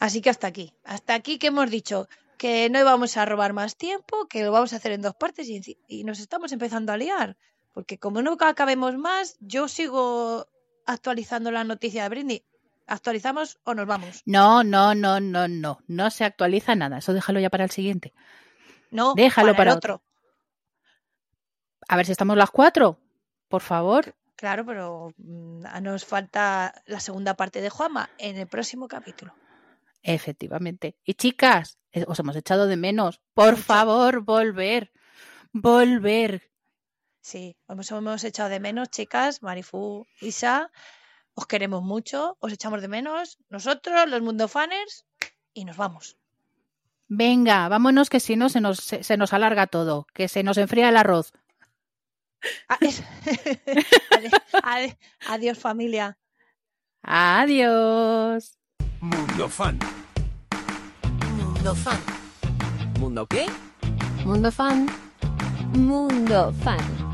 Así 0.00 0.22
que 0.22 0.30
hasta 0.30 0.46
aquí. 0.46 0.72
Hasta 0.82 1.14
aquí 1.14 1.38
que 1.38 1.48
hemos 1.48 1.70
dicho 1.70 2.08
que 2.38 2.70
no 2.70 2.80
íbamos 2.80 3.18
a 3.18 3.26
robar 3.26 3.52
más 3.52 3.76
tiempo, 3.76 4.26
que 4.26 4.42
lo 4.42 4.50
vamos 4.50 4.72
a 4.72 4.76
hacer 4.76 4.92
en 4.92 5.02
dos 5.02 5.14
partes 5.14 5.46
y, 5.48 6.04
nos 6.04 6.20
estamos 6.20 6.52
empezando 6.52 6.90
a 6.90 6.96
liar. 6.96 7.36
Porque 7.74 7.98
como 7.98 8.22
nunca 8.22 8.48
acabemos 8.48 8.96
más, 8.96 9.36
yo 9.40 9.68
sigo 9.68 10.48
actualizando 10.86 11.50
la 11.50 11.64
noticia 11.64 12.02
de 12.02 12.08
Brindy. 12.08 12.44
¿Actualizamos 12.86 13.60
o 13.62 13.74
nos 13.74 13.86
vamos? 13.86 14.22
No, 14.24 14.64
no, 14.64 14.94
no, 14.94 15.20
no, 15.20 15.46
no. 15.46 15.78
No 15.86 16.10
se 16.10 16.24
actualiza 16.24 16.74
nada. 16.74 16.98
Eso 16.98 17.12
déjalo 17.12 17.38
ya 17.38 17.50
para 17.50 17.64
el 17.64 17.70
siguiente. 17.70 18.14
No, 18.90 19.12
déjalo 19.14 19.54
para, 19.54 19.74
otro. 19.74 20.02
A 21.88 21.96
ver 21.96 22.06
si 22.06 22.12
estamos 22.12 22.38
las 22.38 22.50
cuatro. 22.50 22.98
Por 23.48 23.60
favor. 23.60 24.14
Claro, 24.34 24.64
pero 24.64 25.12
mm, 25.18 25.82
nos 25.82 26.06
falta 26.06 26.82
la 26.86 27.00
segunda 27.00 27.34
parte 27.34 27.60
de 27.60 27.68
Juama 27.68 28.08
en 28.16 28.38
el 28.38 28.46
próximo 28.46 28.88
capítulo. 28.88 29.34
Efectivamente. 30.02 30.96
Y 31.04 31.14
chicas, 31.14 31.78
eh, 31.92 32.04
os 32.06 32.18
hemos 32.18 32.36
echado 32.36 32.66
de 32.66 32.76
menos. 32.76 33.20
Por 33.34 33.56
favor, 33.56 34.22
volver. 34.22 34.92
Volver. 35.52 36.50
Sí, 37.20 37.56
os 37.66 37.90
hemos 37.90 38.24
echado 38.24 38.48
de 38.48 38.60
menos, 38.60 38.90
chicas. 38.90 39.42
Marifú, 39.42 40.06
Isa, 40.20 40.70
os 41.34 41.46
queremos 41.46 41.82
mucho, 41.82 42.36
os 42.40 42.52
echamos 42.52 42.80
de 42.80 42.88
menos. 42.88 43.38
Nosotros, 43.48 44.08
los 44.08 44.22
Mundo 44.22 44.48
Fanners, 44.48 45.06
y 45.52 45.64
nos 45.64 45.76
vamos. 45.76 46.16
Venga, 47.08 47.68
vámonos 47.68 48.08
que 48.08 48.20
si 48.20 48.36
no 48.36 48.48
se 48.48 48.60
nos, 48.60 48.78
se, 48.78 49.16
nos 49.16 49.32
alarga 49.32 49.66
todo, 49.66 50.06
que 50.14 50.28
se 50.28 50.42
nos 50.42 50.58
enfría 50.58 50.88
el 50.88 50.96
arroz. 50.96 51.32
Ah, 52.68 52.78
adiós, 55.26 55.58
familia. 55.58 56.18
Adiós. 57.02 58.59
Mundo 59.00 59.48
Fan. 59.48 59.78
Mundo 61.38 61.74
Fan. 61.74 61.98
¿Mundo 62.98 63.26
qué? 63.26 63.46
Mundo 64.26 64.52
Fan. 64.52 64.86
Mundo 65.72 66.52
Fan. 66.62 67.09